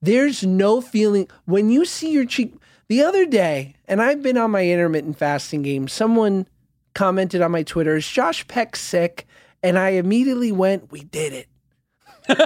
there's 0.02 0.44
no 0.44 0.80
feeling 0.80 1.28
when 1.46 1.70
you 1.70 1.86
see 1.86 2.12
your 2.12 2.26
cheek 2.26 2.54
The 2.88 3.04
other 3.04 3.26
day, 3.26 3.76
and 3.88 4.02
I've 4.02 4.24
been 4.24 4.38
on 4.38 4.52
my 4.52 4.66
intermittent 4.66 5.18
fasting 5.18 5.62
game, 5.62 5.88
someone 5.88 6.48
commented 6.94 7.42
on 7.42 7.52
my 7.52 7.64
Twitter, 7.64 7.98
is 7.98 8.08
Josh 8.08 8.48
Peck 8.48 8.76
sick? 8.76 9.28
And 9.62 9.78
I 9.78 9.90
immediately 9.90 10.54
went, 10.54 10.92
we 10.92 11.02
did 11.04 11.34
it. 11.34 11.49
Was 12.30 12.38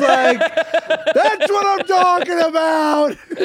like, 0.00 0.38
that's 1.14 1.50
what 1.50 1.66
I'm 1.66 1.86
talking 1.86 2.40
about. 2.40 3.16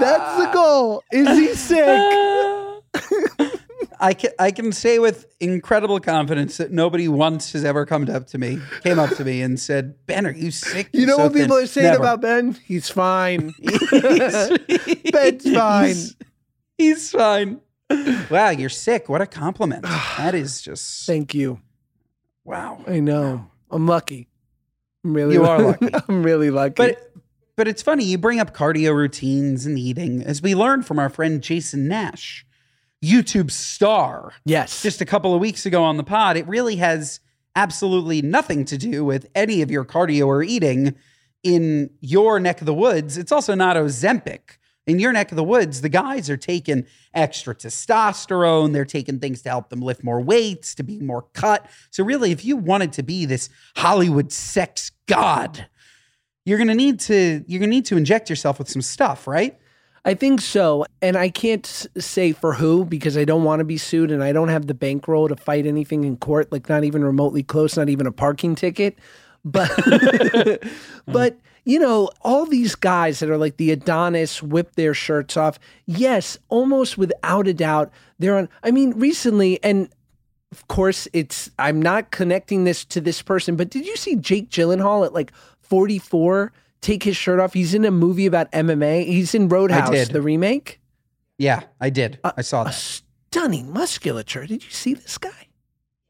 that's 0.00 0.44
the 0.44 0.50
goal. 0.52 1.02
Is 1.12 1.28
he 1.38 1.54
sick? 1.54 2.14
I 4.00 4.14
can 4.14 4.30
I 4.38 4.52
can 4.52 4.70
say 4.70 5.00
with 5.00 5.26
incredible 5.40 5.98
confidence 5.98 6.58
that 6.58 6.70
nobody 6.70 7.08
once 7.08 7.50
has 7.52 7.64
ever 7.64 7.84
come 7.84 8.08
up 8.08 8.28
to 8.28 8.38
me, 8.38 8.60
came 8.84 9.00
up 9.00 9.10
to 9.16 9.24
me 9.24 9.42
and 9.42 9.58
said, 9.58 9.96
"Ben, 10.06 10.24
are 10.26 10.30
you 10.30 10.52
sick?" 10.52 10.88
You 10.92 11.00
You're 11.00 11.08
know 11.08 11.16
so 11.16 11.22
what 11.24 11.32
people 11.34 11.56
thin." 11.56 11.64
are 11.64 11.66
saying 11.66 11.86
Never. 11.88 12.02
about 12.04 12.20
Ben? 12.20 12.56
He's 12.64 12.88
fine. 12.88 13.54
He's- 13.60 14.50
Ben's 15.12 15.52
fine. 15.52 15.88
He's, 15.88 16.16
he's 16.78 17.10
fine. 17.10 17.60
Wow, 18.30 18.50
you're 18.50 18.68
sick. 18.68 19.08
What 19.08 19.22
a 19.22 19.26
compliment. 19.26 19.82
That 19.82 20.34
is 20.34 20.60
just 20.60 21.06
Thank 21.06 21.34
you. 21.34 21.60
wow. 22.44 22.82
I 22.86 23.00
know. 23.00 23.50
I'm 23.70 23.86
lucky. 23.86 24.28
I'm 25.04 25.14
really 25.14 25.34
You 25.34 25.44
are 25.44 25.62
lucky. 25.62 25.88
I'm 26.08 26.22
really 26.22 26.50
lucky. 26.50 26.74
But 26.76 27.12
but 27.56 27.66
it's 27.66 27.82
funny 27.82 28.04
you 28.04 28.18
bring 28.18 28.38
up 28.38 28.54
cardio 28.54 28.94
routines 28.94 29.66
and 29.66 29.78
eating 29.78 30.22
as 30.22 30.40
we 30.40 30.54
learned 30.54 30.86
from 30.86 30.98
our 30.98 31.08
friend 31.08 31.42
Jason 31.42 31.88
Nash, 31.88 32.46
YouTube 33.04 33.50
star, 33.50 34.32
yes. 34.44 34.80
just 34.82 35.00
a 35.00 35.04
couple 35.04 35.34
of 35.34 35.40
weeks 35.40 35.66
ago 35.66 35.82
on 35.82 35.96
the 35.96 36.04
pod. 36.04 36.36
It 36.36 36.46
really 36.46 36.76
has 36.76 37.18
absolutely 37.56 38.22
nothing 38.22 38.64
to 38.66 38.78
do 38.78 39.04
with 39.04 39.28
any 39.34 39.62
of 39.62 39.70
your 39.72 39.84
cardio 39.84 40.28
or 40.28 40.42
eating 40.44 40.94
in 41.42 41.90
your 42.00 42.38
neck 42.38 42.60
of 42.60 42.66
the 42.66 42.74
woods. 42.74 43.18
It's 43.18 43.32
also 43.32 43.54
not 43.54 43.76
Ozempic. 43.76 44.57
In 44.88 44.98
your 44.98 45.12
neck 45.12 45.30
of 45.30 45.36
the 45.36 45.44
woods, 45.44 45.82
the 45.82 45.90
guys 45.90 46.30
are 46.30 46.36
taking 46.38 46.86
extra 47.12 47.54
testosterone. 47.54 48.72
They're 48.72 48.86
taking 48.86 49.20
things 49.20 49.42
to 49.42 49.50
help 49.50 49.68
them 49.68 49.80
lift 49.80 50.02
more 50.02 50.20
weights, 50.20 50.74
to 50.76 50.82
be 50.82 50.98
more 50.98 51.26
cut. 51.34 51.66
So, 51.90 52.02
really, 52.02 52.32
if 52.32 52.42
you 52.44 52.56
wanted 52.56 52.94
to 52.94 53.02
be 53.02 53.26
this 53.26 53.50
Hollywood 53.76 54.32
sex 54.32 54.90
god, 55.06 55.66
you're 56.46 56.56
gonna 56.56 56.74
need 56.74 57.00
to 57.00 57.44
you're 57.46 57.60
gonna 57.60 57.70
need 57.70 57.84
to 57.86 57.98
inject 57.98 58.30
yourself 58.30 58.58
with 58.58 58.70
some 58.70 58.80
stuff, 58.80 59.28
right? 59.28 59.58
I 60.06 60.14
think 60.14 60.40
so. 60.40 60.86
And 61.02 61.18
I 61.18 61.28
can't 61.28 61.66
say 61.98 62.32
for 62.32 62.54
who 62.54 62.86
because 62.86 63.18
I 63.18 63.26
don't 63.26 63.44
want 63.44 63.60
to 63.60 63.64
be 63.64 63.76
sued 63.76 64.10
and 64.10 64.24
I 64.24 64.32
don't 64.32 64.48
have 64.48 64.66
the 64.66 64.72
bankroll 64.72 65.28
to 65.28 65.36
fight 65.36 65.66
anything 65.66 66.04
in 66.04 66.16
court, 66.16 66.50
like 66.50 66.66
not 66.70 66.84
even 66.84 67.04
remotely 67.04 67.42
close, 67.42 67.76
not 67.76 67.90
even 67.90 68.06
a 68.06 68.12
parking 68.12 68.54
ticket. 68.54 68.98
But, 69.44 69.70
but 71.06 71.38
you 71.68 71.78
know, 71.78 72.08
all 72.22 72.46
these 72.46 72.74
guys 72.74 73.20
that 73.20 73.28
are 73.28 73.36
like 73.36 73.58
the 73.58 73.70
Adonis 73.70 74.42
whip 74.42 74.74
their 74.76 74.94
shirts 74.94 75.36
off. 75.36 75.58
Yes, 75.84 76.38
almost 76.48 76.96
without 76.96 77.46
a 77.46 77.52
doubt, 77.52 77.92
they're 78.18 78.38
on. 78.38 78.48
I 78.62 78.70
mean, 78.70 78.92
recently, 78.92 79.62
and 79.62 79.90
of 80.50 80.66
course, 80.68 81.06
it's, 81.12 81.50
I'm 81.58 81.82
not 81.82 82.10
connecting 82.10 82.64
this 82.64 82.86
to 82.86 83.02
this 83.02 83.20
person, 83.20 83.54
but 83.54 83.68
did 83.68 83.84
you 83.84 83.96
see 83.98 84.16
Jake 84.16 84.48
Gyllenhaal 84.48 85.04
at 85.04 85.12
like 85.12 85.30
44 85.60 86.54
take 86.80 87.02
his 87.02 87.18
shirt 87.18 87.38
off? 87.38 87.52
He's 87.52 87.74
in 87.74 87.84
a 87.84 87.90
movie 87.90 88.24
about 88.24 88.50
MMA. 88.52 89.04
He's 89.04 89.34
in 89.34 89.50
Roadhouse, 89.50 90.08
the 90.08 90.22
remake. 90.22 90.80
Yeah, 91.36 91.64
I 91.82 91.90
did. 91.90 92.18
I 92.24 92.40
saw 92.40 92.62
A 92.62 92.64
that. 92.64 92.74
stunning 92.76 93.74
musculature. 93.74 94.46
Did 94.46 94.64
you 94.64 94.70
see 94.70 94.94
this 94.94 95.18
guy? 95.18 95.47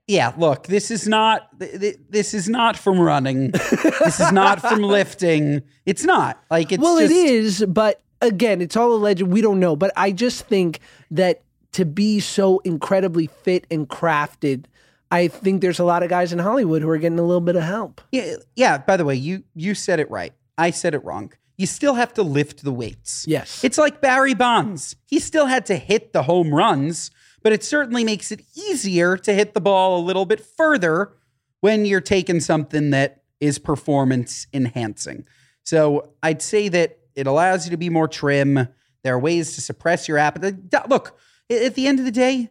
Yeah, 0.09 0.33
look, 0.39 0.67
this 0.67 0.91
is 0.91 1.07
not 1.07 1.49
th- 1.61 1.79
th- 1.81 1.97
this 2.09 2.33
is 2.33 2.49
not 2.49 2.77
from 2.79 2.99
running. 2.99 3.51
this 3.51 4.19
is 4.19 4.33
not 4.33 4.61
from 4.61 4.83
lifting. 4.83 5.63
It's 5.85 6.03
not. 6.03 6.43
Like 6.51 6.73
it's 6.73 6.83
well, 6.83 6.99
just, 6.99 7.13
it 7.13 7.17
is, 7.17 7.65
but 7.69 8.01
again, 8.23 8.63
it's 8.63 8.77
all 8.77 8.95
alleged. 8.95 9.23
We 9.23 9.43
don't 9.43 9.61
know. 9.61 9.77
But 9.77 9.93
I 9.97 10.13
just 10.13 10.47
think 10.47 10.81
that 11.11 11.43
to 11.73 11.85
be 11.85 12.21
so 12.21 12.59
incredibly 12.61 13.27
fit 13.27 13.67
and 13.71 13.87
crafted, 13.87 14.65
I 15.11 15.29
think 15.29 15.61
there's 15.61 15.79
a 15.79 15.85
lot 15.85 16.03
of 16.03 16.09
guys 16.09 16.33
in 16.33 16.39
Hollywood 16.39 16.83
who 16.83 16.89
are 16.89 16.99
getting 16.99 17.19
a 17.19 17.23
little 17.23 17.43
bit 17.43 17.57
of 17.57 17.63
help. 17.63 18.01
Yeah, 18.11 18.37
yeah, 18.57 18.79
by 18.79 18.97
the 18.97 19.05
way, 19.05 19.15
you 19.15 19.45
you 19.55 19.75
said 19.75 20.01
it 20.01 20.11
right. 20.11 20.33
I 20.57 20.71
said 20.71 20.95
it 20.95 21.05
wrong. 21.05 21.33
You 21.59 21.67
still 21.67 21.95
have 21.95 22.15
to 22.15 22.23
lift 22.23 22.63
the 22.63 22.73
weights. 22.73 23.25
Yes. 23.27 23.65
It's 23.65 23.79
like 23.79 24.01
Barry 24.01 24.35
Bonds. 24.35 24.95
He 25.07 25.19
still 25.19 25.47
had 25.47 25.67
to 25.67 25.77
hit 25.77 26.13
the 26.13 26.23
home 26.23 26.55
runs, 26.55 27.11
but 27.43 27.53
it 27.53 27.63
certainly 27.63 28.05
makes 28.05 28.33
it 28.33 28.43
easier 28.57 29.17
to 29.17 29.33
hit 29.33 29.55
the 29.55 29.61
ball 29.61 29.99
a 29.99 30.03
little 30.03 30.27
bit 30.27 30.41
further 30.41 31.13
when 31.61 31.85
you're 31.85 32.01
taking 32.01 32.41
something 32.41 32.91
that 32.91 33.23
is 33.41 33.59
performance 33.59 34.47
enhancing. 34.53 35.25
So 35.65 36.13
I'd 36.23 36.43
say 36.43 36.69
that 36.69 36.99
it 37.15 37.27
allows 37.27 37.67
you 37.67 37.71
to 37.73 37.77
be 37.77 37.91
more 37.91 38.09
trim. 38.09 38.69
There 39.03 39.15
are 39.15 39.19
ways 39.19 39.55
to 39.55 39.61
suppress 39.61 40.09
your 40.09 40.19
appetite. 40.19 40.55
Uh, 40.75 40.83
look, 40.89 41.19
at 41.51 41.75
the 41.75 41.87
end 41.87 41.99
of 41.99 42.05
the 42.05 42.11
day, 42.11 42.51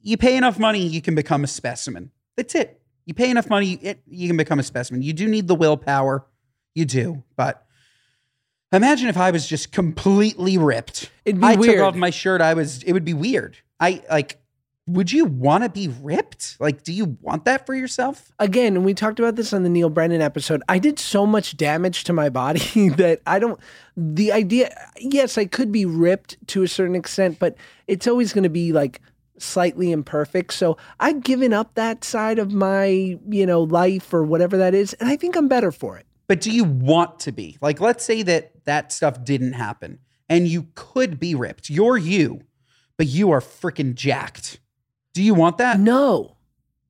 you 0.00 0.16
pay 0.16 0.36
enough 0.36 0.58
money, 0.58 0.86
you 0.86 1.00
can 1.00 1.14
become 1.14 1.44
a 1.44 1.46
specimen. 1.46 2.10
That's 2.36 2.54
it. 2.54 2.80
You 3.04 3.14
pay 3.14 3.30
enough 3.30 3.48
money, 3.48 3.96
you 4.06 4.28
can 4.28 4.36
become 4.36 4.58
a 4.58 4.62
specimen. 4.62 5.02
You 5.02 5.12
do 5.12 5.28
need 5.28 5.48
the 5.48 5.54
willpower. 5.54 6.26
You 6.74 6.84
do. 6.84 7.22
But 7.36 7.64
imagine 8.72 9.08
if 9.08 9.16
I 9.16 9.30
was 9.30 9.46
just 9.46 9.72
completely 9.72 10.56
ripped. 10.56 11.10
It'd 11.24 11.40
be 11.40 11.46
I 11.46 11.54
weird. 11.56 11.76
took 11.76 11.84
off 11.84 11.94
my 11.94 12.10
shirt. 12.10 12.40
I 12.40 12.54
was, 12.54 12.82
it 12.84 12.92
would 12.92 13.04
be 13.04 13.14
weird. 13.14 13.58
I 13.82 14.00
like, 14.08 14.38
would 14.86 15.10
you 15.10 15.24
want 15.24 15.64
to 15.64 15.68
be 15.68 15.88
ripped? 15.88 16.56
Like, 16.60 16.84
do 16.84 16.92
you 16.92 17.18
want 17.20 17.44
that 17.44 17.66
for 17.66 17.74
yourself? 17.74 18.30
again, 18.38 18.76
and 18.76 18.84
we 18.84 18.94
talked 18.94 19.18
about 19.18 19.34
this 19.36 19.52
on 19.52 19.64
the 19.64 19.68
Neil 19.68 19.90
Brennan 19.90 20.22
episode. 20.22 20.62
I 20.68 20.78
did 20.78 20.98
so 20.98 21.26
much 21.26 21.56
damage 21.56 22.04
to 22.04 22.12
my 22.12 22.28
body 22.28 22.88
that 22.96 23.20
I 23.26 23.40
don't. 23.40 23.58
The 23.96 24.32
idea, 24.32 24.74
yes, 24.98 25.36
I 25.36 25.46
could 25.46 25.72
be 25.72 25.84
ripped 25.84 26.36
to 26.48 26.62
a 26.62 26.68
certain 26.68 26.94
extent, 26.94 27.38
but 27.38 27.56
it's 27.88 28.06
always 28.06 28.32
going 28.32 28.44
to 28.44 28.50
be 28.50 28.72
like 28.72 29.00
slightly 29.38 29.90
imperfect. 29.90 30.52
So 30.52 30.76
I've 31.00 31.22
given 31.22 31.52
up 31.52 31.74
that 31.74 32.04
side 32.04 32.38
of 32.38 32.52
my, 32.52 33.18
you 33.28 33.46
know, 33.46 33.62
life 33.62 34.14
or 34.14 34.22
whatever 34.22 34.56
that 34.58 34.74
is, 34.74 34.94
and 34.94 35.08
I 35.08 35.16
think 35.16 35.36
I'm 35.36 35.48
better 35.48 35.72
for 35.72 35.98
it. 35.98 36.06
But 36.28 36.40
do 36.40 36.52
you 36.52 36.64
want 36.64 37.20
to 37.20 37.32
be? 37.32 37.58
Like, 37.60 37.80
let's 37.80 38.04
say 38.04 38.22
that 38.22 38.64
that 38.64 38.92
stuff 38.92 39.24
didn't 39.24 39.54
happen 39.54 39.98
and 40.28 40.48
you 40.48 40.68
could 40.74 41.20
be 41.20 41.34
ripped. 41.34 41.68
You're 41.68 41.98
you, 41.98 42.42
but 43.02 43.08
you 43.08 43.32
are 43.32 43.40
freaking 43.40 43.96
jacked. 43.96 44.60
Do 45.12 45.24
you 45.24 45.34
want 45.34 45.58
that? 45.58 45.80
No, 45.80 46.36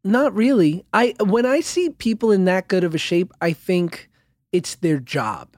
not 0.05 0.35
really. 0.35 0.85
I 0.93 1.15
when 1.25 1.47
I 1.47 1.61
see 1.61 1.89
people 1.89 2.31
in 2.31 2.45
that 2.45 2.69
good 2.69 2.85
of 2.85 2.95
a 2.95 2.99
shape, 2.99 3.33
I 3.41 3.55
think 3.55 4.11
it's 4.53 4.75
their 4.75 4.99
job. 4.99 5.57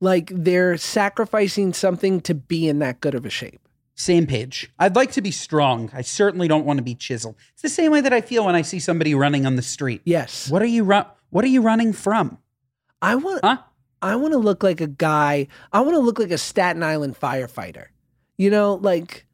Like 0.00 0.32
they're 0.34 0.78
sacrificing 0.78 1.74
something 1.74 2.22
to 2.22 2.34
be 2.34 2.66
in 2.66 2.78
that 2.78 3.02
good 3.02 3.14
of 3.14 3.26
a 3.26 3.28
shape. 3.28 3.60
Same 3.94 4.26
page. 4.26 4.72
I'd 4.78 4.96
like 4.96 5.12
to 5.12 5.20
be 5.20 5.30
strong. 5.30 5.90
I 5.92 6.00
certainly 6.00 6.48
don't 6.48 6.64
want 6.64 6.78
to 6.78 6.82
be 6.82 6.94
chiseled. 6.94 7.36
It's 7.52 7.60
the 7.60 7.68
same 7.68 7.92
way 7.92 8.00
that 8.00 8.14
I 8.14 8.22
feel 8.22 8.46
when 8.46 8.54
I 8.54 8.62
see 8.62 8.78
somebody 8.78 9.14
running 9.14 9.44
on 9.44 9.56
the 9.56 9.62
street. 9.62 10.00
Yes. 10.06 10.50
What 10.50 10.62
are 10.62 10.64
you 10.64 10.82
run? 10.82 11.04
What 11.28 11.44
are 11.44 11.48
you 11.48 11.60
running 11.60 11.92
from? 11.92 12.38
I 13.02 13.16
want 13.16 13.44
Huh? 13.44 13.58
I 14.00 14.16
want 14.16 14.32
to 14.32 14.38
look 14.38 14.62
like 14.62 14.80
a 14.80 14.86
guy. 14.86 15.48
I 15.74 15.82
want 15.82 15.92
to 15.92 16.00
look 16.00 16.18
like 16.18 16.30
a 16.30 16.38
Staten 16.38 16.82
Island 16.82 17.20
firefighter. 17.20 17.88
You 18.38 18.48
know, 18.48 18.76
like 18.76 19.26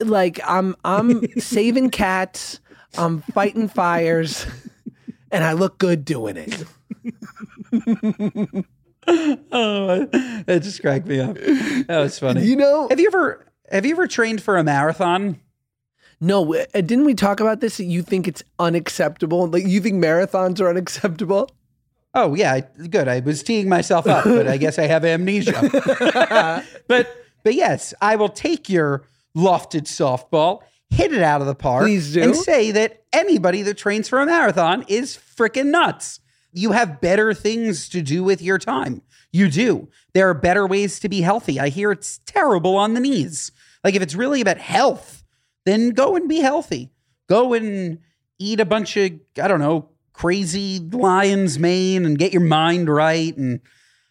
like 0.00 0.40
I'm 0.46 0.76
I'm 0.84 1.26
saving 1.38 1.90
cats, 1.90 2.60
I'm 2.96 3.22
fighting 3.22 3.68
fires, 3.68 4.46
and 5.30 5.44
I 5.44 5.52
look 5.52 5.78
good 5.78 6.04
doing 6.04 6.36
it. 6.36 6.64
oh, 9.52 10.04
that 10.06 10.60
just 10.62 10.80
cracked 10.80 11.06
me 11.06 11.20
up. 11.20 11.36
That 11.36 12.00
was 12.00 12.18
funny. 12.18 12.44
You 12.44 12.56
know, 12.56 12.88
have 12.88 13.00
you 13.00 13.06
ever 13.06 13.46
have 13.70 13.86
you 13.86 13.92
ever 13.92 14.06
trained 14.06 14.42
for 14.42 14.56
a 14.56 14.64
marathon? 14.64 15.40
no, 16.20 16.54
uh, 16.54 16.64
didn't 16.72 17.04
we 17.04 17.14
talk 17.14 17.40
about 17.40 17.60
this? 17.60 17.78
You 17.78 18.02
think 18.02 18.26
it's 18.26 18.42
unacceptable? 18.58 19.46
Like 19.48 19.66
you 19.66 19.80
think 19.80 20.02
marathons 20.02 20.60
are 20.60 20.68
unacceptable? 20.68 21.50
Oh 22.14 22.34
yeah, 22.34 22.60
good. 22.88 23.08
I 23.08 23.20
was 23.20 23.42
teeing 23.42 23.68
myself 23.68 24.06
up, 24.06 24.24
but 24.24 24.48
I 24.48 24.56
guess 24.56 24.78
I 24.78 24.86
have 24.86 25.04
amnesia. 25.04 26.64
but 26.88 27.14
but 27.42 27.54
yes, 27.54 27.92
I 28.00 28.16
will 28.16 28.30
take 28.30 28.70
your 28.70 29.02
lofted 29.36 29.82
softball, 29.82 30.60
hit 30.90 31.12
it 31.12 31.22
out 31.22 31.40
of 31.40 31.46
the 31.46 31.54
park, 31.54 31.84
Please 31.84 32.14
do. 32.14 32.22
and 32.22 32.34
say 32.34 32.70
that 32.72 33.02
anybody 33.12 33.62
that 33.62 33.76
trains 33.76 34.08
for 34.08 34.20
a 34.20 34.26
marathon 34.26 34.84
is 34.88 35.16
freaking 35.16 35.66
nuts. 35.66 36.20
You 36.52 36.72
have 36.72 37.00
better 37.00 37.34
things 37.34 37.88
to 37.90 38.00
do 38.00 38.24
with 38.24 38.40
your 38.40 38.58
time. 38.58 39.02
You 39.32 39.50
do. 39.50 39.88
There 40.14 40.28
are 40.30 40.34
better 40.34 40.66
ways 40.66 40.98
to 41.00 41.08
be 41.08 41.20
healthy. 41.20 41.60
I 41.60 41.68
hear 41.68 41.92
it's 41.92 42.20
terrible 42.24 42.76
on 42.76 42.94
the 42.94 43.00
knees. 43.00 43.52
Like 43.84 43.94
if 43.94 44.02
it's 44.02 44.14
really 44.14 44.40
about 44.40 44.58
health, 44.58 45.22
then 45.66 45.90
go 45.90 46.16
and 46.16 46.28
be 46.28 46.38
healthy. 46.38 46.90
Go 47.28 47.52
and 47.52 47.98
eat 48.38 48.60
a 48.60 48.64
bunch 48.64 48.96
of, 48.96 49.12
I 49.40 49.48
don't 49.48 49.60
know, 49.60 49.90
crazy 50.14 50.78
lion's 50.78 51.58
mane 51.58 52.06
and 52.06 52.18
get 52.18 52.32
your 52.32 52.42
mind 52.42 52.88
right. 52.88 53.36
And 53.36 53.60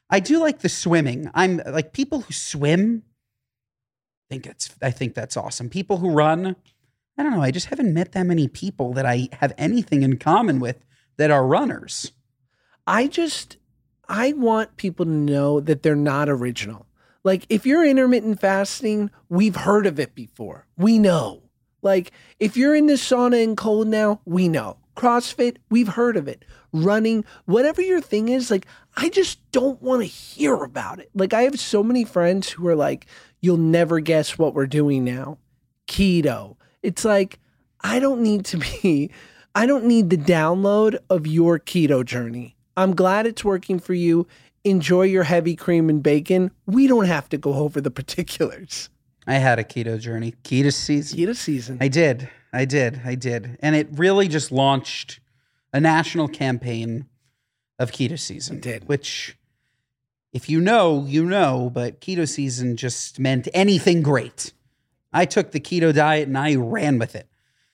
I 0.09 0.19
do 0.19 0.39
like 0.39 0.59
the 0.59 0.69
swimming. 0.69 1.31
I'm 1.33 1.61
like 1.65 1.93
people 1.93 2.21
who 2.21 2.33
swim. 2.33 3.01
Think 4.35 4.47
it's 4.47 4.75
I 4.81 4.91
think 4.91 5.13
that's 5.13 5.37
awesome. 5.37 5.69
People 5.69 5.99
who 5.99 6.09
run, 6.09 6.57
I 7.17 7.23
don't 7.23 7.31
know. 7.31 7.41
I 7.41 7.51
just 7.51 7.67
haven't 7.67 7.93
met 7.93 8.11
that 8.11 8.25
many 8.25 8.49
people 8.49 8.91
that 8.91 9.05
I 9.05 9.29
have 9.39 9.53
anything 9.57 10.03
in 10.03 10.17
common 10.17 10.59
with 10.59 10.83
that 11.15 11.31
are 11.31 11.47
runners. 11.47 12.11
I 12.85 13.07
just 13.07 13.55
I 14.09 14.33
want 14.33 14.75
people 14.75 15.05
to 15.05 15.11
know 15.11 15.61
that 15.61 15.83
they're 15.83 15.95
not 15.95 16.27
original. 16.27 16.85
Like 17.23 17.45
if 17.47 17.65
you're 17.65 17.85
intermittent 17.85 18.41
fasting, 18.41 19.09
we've 19.29 19.55
heard 19.55 19.85
of 19.85 20.01
it 20.01 20.13
before. 20.15 20.67
We 20.75 20.99
know. 20.99 21.43
Like 21.81 22.11
if 22.37 22.57
you're 22.57 22.75
in 22.75 22.87
the 22.87 22.95
sauna 22.95 23.41
and 23.41 23.55
cold 23.55 23.87
now, 23.87 24.19
we 24.25 24.49
know. 24.49 24.75
CrossFit, 24.95 25.57
we've 25.69 25.89
heard 25.89 26.17
of 26.17 26.27
it. 26.27 26.45
Running, 26.73 27.23
whatever 27.45 27.81
your 27.81 28.01
thing 28.01 28.29
is, 28.29 28.51
like 28.51 28.65
I 28.97 29.09
just 29.09 29.39
don't 29.51 29.81
want 29.81 30.01
to 30.01 30.07
hear 30.07 30.55
about 30.55 30.99
it. 30.99 31.09
Like 31.13 31.33
I 31.33 31.43
have 31.43 31.59
so 31.59 31.83
many 31.83 32.03
friends 32.03 32.49
who 32.49 32.67
are 32.67 32.75
like, 32.75 33.05
you'll 33.41 33.57
never 33.57 33.99
guess 33.99 34.37
what 34.37 34.53
we're 34.53 34.67
doing 34.67 35.03
now. 35.03 35.37
Keto. 35.87 36.57
It's 36.81 37.05
like 37.05 37.39
I 37.81 37.99
don't 37.99 38.21
need 38.21 38.45
to 38.45 38.57
be 38.57 39.11
I 39.55 39.65
don't 39.65 39.85
need 39.85 40.09
the 40.09 40.17
download 40.17 40.97
of 41.09 41.25
your 41.25 41.59
keto 41.59 42.03
journey. 42.03 42.57
I'm 42.75 42.93
glad 42.93 43.25
it's 43.25 43.45
working 43.45 43.79
for 43.79 43.93
you. 43.93 44.27
Enjoy 44.65 45.03
your 45.03 45.23
heavy 45.23 45.55
cream 45.55 45.89
and 45.89 46.03
bacon. 46.03 46.51
We 46.65 46.87
don't 46.87 47.05
have 47.05 47.29
to 47.29 47.37
go 47.37 47.53
over 47.53 47.79
the 47.79 47.91
particulars. 47.91 48.89
I 49.27 49.35
had 49.35 49.57
a 49.57 49.63
keto 49.63 49.99
journey, 49.99 50.33
keto 50.43 50.73
season. 50.73 51.17
Keto 51.17 51.35
season. 51.35 51.77
I 51.79 51.87
did. 51.87 52.29
I 52.55 52.63
did. 52.63 53.01
I 53.03 53.15
did. 53.15 53.57
And 53.59 53.75
it 53.75 53.89
really 53.91 54.29
just 54.29 54.51
launched 54.51 55.19
a 55.73 55.81
national 55.81 56.29
campaign 56.29 57.07
of 57.77 57.91
keto 57.91 58.17
season. 58.17 58.57
It 58.57 58.61
did. 58.61 58.87
Which, 58.87 59.37
if 60.31 60.49
you 60.49 60.61
know, 60.61 61.05
you 61.05 61.25
know, 61.25 61.69
but 61.73 61.99
keto 61.99 62.27
season 62.27 62.77
just 62.77 63.19
meant 63.19 63.49
anything 63.53 64.01
great. 64.01 64.53
I 65.11 65.25
took 65.25 65.51
the 65.51 65.59
keto 65.59 65.93
diet 65.93 66.29
and 66.29 66.37
I 66.37 66.55
ran 66.55 66.97
with 66.97 67.13
it. 67.13 67.27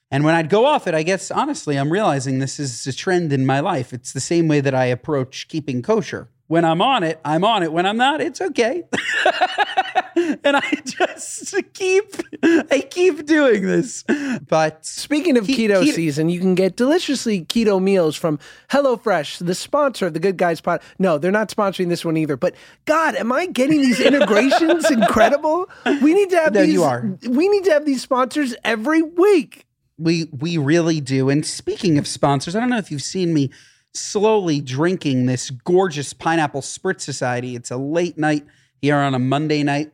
And 0.09 0.23
when 0.25 0.33
I'd 0.33 0.49
go 0.49 0.65
off 0.65 0.87
it, 0.87 0.95
I 0.95 1.03
guess 1.03 1.29
honestly, 1.29 1.77
I'm 1.77 1.91
realizing 1.91 2.39
this 2.39 2.59
is 2.59 2.85
a 2.87 2.91
trend 2.91 3.31
in 3.31 3.45
my 3.45 3.59
life. 3.59 3.93
It's 3.93 4.13
the 4.13 4.19
same 4.19 4.47
way 4.47 4.61
that 4.61 4.73
I 4.73 4.85
approach 4.85 5.47
keeping 5.47 5.83
kosher. 5.83 6.27
When 6.51 6.65
I'm 6.65 6.81
on 6.81 7.03
it, 7.03 7.17
I'm 7.23 7.45
on 7.45 7.63
it. 7.63 7.71
When 7.71 7.85
I'm 7.85 7.95
not, 7.95 8.19
it's 8.19 8.41
okay. 8.41 8.83
and 10.43 10.57
I 10.57 10.81
just 10.83 11.55
keep 11.73 12.03
I 12.43 12.85
keep 12.89 13.25
doing 13.25 13.65
this. 13.65 14.03
But 14.49 14.85
Speaking 14.85 15.37
of 15.37 15.45
Ke- 15.45 15.51
keto, 15.51 15.81
keto- 15.81 15.93
season, 15.93 16.27
you 16.27 16.41
can 16.41 16.53
get 16.55 16.75
deliciously 16.75 17.45
keto 17.45 17.81
meals 17.81 18.17
from 18.17 18.37
HelloFresh, 18.69 19.45
the 19.45 19.55
sponsor 19.55 20.07
of 20.07 20.13
the 20.13 20.19
Good 20.19 20.35
Guys 20.35 20.59
Pod. 20.59 20.81
No, 20.99 21.17
they're 21.17 21.31
not 21.31 21.47
sponsoring 21.47 21.87
this 21.87 22.03
one 22.03 22.17
either. 22.17 22.35
But 22.35 22.55
God, 22.83 23.15
am 23.15 23.31
I 23.31 23.45
getting 23.45 23.81
these 23.81 24.01
integrations 24.01 24.91
incredible? 24.99 25.69
We 26.01 26.13
need 26.13 26.31
to 26.31 26.35
have 26.37 26.53
No, 26.53 26.63
these. 26.65 26.73
you 26.73 26.83
are. 26.83 27.17
We 27.29 27.47
need 27.47 27.63
to 27.63 27.71
have 27.71 27.85
these 27.85 28.01
sponsors 28.01 28.53
every 28.65 29.01
week. 29.01 29.65
We 29.97 30.25
we 30.37 30.57
really 30.57 30.99
do. 30.99 31.29
And 31.29 31.45
speaking 31.45 31.97
of 31.97 32.07
sponsors, 32.07 32.57
I 32.57 32.59
don't 32.59 32.69
know 32.71 32.77
if 32.77 32.91
you've 32.91 33.01
seen 33.03 33.33
me 33.33 33.51
slowly 33.93 34.61
drinking 34.61 35.25
this 35.25 35.49
gorgeous 35.49 36.13
pineapple 36.13 36.61
spritz 36.61 37.01
society. 37.01 37.55
It's 37.55 37.71
a 37.71 37.77
late 37.77 38.17
night 38.17 38.45
here 38.81 38.95
on 38.97 39.13
a 39.13 39.19
Monday 39.19 39.63
night. 39.63 39.91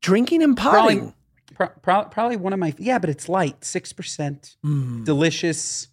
Drinking 0.00 0.42
and 0.42 0.56
potting. 0.56 0.98
Probably, 0.98 1.14
pro- 1.54 1.68
pro- 2.02 2.04
probably 2.10 2.36
one 2.36 2.52
of 2.52 2.58
my 2.58 2.74
yeah, 2.78 2.98
but 2.98 3.08
it's 3.10 3.28
light, 3.28 3.64
six 3.64 3.92
percent, 3.92 4.56
Mm. 4.64 5.04
delicious, 5.04 5.88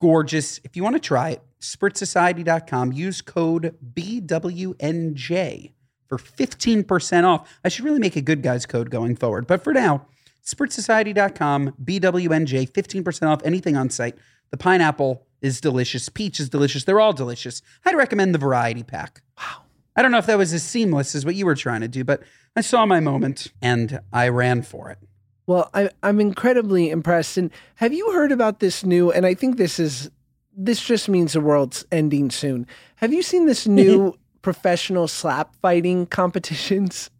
gorgeous. 0.00 0.60
If 0.64 0.76
you 0.76 0.82
want 0.82 0.96
to 0.96 1.00
try 1.00 1.30
it, 1.30 1.42
spritzsociety.com. 1.60 2.92
Use 2.92 3.20
code 3.20 3.74
BWNJ 3.94 5.72
for 6.08 6.16
fifteen 6.18 6.84
percent 6.84 7.26
off. 7.26 7.58
I 7.64 7.68
should 7.68 7.84
really 7.84 7.98
make 8.00 8.16
a 8.16 8.22
good 8.22 8.42
guys 8.42 8.64
code 8.66 8.90
going 8.90 9.14
forward, 9.16 9.46
but 9.46 9.62
for 9.62 9.72
now, 9.74 10.06
spritzsociety.com. 10.44 11.74
BWNJ, 11.84 12.72
fifteen 12.72 13.04
percent 13.04 13.30
off 13.30 13.40
anything 13.44 13.76
on 13.76 13.90
site. 13.90 14.16
The 14.50 14.56
pineapple 14.56 15.26
is 15.42 15.60
delicious. 15.60 16.08
Peach 16.08 16.40
is 16.40 16.48
delicious. 16.48 16.84
They're 16.84 17.00
all 17.00 17.12
delicious. 17.12 17.62
I'd 17.84 17.96
recommend 17.96 18.34
the 18.34 18.38
variety 18.38 18.82
pack. 18.82 19.22
Wow. 19.38 19.62
I 19.96 20.02
don't 20.02 20.12
know 20.12 20.18
if 20.18 20.26
that 20.26 20.38
was 20.38 20.52
as 20.52 20.62
seamless 20.62 21.14
as 21.14 21.24
what 21.24 21.34
you 21.34 21.46
were 21.46 21.54
trying 21.54 21.80
to 21.80 21.88
do, 21.88 22.04
but 22.04 22.22
I 22.56 22.60
saw 22.60 22.86
my 22.86 23.00
moment 23.00 23.48
and 23.60 24.00
I 24.12 24.28
ran 24.28 24.62
for 24.62 24.90
it. 24.90 24.98
Well, 25.46 25.68
I, 25.74 25.90
I'm 26.02 26.20
incredibly 26.20 26.90
impressed. 26.90 27.36
And 27.36 27.50
have 27.76 27.92
you 27.92 28.12
heard 28.12 28.32
about 28.32 28.60
this 28.60 28.84
new? 28.84 29.10
And 29.10 29.26
I 29.26 29.34
think 29.34 29.56
this 29.56 29.78
is 29.78 30.10
this 30.56 30.80
just 30.80 31.08
means 31.08 31.32
the 31.32 31.40
world's 31.40 31.84
ending 31.90 32.30
soon. 32.30 32.66
Have 32.96 33.12
you 33.12 33.22
seen 33.22 33.46
this 33.46 33.66
new 33.66 34.14
professional 34.42 35.08
slap 35.08 35.54
fighting 35.56 36.06
competitions? 36.06 37.10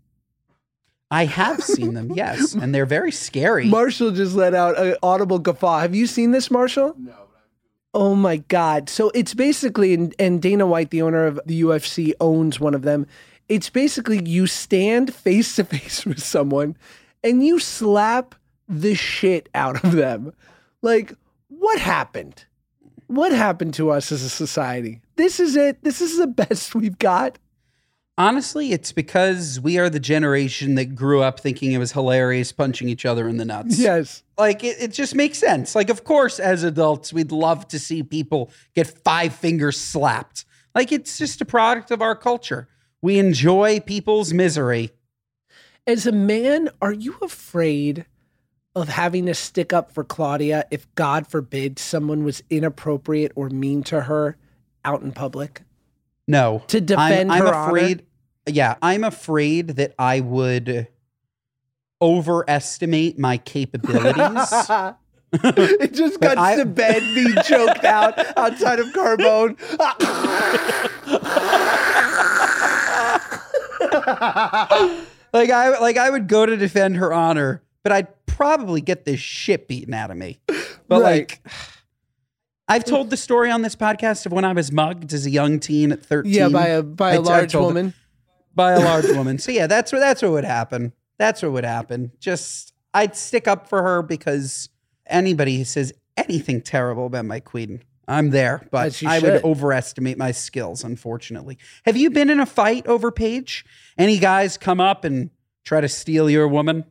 I 1.10 1.24
have 1.24 1.62
seen 1.62 1.94
them, 1.94 2.12
yes, 2.14 2.54
and 2.54 2.72
they're 2.72 2.86
very 2.86 3.10
scary. 3.10 3.64
Marshall 3.68 4.12
just 4.12 4.36
let 4.36 4.54
out 4.54 4.78
an 4.78 4.96
audible 5.02 5.40
guffaw. 5.40 5.80
Have 5.80 5.94
you 5.94 6.06
seen 6.06 6.30
this, 6.30 6.52
Marshall? 6.52 6.94
No. 6.96 7.14
Oh 7.92 8.14
my 8.14 8.36
God. 8.36 8.88
So 8.88 9.10
it's 9.14 9.34
basically, 9.34 9.94
and, 10.18 10.40
Dana 10.40 10.66
White, 10.66 10.90
the 10.90 11.02
owner 11.02 11.26
of 11.26 11.40
the 11.44 11.62
UFC, 11.62 12.12
owns 12.20 12.60
one 12.60 12.74
of 12.74 12.82
them. 12.82 13.06
It's 13.48 13.68
basically 13.68 14.22
you 14.24 14.46
stand 14.46 15.12
face 15.14 15.56
to 15.56 15.64
face 15.64 16.06
with 16.06 16.22
someone 16.22 16.76
and 17.24 17.44
you 17.44 17.58
slap 17.58 18.34
the 18.68 18.94
shit 18.94 19.48
out 19.54 19.84
of 19.84 19.92
them. 19.92 20.32
Like, 20.82 21.12
what 21.48 21.80
happened? 21.80 22.44
What 23.08 23.32
happened 23.32 23.74
to 23.74 23.90
us 23.90 24.12
as 24.12 24.22
a 24.22 24.30
society? 24.30 25.00
This 25.16 25.40
is 25.40 25.56
it. 25.56 25.82
This 25.82 26.00
is 26.00 26.16
the 26.16 26.26
best 26.48 26.74
we've 26.74 26.98
got. 26.98 27.38
Honestly, 28.20 28.72
it's 28.72 28.92
because 28.92 29.58
we 29.58 29.78
are 29.78 29.88
the 29.88 29.98
generation 29.98 30.74
that 30.74 30.94
grew 30.94 31.22
up 31.22 31.40
thinking 31.40 31.72
it 31.72 31.78
was 31.78 31.92
hilarious 31.92 32.52
punching 32.52 32.86
each 32.86 33.06
other 33.06 33.26
in 33.26 33.38
the 33.38 33.46
nuts. 33.46 33.78
Yes. 33.78 34.22
Like, 34.36 34.62
it, 34.62 34.76
it 34.78 34.92
just 34.92 35.14
makes 35.14 35.38
sense. 35.38 35.74
Like, 35.74 35.88
of 35.88 36.04
course, 36.04 36.38
as 36.38 36.62
adults, 36.62 37.14
we'd 37.14 37.32
love 37.32 37.66
to 37.68 37.78
see 37.78 38.02
people 38.02 38.50
get 38.74 38.86
five 39.04 39.34
fingers 39.34 39.80
slapped. 39.80 40.44
Like, 40.74 40.92
it's 40.92 41.16
just 41.16 41.40
a 41.40 41.46
product 41.46 41.90
of 41.90 42.02
our 42.02 42.14
culture. 42.14 42.68
We 43.00 43.18
enjoy 43.18 43.80
people's 43.80 44.34
misery. 44.34 44.90
As 45.86 46.06
a 46.06 46.12
man, 46.12 46.68
are 46.82 46.92
you 46.92 47.16
afraid 47.22 48.04
of 48.76 48.90
having 48.90 49.24
to 49.26 49.34
stick 49.34 49.72
up 49.72 49.92
for 49.92 50.04
Claudia 50.04 50.66
if, 50.70 50.94
God 50.94 51.26
forbid, 51.26 51.78
someone 51.78 52.22
was 52.22 52.42
inappropriate 52.50 53.32
or 53.34 53.48
mean 53.48 53.82
to 53.84 54.02
her 54.02 54.36
out 54.84 55.00
in 55.00 55.12
public? 55.12 55.62
No. 56.28 56.62
To 56.68 56.82
defend 56.82 57.32
I'm, 57.32 57.40
I'm 57.40 57.48
her 57.48 57.54
honor? 57.54 58.00
Yeah, 58.54 58.76
I'm 58.82 59.04
afraid 59.04 59.68
that 59.76 59.94
I 59.98 60.20
would 60.20 60.88
overestimate 62.02 63.18
my 63.18 63.38
capabilities. 63.38 64.52
it 65.32 65.94
just 65.94 66.18
got 66.20 66.38
I- 66.38 66.56
to 66.56 66.64
Ben 66.64 67.00
being 67.14 67.34
choked 67.44 67.84
out 67.84 68.18
outside 68.36 68.80
of 68.80 68.86
Carbone. 68.88 69.56
like 75.32 75.50
I 75.50 75.78
like 75.80 75.96
I 75.96 76.10
would 76.10 76.28
go 76.28 76.46
to 76.46 76.56
defend 76.56 76.96
her 76.96 77.12
honor, 77.12 77.62
but 77.82 77.92
I'd 77.92 78.08
probably 78.26 78.80
get 78.80 79.04
this 79.04 79.20
shit 79.20 79.68
beaten 79.68 79.94
out 79.94 80.10
of 80.10 80.16
me. 80.16 80.40
But 80.88 81.02
Right. 81.02 81.04
like 81.30 81.40
I've 82.68 82.84
told 82.84 83.10
the 83.10 83.16
story 83.16 83.50
on 83.50 83.62
this 83.62 83.74
podcast 83.76 84.26
of 84.26 84.32
when 84.32 84.44
I 84.44 84.52
was 84.52 84.70
mugged 84.70 85.12
as 85.12 85.26
a 85.26 85.30
young 85.30 85.58
teen 85.60 85.92
at 85.92 86.04
13. 86.04 86.32
yeah, 86.32 86.48
by 86.48 86.66
a 86.68 86.82
by 86.82 87.12
a 87.12 87.16
I 87.16 87.18
large 87.18 87.54
woman. 87.54 87.88
it. 87.88 87.94
Woman. 88.56 88.74
by 88.76 88.82
a 88.82 88.84
large 88.84 89.08
woman. 89.16 89.38
So 89.40 89.52
yeah, 89.52 89.66
that's 89.66 89.92
what 89.92 90.00
that's 90.00 90.22
what 90.22 90.32
would 90.32 90.44
happen. 90.44 90.92
That's 91.18 91.42
what 91.42 91.52
would 91.52 91.64
happen. 91.64 92.12
Just 92.18 92.72
I'd 92.94 93.16
stick 93.16 93.46
up 93.48 93.68
for 93.68 93.82
her 93.82 94.02
because 94.02 94.68
anybody 95.06 95.58
who 95.58 95.64
says 95.64 95.92
anything 96.16 96.60
terrible 96.62 97.06
about 97.06 97.24
my 97.24 97.40
queen, 97.40 97.82
I'm 98.08 98.30
there. 98.30 98.66
But 98.70 99.02
I 99.04 99.18
should. 99.18 99.22
would 99.32 99.44
overestimate 99.44 100.18
my 100.18 100.32
skills, 100.32 100.82
unfortunately. 100.84 101.58
Have 101.84 101.96
you 101.96 102.10
been 102.10 102.30
in 102.30 102.40
a 102.40 102.46
fight 102.46 102.86
over 102.86 103.10
Paige? 103.10 103.64
Any 103.98 104.18
guys 104.18 104.56
come 104.56 104.80
up 104.80 105.04
and 105.04 105.30
try 105.64 105.80
to 105.80 105.88
steal 105.88 106.28
your 106.28 106.48
woman? 106.48 106.84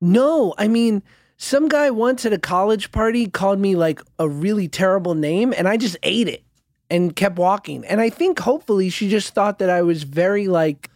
No, 0.00 0.54
I 0.56 0.68
mean, 0.68 1.02
some 1.36 1.68
guy 1.68 1.90
once 1.90 2.24
at 2.24 2.32
a 2.32 2.38
college 2.38 2.92
party 2.92 3.26
called 3.26 3.58
me 3.58 3.74
like 3.76 4.00
a 4.18 4.28
really 4.28 4.68
terrible 4.68 5.14
name, 5.14 5.52
and 5.56 5.66
I 5.68 5.76
just 5.76 5.96
ate 6.02 6.28
it 6.28 6.44
and 6.90 7.14
kept 7.14 7.36
walking. 7.38 7.84
And 7.84 8.00
I 8.00 8.10
think 8.10 8.38
hopefully 8.40 8.90
she 8.90 9.08
just 9.08 9.32
thought 9.32 9.58
that 9.58 9.70
I 9.70 9.82
was 9.82 10.02
very 10.02 10.48
like, 10.48 10.90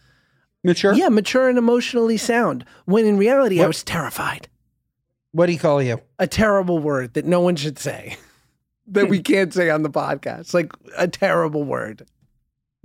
Mature? 0.63 0.93
yeah, 0.93 1.09
mature 1.09 1.47
and 1.47 1.57
emotionally 1.57 2.17
sound. 2.17 2.65
When 2.85 3.05
in 3.05 3.17
reality, 3.17 3.63
I 3.63 3.67
was 3.67 3.83
terrified. 3.83 4.47
What 5.31 5.45
do 5.47 5.51
you 5.53 5.59
call 5.59 5.81
you? 5.81 6.01
A 6.17 6.27
terrible 6.27 6.79
word 6.79 7.13
that 7.13 7.25
no 7.25 7.41
one 7.41 7.55
should 7.55 7.77
say, 7.77 8.17
that 8.87 9.09
we 9.09 9.19
can't 9.23 9.53
say 9.53 9.69
on 9.69 9.83
the 9.83 9.89
podcast. 9.89 10.53
Like 10.53 10.71
a 10.97 11.07
terrible 11.07 11.63
word. 11.63 12.05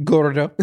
Gordo. 0.04 0.50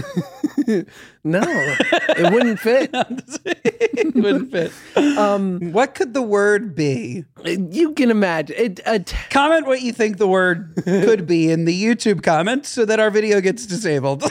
No, 1.24 1.42
it 1.46 2.34
wouldn't 2.34 2.60
fit. 2.60 2.90
it 3.46 4.16
wouldn't 4.16 4.52
fit. 4.52 4.72
Um, 5.18 5.72
What 5.74 5.94
could 5.96 6.14
the 6.14 6.22
word 6.22 6.74
be? 6.76 7.26
you 7.46 7.94
can 7.94 8.12
imagine 8.12 8.56
it. 8.58 9.06
T- 9.06 9.16
Comment 9.30 9.66
what 9.68 9.82
you 9.82 9.92
think 9.94 10.18
the 10.18 10.28
word 10.28 10.74
could 10.84 11.28
be 11.28 11.52
in 11.52 11.66
the 11.66 11.84
YouTube 11.84 12.24
comments 12.24 12.70
so 12.70 12.86
that 12.86 13.00
our 13.00 13.10
video 13.12 13.40
gets 13.42 13.66
disabled. 13.66 14.24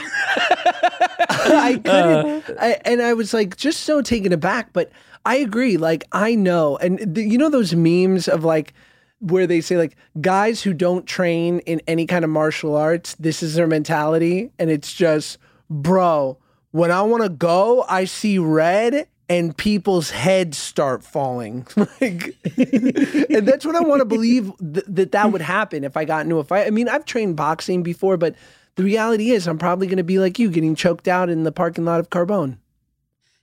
I 1.29 1.79
couldn't, 1.83 2.57
I, 2.59 2.79
and 2.85 3.01
I 3.01 3.13
was 3.13 3.33
like 3.33 3.55
just 3.57 3.81
so 3.81 4.01
taken 4.01 4.33
aback. 4.33 4.73
But 4.73 4.91
I 5.25 5.37
agree. 5.37 5.77
Like 5.77 6.03
I 6.11 6.35
know, 6.35 6.77
and 6.77 7.15
th- 7.15 7.31
you 7.31 7.37
know 7.37 7.49
those 7.49 7.73
memes 7.75 8.27
of 8.27 8.43
like 8.43 8.73
where 9.19 9.47
they 9.47 9.61
say 9.61 9.77
like 9.77 9.95
guys 10.21 10.61
who 10.61 10.73
don't 10.73 11.05
train 11.05 11.59
in 11.59 11.81
any 11.87 12.05
kind 12.05 12.23
of 12.23 12.29
martial 12.29 12.75
arts, 12.75 13.15
this 13.15 13.41
is 13.41 13.55
their 13.55 13.67
mentality, 13.67 14.51
and 14.59 14.69
it's 14.69 14.93
just, 14.93 15.37
bro, 15.69 16.37
when 16.71 16.91
I 16.91 17.01
want 17.01 17.23
to 17.23 17.29
go, 17.29 17.85
I 17.89 18.05
see 18.05 18.37
red 18.37 19.07
and 19.29 19.55
people's 19.57 20.11
heads 20.11 20.57
start 20.57 21.03
falling. 21.03 21.67
like, 21.75 22.35
and 22.57 23.47
that's 23.47 23.65
what 23.65 23.75
I 23.75 23.81
want 23.81 23.99
to 23.99 24.05
believe 24.05 24.51
th- 24.59 24.85
that 24.87 25.11
that 25.11 25.31
would 25.31 25.41
happen 25.41 25.83
if 25.83 25.97
I 25.97 26.05
got 26.05 26.23
into 26.23 26.37
a 26.37 26.43
fight. 26.43 26.67
I 26.67 26.69
mean, 26.69 26.87
I've 26.87 27.05
trained 27.05 27.35
boxing 27.35 27.83
before, 27.83 28.17
but 28.17 28.35
the 28.75 28.83
reality 28.83 29.31
is, 29.31 29.47
I'm 29.47 29.57
probably 29.57 29.87
going 29.87 29.97
to 29.97 30.03
be 30.03 30.19
like 30.19 30.37
you, 30.39 30.49
getting 30.49 30.75
choked 30.75 31.07
out 31.07 31.29
in 31.29 31.43
the 31.43 31.51
parking 31.51 31.83
lot 31.83 31.99
of 31.99 32.09
Carbone. 32.09 32.57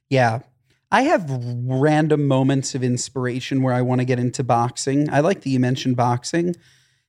Yeah. 0.08 0.40
I 0.94 1.02
have 1.02 1.28
random 1.28 2.28
moments 2.28 2.76
of 2.76 2.84
inspiration 2.84 3.62
where 3.62 3.74
I 3.74 3.82
want 3.82 4.00
to 4.00 4.04
get 4.04 4.20
into 4.20 4.44
boxing. 4.44 5.10
I 5.10 5.20
like 5.20 5.40
that 5.40 5.48
you 5.48 5.58
mentioned 5.58 5.96
boxing. 5.96 6.54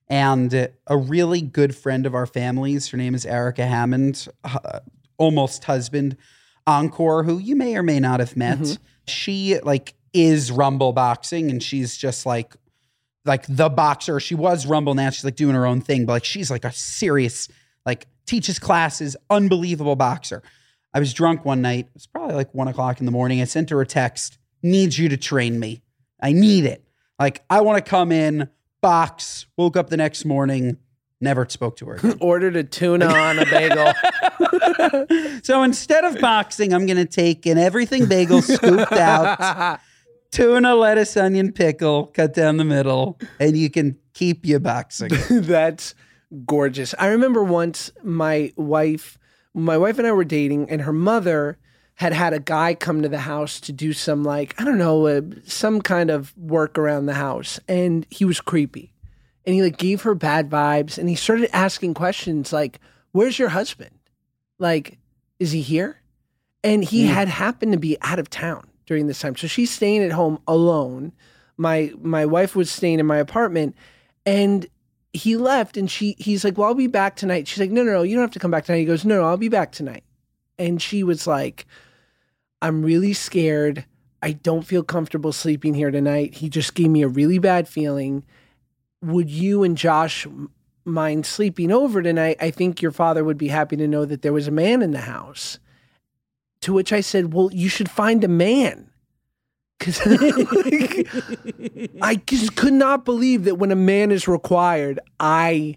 And 0.08 0.52
a 0.88 0.96
really 0.96 1.40
good 1.40 1.72
friend 1.72 2.04
of 2.04 2.12
our 2.12 2.26
family's, 2.26 2.88
her 2.88 2.96
name 2.96 3.14
is 3.14 3.24
Erica 3.24 3.64
Hammond, 3.64 4.26
uh, 4.42 4.80
almost 5.18 5.62
husband, 5.62 6.16
Encore, 6.66 7.22
who 7.22 7.38
you 7.38 7.54
may 7.54 7.76
or 7.76 7.84
may 7.84 8.00
not 8.00 8.18
have 8.18 8.36
met. 8.36 8.76
She 9.06 9.60
like 9.60 9.94
is 10.12 10.50
Rumble 10.50 10.92
boxing 10.92 11.48
and 11.48 11.62
she's 11.62 11.96
just 11.96 12.26
like 12.26 12.56
like 13.24 13.46
the 13.48 13.68
boxer. 13.68 14.18
She 14.18 14.34
was 14.34 14.66
Rumble 14.66 14.96
now. 14.96 15.10
She's 15.10 15.24
like 15.24 15.36
doing 15.36 15.54
her 15.54 15.64
own 15.64 15.80
thing, 15.80 16.06
but 16.06 16.14
like 16.14 16.24
she's 16.24 16.50
like 16.50 16.64
a 16.64 16.72
serious, 16.72 17.48
like 17.84 18.08
teaches 18.26 18.58
classes, 18.58 19.16
unbelievable 19.30 19.94
boxer. 19.94 20.42
I 20.96 20.98
was 20.98 21.12
drunk 21.12 21.44
one 21.44 21.60
night. 21.60 21.80
It 21.80 21.90
was 21.92 22.06
probably 22.06 22.36
like 22.36 22.54
one 22.54 22.68
o'clock 22.68 23.00
in 23.00 23.04
the 23.04 23.12
morning. 23.12 23.42
I 23.42 23.44
sent 23.44 23.68
her 23.68 23.78
a 23.82 23.86
text, 23.86 24.38
needs 24.62 24.98
you 24.98 25.10
to 25.10 25.18
train 25.18 25.60
me. 25.60 25.82
I 26.22 26.32
need 26.32 26.64
it. 26.64 26.86
Like, 27.18 27.44
I 27.50 27.60
want 27.60 27.84
to 27.84 27.86
come 27.86 28.10
in, 28.10 28.48
box, 28.80 29.44
woke 29.58 29.76
up 29.76 29.90
the 29.90 29.98
next 29.98 30.24
morning, 30.24 30.78
never 31.20 31.46
spoke 31.50 31.76
to 31.76 31.86
her. 31.88 31.96
again. 31.96 32.16
Ordered 32.22 32.56
a 32.56 32.64
tuna 32.64 33.08
on 33.08 33.38
a 33.38 33.44
bagel. 33.44 33.92
so 35.42 35.62
instead 35.62 36.04
of 36.04 36.18
boxing, 36.18 36.72
I'm 36.72 36.86
going 36.86 36.96
to 36.96 37.04
take 37.04 37.44
an 37.44 37.58
everything 37.58 38.06
bagel 38.06 38.40
scooped 38.40 38.92
out, 38.92 39.78
tuna, 40.32 40.74
lettuce, 40.74 41.14
onion, 41.18 41.52
pickle, 41.52 42.06
cut 42.06 42.32
down 42.32 42.56
the 42.56 42.64
middle, 42.64 43.20
and 43.38 43.54
you 43.54 43.68
can 43.68 43.98
keep 44.14 44.46
your 44.46 44.60
boxing. 44.60 45.10
That's 45.28 45.94
gorgeous. 46.46 46.94
I 46.98 47.08
remember 47.08 47.44
once 47.44 47.90
my 48.02 48.54
wife, 48.56 49.18
my 49.56 49.78
wife 49.78 49.98
and 49.98 50.06
I 50.06 50.12
were 50.12 50.24
dating, 50.24 50.70
and 50.70 50.82
her 50.82 50.92
mother 50.92 51.58
had 51.94 52.12
had 52.12 52.34
a 52.34 52.38
guy 52.38 52.74
come 52.74 53.00
to 53.00 53.08
the 53.08 53.20
house 53.20 53.58
to 53.60 53.72
do 53.72 53.94
some 53.94 54.22
like 54.22 54.54
I 54.60 54.64
don't 54.64 54.78
know, 54.78 55.06
uh, 55.06 55.22
some 55.44 55.80
kind 55.80 56.10
of 56.10 56.36
work 56.36 56.78
around 56.78 57.06
the 57.06 57.14
house, 57.14 57.58
and 57.66 58.06
he 58.10 58.24
was 58.24 58.40
creepy, 58.40 58.92
and 59.44 59.54
he 59.54 59.62
like 59.62 59.78
gave 59.78 60.02
her 60.02 60.14
bad 60.14 60.50
vibes, 60.50 60.98
and 60.98 61.08
he 61.08 61.14
started 61.14 61.48
asking 61.56 61.94
questions 61.94 62.52
like, 62.52 62.80
"Where's 63.12 63.38
your 63.38 63.48
husband? 63.48 63.98
Like, 64.58 64.98
is 65.40 65.52
he 65.52 65.62
here?" 65.62 66.02
And 66.62 66.84
he 66.84 67.06
had 67.06 67.28
happened 67.28 67.72
to 67.72 67.78
be 67.78 67.96
out 68.02 68.18
of 68.18 68.28
town 68.28 68.68
during 68.84 69.06
this 69.06 69.20
time, 69.20 69.36
so 69.36 69.46
she's 69.46 69.70
staying 69.70 70.02
at 70.02 70.12
home 70.12 70.38
alone. 70.46 71.12
My 71.56 71.92
my 72.02 72.26
wife 72.26 72.54
was 72.54 72.70
staying 72.70 73.00
in 73.00 73.06
my 73.06 73.16
apartment, 73.16 73.74
and 74.26 74.66
he 75.16 75.36
left 75.36 75.76
and 75.76 75.90
she 75.90 76.14
he's 76.18 76.44
like, 76.44 76.56
Well, 76.56 76.68
I'll 76.68 76.74
be 76.74 76.86
back 76.86 77.16
tonight. 77.16 77.48
She's 77.48 77.60
like, 77.60 77.70
No, 77.70 77.82
no, 77.82 77.92
no, 77.92 78.02
you 78.02 78.14
don't 78.14 78.22
have 78.22 78.30
to 78.32 78.38
come 78.38 78.50
back 78.50 78.64
tonight. 78.64 78.78
He 78.78 78.84
goes, 78.84 79.04
No, 79.04 79.16
no, 79.16 79.24
I'll 79.24 79.36
be 79.36 79.48
back 79.48 79.72
tonight. 79.72 80.04
And 80.58 80.80
she 80.80 81.02
was 81.02 81.26
like, 81.26 81.66
I'm 82.62 82.82
really 82.82 83.12
scared. 83.12 83.84
I 84.22 84.32
don't 84.32 84.62
feel 84.62 84.82
comfortable 84.82 85.32
sleeping 85.32 85.74
here 85.74 85.90
tonight. 85.90 86.34
He 86.34 86.48
just 86.48 86.74
gave 86.74 86.90
me 86.90 87.02
a 87.02 87.08
really 87.08 87.38
bad 87.38 87.68
feeling. 87.68 88.24
Would 89.02 89.30
you 89.30 89.62
and 89.62 89.76
Josh 89.76 90.26
mind 90.84 91.26
sleeping 91.26 91.70
over 91.70 92.02
tonight? 92.02 92.36
I 92.40 92.50
think 92.50 92.80
your 92.80 92.92
father 92.92 93.22
would 93.22 93.38
be 93.38 93.48
happy 93.48 93.76
to 93.76 93.86
know 93.86 94.04
that 94.04 94.22
there 94.22 94.32
was 94.32 94.48
a 94.48 94.52
man 94.52 94.82
in 94.82 94.92
the 94.92 95.00
house. 95.00 95.58
To 96.62 96.72
which 96.72 96.92
I 96.92 97.00
said, 97.00 97.32
Well, 97.32 97.50
you 97.52 97.68
should 97.68 97.90
find 97.90 98.24
a 98.24 98.28
man. 98.28 98.90
Because 99.78 100.00
I 102.02 102.20
just 102.26 102.56
could 102.56 102.72
not 102.72 103.04
believe 103.04 103.44
that 103.44 103.56
when 103.56 103.70
a 103.70 103.76
man 103.76 104.10
is 104.10 104.26
required, 104.28 105.00
I 105.20 105.76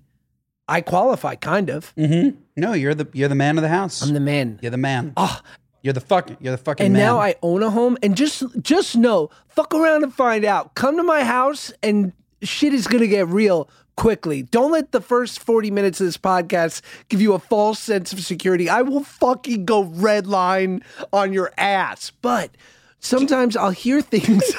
I 0.67 0.81
qualify, 0.81 1.35
kind 1.35 1.69
of. 1.69 1.89
hmm 1.97 2.29
No, 2.55 2.73
you're 2.73 2.95
the 2.95 3.07
you're 3.13 3.29
the 3.29 3.35
man 3.35 3.57
of 3.57 3.61
the 3.61 3.69
house. 3.69 4.01
I'm 4.01 4.13
the 4.13 4.19
man. 4.19 4.59
you're 4.61 4.71
the 4.71 4.77
man. 4.77 5.13
Oh, 5.17 5.39
You're 5.81 5.93
the 5.93 6.01
fuck. 6.01 6.29
You're 6.39 6.55
the 6.55 6.63
fucking 6.63 6.85
and 6.85 6.93
man. 6.93 7.01
now 7.01 7.19
I 7.19 7.35
own 7.41 7.63
a 7.63 7.69
home. 7.69 7.97
And 8.03 8.15
just 8.15 8.43
just 8.61 8.95
know, 8.95 9.29
fuck 9.47 9.73
around 9.73 10.03
and 10.03 10.13
find 10.13 10.45
out. 10.45 10.75
Come 10.75 10.97
to 10.97 11.03
my 11.03 11.23
house, 11.23 11.73
and 11.83 12.13
shit 12.41 12.73
is 12.73 12.87
gonna 12.87 13.07
get 13.07 13.27
real 13.27 13.69
quickly. 13.97 14.43
Don't 14.43 14.71
let 14.71 14.93
the 14.93 15.01
first 15.01 15.39
40 15.41 15.71
minutes 15.71 15.99
of 15.99 16.07
this 16.07 16.17
podcast 16.17 16.81
give 17.09 17.21
you 17.21 17.33
a 17.33 17.39
false 17.39 17.79
sense 17.79 18.13
of 18.13 18.21
security. 18.21 18.69
I 18.69 18.81
will 18.81 19.03
fucking 19.03 19.65
go 19.65 19.83
red 19.83 20.25
line 20.25 20.83
on 21.11 21.33
your 21.33 21.51
ass. 21.57 22.11
But 22.21 22.51
sometimes 22.99 23.55
I'll 23.57 23.69
hear 23.71 24.01
things. 24.01 24.43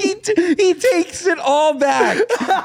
he, 0.00 0.14
t- 0.16 0.54
he 0.56 0.74
takes 0.74 1.26
it 1.26 1.38
all 1.38 1.74
back. 1.78 2.18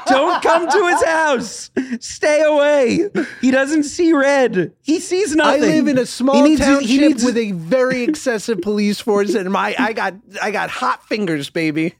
Don't 0.06 0.42
come 0.42 0.68
to 0.68 0.86
his 0.88 1.04
house. 1.04 1.70
Stay 2.00 2.42
away. 2.42 3.08
He 3.40 3.50
doesn't 3.50 3.84
see 3.84 4.12
red. 4.12 4.72
He 4.82 5.00
sees 5.00 5.34
nothing. 5.34 5.62
I 5.62 5.66
live 5.66 5.88
in 5.88 5.96
a 5.98 6.00
He 6.00 6.06
small 6.06 6.42
needs- 6.42 6.60
he 6.60 6.66
township 6.66 7.00
needs- 7.00 7.24
with 7.24 7.36
a 7.36 7.52
very 7.52 8.02
excessive 8.02 8.60
police 8.62 9.00
force, 9.00 9.34
and 9.34 9.50
my 9.50 9.74
I 9.78 9.92
got 9.92 10.14
I 10.42 10.50
got 10.50 10.70
hot 10.70 11.04
fingers, 11.08 11.50
baby. 11.50 11.94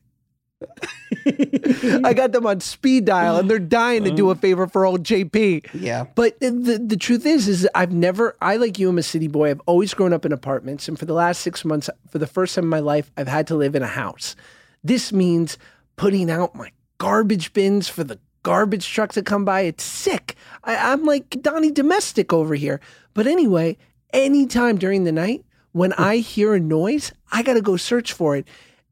I 2.05 2.15
got 2.15 2.33
them 2.33 2.47
on 2.47 2.61
speed 2.61 3.05
dial, 3.05 3.37
and 3.37 3.51
they're 3.51 3.59
dying 3.59 4.05
to 4.05 4.11
do 4.11 4.31
a 4.31 4.35
favor 4.35 4.67
for 4.67 4.87
old 4.87 5.03
JP. 5.03 5.69
Yeah. 5.75 6.07
But 6.15 6.39
the 6.41 6.83
the 6.85 6.97
truth 6.97 7.27
is, 7.27 7.49
is 7.49 7.69
I've 7.75 7.93
never. 7.93 8.37
I 8.41 8.57
like 8.57 8.79
you. 8.79 8.89
I'm 8.89 8.99
a 8.99 9.03
city 9.03 9.29
boy. 9.29 9.51
I've 9.51 9.61
always 9.67 9.93
grown 9.95 10.13
up 10.13 10.25
in 10.25 10.33
apartments, 10.33 10.89
and 10.89 10.99
for 10.99 11.05
the 11.05 11.15
last 11.15 11.41
six 11.41 11.65
months, 11.65 11.91
for 12.09 12.19
the 12.19 12.27
first 12.27 12.55
time 12.55 12.65
in 12.65 12.71
my 12.71 12.81
life, 12.81 13.11
I've 13.17 13.29
had 13.29 13.47
to 13.49 13.57
live 13.57 13.75
in 13.75 13.83
a 13.83 13.89
house. 13.89 14.37
This 14.83 15.13
means 15.13 15.59
putting 15.97 16.31
out 16.31 16.55
my 16.55 16.71
garbage 16.99 17.53
bins 17.53 17.89
for 17.89 18.05
the 18.05 18.19
garbage 18.43 18.89
trucks 18.89 19.17
that 19.17 19.27
come 19.27 19.45
by. 19.45 19.63
It's 19.63 19.85
sick. 19.85 20.37
I, 20.65 20.93
I'm 20.93 21.05
like 21.05 21.31
Donnie 21.43 21.73
Domestic 21.73 22.33
over 22.33 22.55
here. 22.55 22.81
But 23.15 23.27
anyway, 23.27 23.77
anytime 24.13 24.79
during 24.79 25.05
the 25.05 25.13
night 25.13 25.45
when 25.73 25.93
I 25.95 26.17
hear 26.17 26.55
a 26.55 26.61
noise, 26.61 27.13
I 27.33 27.43
got 27.43 27.55
to 27.55 27.61
go 27.61 27.77
search 27.77 28.13
for 28.13 28.37
it, 28.37 28.47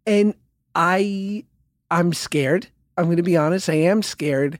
and 0.06 0.34
I 0.74 1.44
I'm 1.94 2.12
scared. 2.12 2.66
I'm 2.98 3.04
going 3.04 3.18
to 3.18 3.22
be 3.22 3.36
honest. 3.36 3.68
I 3.68 3.74
am 3.74 4.02
scared. 4.02 4.58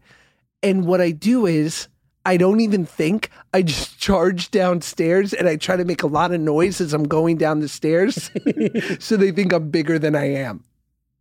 And 0.62 0.86
what 0.86 1.00
I 1.00 1.10
do 1.10 1.46
is 1.46 1.88
I 2.24 2.36
don't 2.36 2.60
even 2.60 2.86
think. 2.86 3.28
I 3.52 3.62
just 3.62 3.98
charge 4.00 4.52
downstairs 4.52 5.34
and 5.34 5.48
I 5.48 5.56
try 5.56 5.76
to 5.76 5.84
make 5.84 6.04
a 6.04 6.06
lot 6.06 6.32
of 6.32 6.40
noise 6.40 6.80
as 6.80 6.92
I'm 6.94 7.08
going 7.08 7.36
down 7.36 7.58
the 7.58 7.68
stairs 7.68 8.30
so 9.00 9.16
they 9.16 9.32
think 9.32 9.52
I'm 9.52 9.70
bigger 9.70 9.98
than 9.98 10.14
I 10.14 10.26
am. 10.26 10.62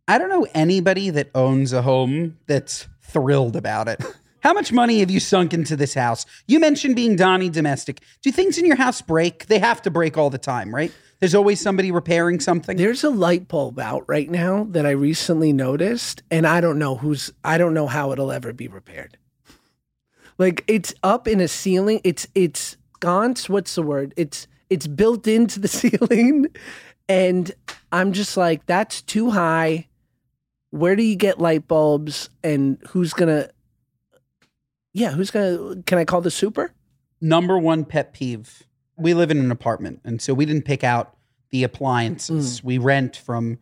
I 0.06 0.18
don't 0.18 0.28
know 0.28 0.46
anybody 0.54 1.10
that 1.10 1.30
owns 1.34 1.72
a 1.72 1.82
home 1.82 2.38
that's 2.46 2.86
thrilled 3.02 3.56
about 3.56 3.88
it. 3.88 4.00
How 4.40 4.52
much 4.52 4.70
money 4.72 5.00
have 5.00 5.10
you 5.10 5.18
sunk 5.18 5.52
into 5.52 5.74
this 5.74 5.94
house? 5.94 6.26
You 6.46 6.60
mentioned 6.60 6.94
being 6.94 7.16
Donnie 7.16 7.50
domestic. 7.50 8.02
Do 8.22 8.30
things 8.30 8.56
in 8.56 8.66
your 8.66 8.76
house 8.76 9.02
break? 9.02 9.46
They 9.46 9.58
have 9.58 9.82
to 9.82 9.90
break 9.90 10.16
all 10.16 10.30
the 10.30 10.38
time, 10.38 10.72
right? 10.72 10.92
There's 11.24 11.34
always 11.34 11.58
somebody 11.58 11.90
repairing 11.90 12.38
something. 12.38 12.76
There's 12.76 13.02
a 13.02 13.08
light 13.08 13.48
bulb 13.48 13.78
out 13.78 14.04
right 14.06 14.30
now 14.30 14.64
that 14.72 14.84
I 14.84 14.90
recently 14.90 15.54
noticed 15.54 16.22
and 16.30 16.46
I 16.46 16.60
don't 16.60 16.78
know 16.78 16.96
who's 16.96 17.32
I 17.42 17.56
don't 17.56 17.72
know 17.72 17.86
how 17.86 18.12
it'll 18.12 18.30
ever 18.30 18.52
be 18.52 18.68
repaired. 18.68 19.16
Like 20.36 20.64
it's 20.66 20.92
up 21.02 21.26
in 21.26 21.40
a 21.40 21.48
ceiling. 21.48 22.02
It's 22.04 22.26
it's 22.34 22.76
sconce, 22.96 23.48
what's 23.48 23.74
the 23.74 23.82
word? 23.82 24.12
It's 24.18 24.46
it's 24.68 24.86
built 24.86 25.26
into 25.26 25.60
the 25.60 25.68
ceiling 25.80 26.48
and 27.08 27.50
I'm 27.90 28.12
just 28.12 28.36
like 28.36 28.66
that's 28.66 29.00
too 29.00 29.30
high. 29.30 29.88
Where 30.72 30.94
do 30.94 31.02
you 31.02 31.16
get 31.16 31.40
light 31.40 31.66
bulbs 31.66 32.28
and 32.42 32.76
who's 32.90 33.14
going 33.14 33.30
to 33.30 33.50
Yeah, 34.92 35.12
who's 35.12 35.30
going 35.30 35.56
to 35.56 35.82
can 35.84 35.96
I 35.96 36.04
call 36.04 36.20
the 36.20 36.30
super? 36.30 36.74
Number 37.22 37.58
one 37.58 37.86
pet 37.86 38.12
peeve. 38.12 38.64
We 38.98 39.14
live 39.14 39.30
in 39.30 39.38
an 39.38 39.50
apartment, 39.50 40.02
and 40.04 40.20
so 40.20 40.34
we 40.34 40.44
didn't 40.44 40.66
pick 40.66 40.84
out 40.84 41.13
the 41.54 41.62
appliances. 41.62 42.60
Mm. 42.60 42.64
We 42.64 42.78
rent 42.78 43.16
from 43.16 43.60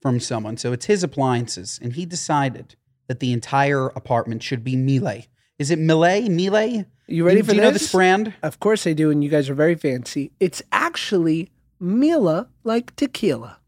from 0.00 0.18
someone. 0.18 0.56
So 0.56 0.72
it's 0.72 0.86
his 0.86 1.02
appliances. 1.02 1.78
And 1.82 1.92
he 1.92 2.06
decided 2.06 2.74
that 3.06 3.20
the 3.20 3.34
entire 3.34 3.88
apartment 3.88 4.42
should 4.42 4.64
be 4.64 4.76
Miele. 4.76 5.24
Is 5.58 5.70
it 5.70 5.78
Miele? 5.78 6.22
Miele? 6.30 6.86
You 7.06 7.26
ready 7.26 7.42
do, 7.42 7.44
for 7.44 7.50
do 7.50 7.56
you 7.56 7.62
know 7.62 7.70
this? 7.70 7.82
this 7.82 7.92
brand? 7.92 8.32
Of 8.42 8.60
course 8.60 8.86
I 8.86 8.94
do, 8.94 9.10
and 9.10 9.22
you 9.22 9.28
guys 9.28 9.50
are 9.50 9.54
very 9.54 9.74
fancy. 9.74 10.32
It's 10.40 10.62
actually 10.72 11.50
Mila 11.78 12.48
like 12.64 12.96
tequila. 12.96 13.58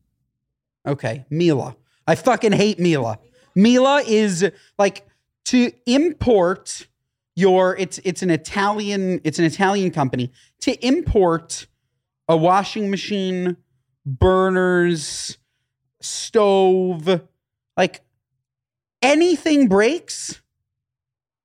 Okay, 0.87 1.27
Mila. 1.29 1.77
I 2.07 2.15
fucking 2.15 2.53
hate 2.53 2.79
Mila. 2.79 3.19
Mila 3.55 4.03
is 4.07 4.51
like 4.79 5.07
to 5.47 5.71
import 5.85 6.87
your 7.35 7.77
it's 7.77 7.99
it's 8.05 8.23
an 8.23 8.31
Italian 8.31 9.21
it's 9.23 9.39
an 9.39 9.45
Italian 9.45 9.91
company 9.91 10.33
to 10.61 10.73
import 10.87 11.67
a 12.29 12.37
washing 12.37 12.91
machine, 12.91 13.57
burners, 14.07 15.37
stove, 16.01 17.21
like 17.77 18.01
anything 19.03 19.69
breaks, 19.69 20.41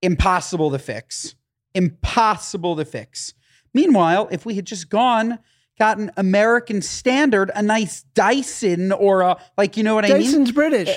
impossible 0.02 0.72
to 0.72 0.80
fix. 0.80 1.36
Impossible 1.74 2.76
to 2.76 2.86
fix. 2.86 3.34
Meanwhile, 3.74 4.30
if 4.32 4.46
we 4.46 4.56
had 4.56 4.66
just 4.66 4.90
gone, 4.90 5.40
gotten 5.80 6.12
American 6.18 6.82
Standard, 6.82 7.50
a 7.56 7.62
nice 7.64 8.04
Dyson 8.14 8.92
or 8.92 9.22
a 9.22 9.38
like, 9.58 9.78
you 9.78 9.84
know 9.84 9.96
what 9.96 10.06
I 10.06 10.10
mean? 10.10 10.22
Dyson's 10.22 10.52
British. 10.52 10.96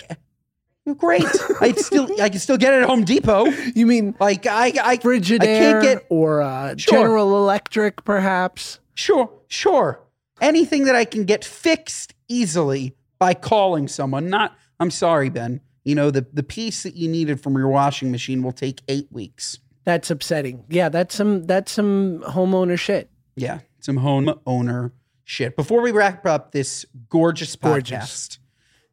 Great. 0.98 1.24
I 1.62 1.72
still 1.72 2.08
I 2.20 2.28
can 2.28 2.40
still 2.40 2.58
get 2.58 2.74
it 2.74 2.82
at 2.82 2.88
Home 2.88 3.04
Depot. 3.04 3.46
You 3.74 3.86
mean 3.86 4.14
Like 4.20 4.46
I 4.46 4.72
I 4.82 4.96
Frigidaire 4.98 5.40
I 5.40 5.46
can't 5.46 5.82
get 5.82 6.06
or 6.10 6.42
uh, 6.42 6.74
Sure. 6.76 6.98
General 6.98 7.38
Electric, 7.38 8.04
perhaps? 8.04 8.80
Sure, 8.94 9.30
sure. 9.48 10.03
Anything 10.41 10.85
that 10.85 10.97
I 10.97 11.05
can 11.05 11.24
get 11.24 11.45
fixed 11.45 12.14
easily 12.28 12.97
by 13.18 13.35
calling 13.35 13.89
someone. 13.89 14.28
Not, 14.28 14.57
I'm 14.80 14.91
sorry, 14.91 15.30
Ben. 15.30 15.61
You 15.85 15.95
know, 15.95 16.11
the, 16.11 16.26
the 16.32 16.43
piece 16.43 16.82
that 16.82 16.95
you 16.97 17.09
needed 17.09 17.41
from 17.41 17.57
your 17.57 17.68
washing 17.68 18.11
machine 18.11 18.43
will 18.43 18.53
take 18.53 18.82
eight 18.89 19.09
weeks. 19.11 19.59
That's 19.85 20.11
upsetting. 20.11 20.64
Yeah, 20.70 20.89
that's 20.89 21.14
some 21.14 21.45
that's 21.45 21.70
some 21.70 22.20
homeowner 22.26 22.78
shit. 22.78 23.11
Yeah, 23.37 23.61
some 23.80 23.99
home 23.99 24.32
owner 24.47 24.93
shit. 25.24 25.57
Before 25.57 25.82
we 25.82 25.93
wrap 25.93 26.24
up 26.24 26.53
this 26.53 26.87
gorgeous 27.11 27.55
podcast, 27.55 27.61
Gorgeous. 27.91 28.39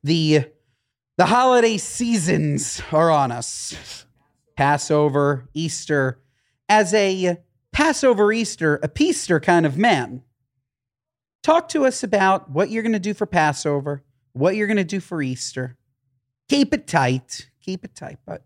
the 0.04 0.46
the 1.18 1.28
holiday 1.28 1.78
seasons 1.78 2.82
are 2.92 3.10
on 3.10 3.32
us. 3.32 4.06
Passover, 4.58 5.48
Easter. 5.54 6.20
As 6.68 6.94
a 6.94 7.38
Passover, 7.72 8.32
Easter, 8.34 8.80
a 8.84 8.90
Peaster 8.90 9.40
kind 9.40 9.66
of 9.66 9.78
man, 9.78 10.24
talk 11.44 11.70
to 11.70 11.86
us 11.86 12.04
about 12.04 12.50
what 12.50 12.70
you're 12.70 12.84
going 12.84 12.94
to 12.94 13.00
do 13.00 13.14
for 13.14 13.26
Passover, 13.26 14.04
what 14.34 14.56
you're 14.56 14.68
going 14.68 14.78
to 14.78 14.84
do 14.84 15.00
for 15.00 15.22
Easter. 15.22 15.78
Keep 16.50 16.74
it 16.74 16.88
tight. 16.88 17.50
Keep 17.62 17.86
it 17.86 17.96
tight. 17.96 18.18
But 18.26 18.44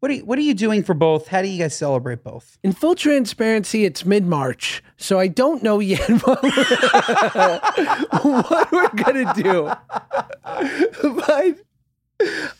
what 0.00 0.10
are 0.10 0.14
you, 0.14 0.24
what 0.24 0.38
are 0.38 0.42
you 0.42 0.54
doing 0.54 0.82
for 0.82 0.94
both? 0.94 1.28
How 1.28 1.42
do 1.42 1.48
you 1.48 1.58
guys 1.58 1.76
celebrate 1.76 2.24
both? 2.24 2.58
In 2.64 2.72
full 2.72 2.94
transparency, 2.96 3.84
it's 3.84 4.04
mid 4.04 4.26
March, 4.26 4.82
so 4.96 5.20
I 5.20 5.28
don't 5.28 5.62
know 5.62 5.78
yet 5.78 6.08
what 6.26 6.42
we're, 8.24 8.66
we're 8.72 8.88
gonna 8.96 9.32
do. 9.34 9.70
But 11.02 11.58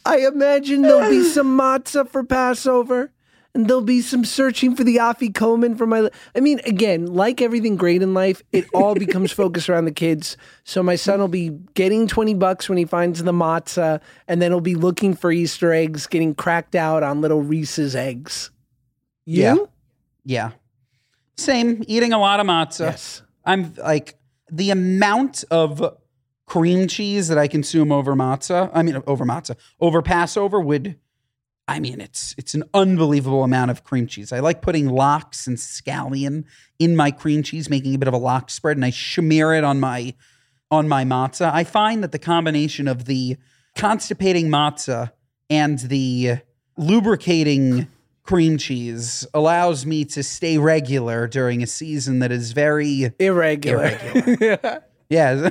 I 0.05 0.19
imagine 0.19 0.83
there'll 0.83 1.11
be 1.11 1.25
some 1.25 1.59
matzah 1.59 2.09
for 2.09 2.23
Passover, 2.25 3.13
and 3.55 3.69
there'll 3.69 3.83
be 3.83 4.01
some 4.01 4.25
searching 4.25 4.75
for 4.75 4.83
the 4.85 4.97
afikomen 4.97 5.77
for 5.77 5.87
my. 5.87 6.11
I 6.35 6.41
mean, 6.41 6.61
again, 6.65 7.07
like 7.07 7.43
everything 7.43 7.77
great 7.77 8.03
in 8.03 8.15
life, 8.15 8.43
it 8.53 8.67
all 8.73 8.95
becomes 8.95 9.31
focused 9.33 9.69
around 9.69 9.85
the 9.85 9.93
kids. 9.93 10.37
So 10.65 10.83
my 10.83 10.97
son 10.97 11.21
will 11.21 11.29
be 11.29 11.51
getting 11.75 12.07
twenty 12.07 12.35
bucks 12.35 12.69
when 12.69 12.79
he 12.79 12.85
finds 12.85 13.23
the 13.23 13.33
matzah, 13.33 14.01
and 14.27 14.41
then 14.41 14.53
he'll 14.53 14.61
be 14.61 14.75
looking 14.75 15.15
for 15.15 15.31
Easter 15.31 15.73
eggs, 15.73 16.07
getting 16.07 16.35
cracked 16.35 16.75
out 16.75 17.03
on 17.03 17.21
little 17.21 17.43
Reese's 17.43 17.95
eggs. 17.95 18.51
You? 19.25 19.43
Yeah. 19.43 19.57
Yeah. 20.25 20.51
Same, 21.37 21.83
eating 21.89 22.13
a 22.13 22.19
lot 22.19 22.41
of 22.41 22.47
matzah. 22.47 22.87
Yes. 22.87 23.23
I'm 23.45 23.75
like 23.75 24.17
the 24.51 24.71
amount 24.71 25.45
of 25.51 25.97
cream 26.47 26.87
cheese 26.87 27.29
that 27.29 27.39
I 27.39 27.49
consume 27.49 27.91
over 27.91 28.15
matzah, 28.15 28.71
I 28.73 28.83
mean 28.83 29.03
over 29.07 29.25
matzah, 29.25 29.57
over 29.81 30.03
Passover 30.03 30.61
would 30.61 30.99
I 31.73 31.81
mean 31.81 32.03
it's 32.03 32.35
it's 32.37 32.53
an 32.53 32.65
unbelievable 32.75 33.45
amount 33.45 33.71
of 33.71 33.83
cream 33.83 34.07
cheese. 34.07 34.31
I 34.31 34.41
like 34.41 34.61
putting 34.61 34.91
lox 34.91 35.47
and 35.47 35.57
scallion 35.57 36.45
in 36.79 36.95
my 36.95 37.11
cream 37.11 37.43
cheese, 37.43 37.71
making 37.71 37.95
a 37.95 37.99
bit 37.99 38.09
of 38.09 38.15
a 38.15 38.19
lox 38.19 38.53
spread 38.53 38.77
and 38.77 38.85
I 38.85 38.91
smear 38.91 39.55
it 39.55 39.65
on 39.65 39.81
my 39.81 40.13
on 40.71 40.87
my 40.87 41.05
matzah. 41.05 41.51
I 41.51 41.65
find 41.65 42.03
that 42.03 42.13
the 42.13 42.19
combination 42.19 42.89
of 42.89 43.07
the 43.07 43.39
constipating 43.75 44.49
matzah 44.49 45.13
and 45.49 45.79
the 45.79 46.41
lubricating 46.77 47.89
cream 48.23 48.59
cheese 48.59 49.27
allows 49.33 49.87
me 49.87 50.05
to 50.05 50.23
stay 50.23 50.59
regular 50.59 51.27
during 51.27 51.63
a 51.63 51.67
season 51.67 52.19
that 52.19 52.31
is 52.31 52.53
very 52.53 53.15
Irregular. 53.19 53.99
yeah. 55.09 55.49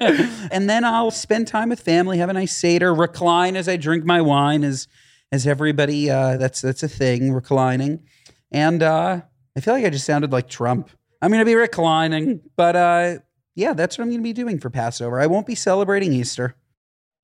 and 0.50 0.68
then 0.68 0.84
I'll 0.84 1.12
spend 1.12 1.46
time 1.46 1.68
with 1.68 1.80
family, 1.80 2.18
have 2.18 2.30
a 2.30 2.32
nice 2.32 2.54
seder, 2.56 2.92
recline 2.92 3.54
as 3.54 3.68
I 3.68 3.76
drink 3.76 4.04
my 4.04 4.20
wine, 4.20 4.64
as 4.64 4.88
as 5.32 5.46
everybody 5.46 6.10
uh, 6.10 6.36
that's 6.36 6.60
that's 6.60 6.84
a 6.84 6.88
thing, 6.88 7.32
reclining. 7.32 8.04
And 8.52 8.82
uh, 8.82 9.22
I 9.56 9.60
feel 9.60 9.74
like 9.74 9.84
I 9.84 9.90
just 9.90 10.06
sounded 10.06 10.30
like 10.30 10.48
Trump. 10.48 10.90
I'm 11.20 11.32
gonna 11.32 11.44
be 11.44 11.56
reclining, 11.56 12.40
but 12.56 12.76
uh, 12.76 13.18
yeah, 13.56 13.72
that's 13.72 13.98
what 13.98 14.04
I'm 14.04 14.10
gonna 14.10 14.22
be 14.22 14.32
doing 14.32 14.60
for 14.60 14.70
Passover. 14.70 15.18
I 15.18 15.26
won't 15.26 15.46
be 15.46 15.54
celebrating 15.54 16.12
Easter 16.12 16.54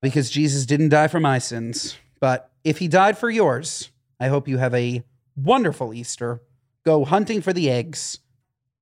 because 0.01 0.29
Jesus 0.29 0.65
didn't 0.65 0.89
die 0.89 1.07
for 1.07 1.19
my 1.19 1.37
sins. 1.39 1.97
But 2.19 2.51
if 2.63 2.79
he 2.79 2.87
died 2.87 3.17
for 3.17 3.29
yours, 3.29 3.91
I 4.19 4.27
hope 4.27 4.47
you 4.47 4.57
have 4.57 4.73
a 4.73 5.03
wonderful 5.35 5.93
Easter. 5.93 6.41
Go 6.85 7.05
hunting 7.05 7.41
for 7.41 7.53
the 7.53 7.69
eggs. 7.69 8.19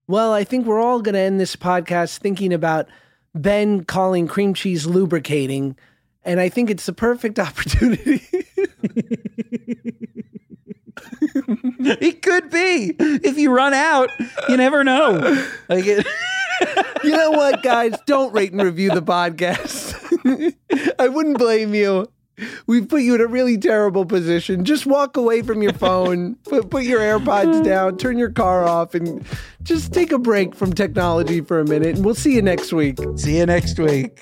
Well, 0.07 0.31
I 0.31 0.43
think 0.43 0.65
we're 0.65 0.81
all 0.81 1.01
going 1.01 1.13
to 1.13 1.19
end 1.19 1.39
this 1.39 1.55
podcast 1.55 2.19
thinking 2.19 2.53
about 2.53 2.87
Ben 3.35 3.83
calling 3.83 4.27
cream 4.27 4.53
cheese 4.53 4.85
lubricating. 4.85 5.75
And 6.27 6.39
I 6.39 6.49
think 6.49 6.69
it's 6.69 6.85
the 6.85 6.93
perfect 6.93 7.39
opportunity. 7.47 8.21
It 11.79 12.21
could 12.21 12.49
be. 12.49 12.95
If 12.99 13.37
you 13.37 13.51
run 13.51 13.73
out, 13.73 14.09
you 14.49 14.57
never 14.57 14.83
know. 14.83 15.43
Like 15.69 15.85
it, 15.85 16.05
you 17.03 17.11
know 17.11 17.31
what, 17.31 17.63
guys? 17.63 17.93
Don't 18.05 18.33
rate 18.33 18.51
and 18.51 18.61
review 18.61 18.89
the 18.89 19.01
podcast. 19.01 19.95
I 20.99 21.07
wouldn't 21.07 21.37
blame 21.37 21.73
you. 21.73 22.07
We've 22.67 22.87
put 22.87 23.01
you 23.01 23.15
in 23.15 23.21
a 23.21 23.27
really 23.27 23.57
terrible 23.57 24.05
position. 24.05 24.63
Just 24.63 24.85
walk 24.85 25.17
away 25.17 25.41
from 25.41 25.63
your 25.63 25.73
phone, 25.73 26.35
put, 26.43 26.69
put 26.69 26.83
your 26.83 26.99
AirPods 26.99 27.63
down, 27.63 27.97
turn 27.97 28.17
your 28.19 28.29
car 28.29 28.63
off, 28.67 28.93
and 28.93 29.25
just 29.63 29.91
take 29.91 30.11
a 30.11 30.19
break 30.19 30.53
from 30.53 30.73
technology 30.73 31.41
for 31.41 31.59
a 31.59 31.65
minute. 31.65 31.95
And 31.95 32.05
we'll 32.05 32.15
see 32.15 32.35
you 32.35 32.43
next 32.43 32.71
week. 32.73 32.99
see 33.15 33.37
you 33.37 33.45
next 33.47 33.79
week. 33.79 34.21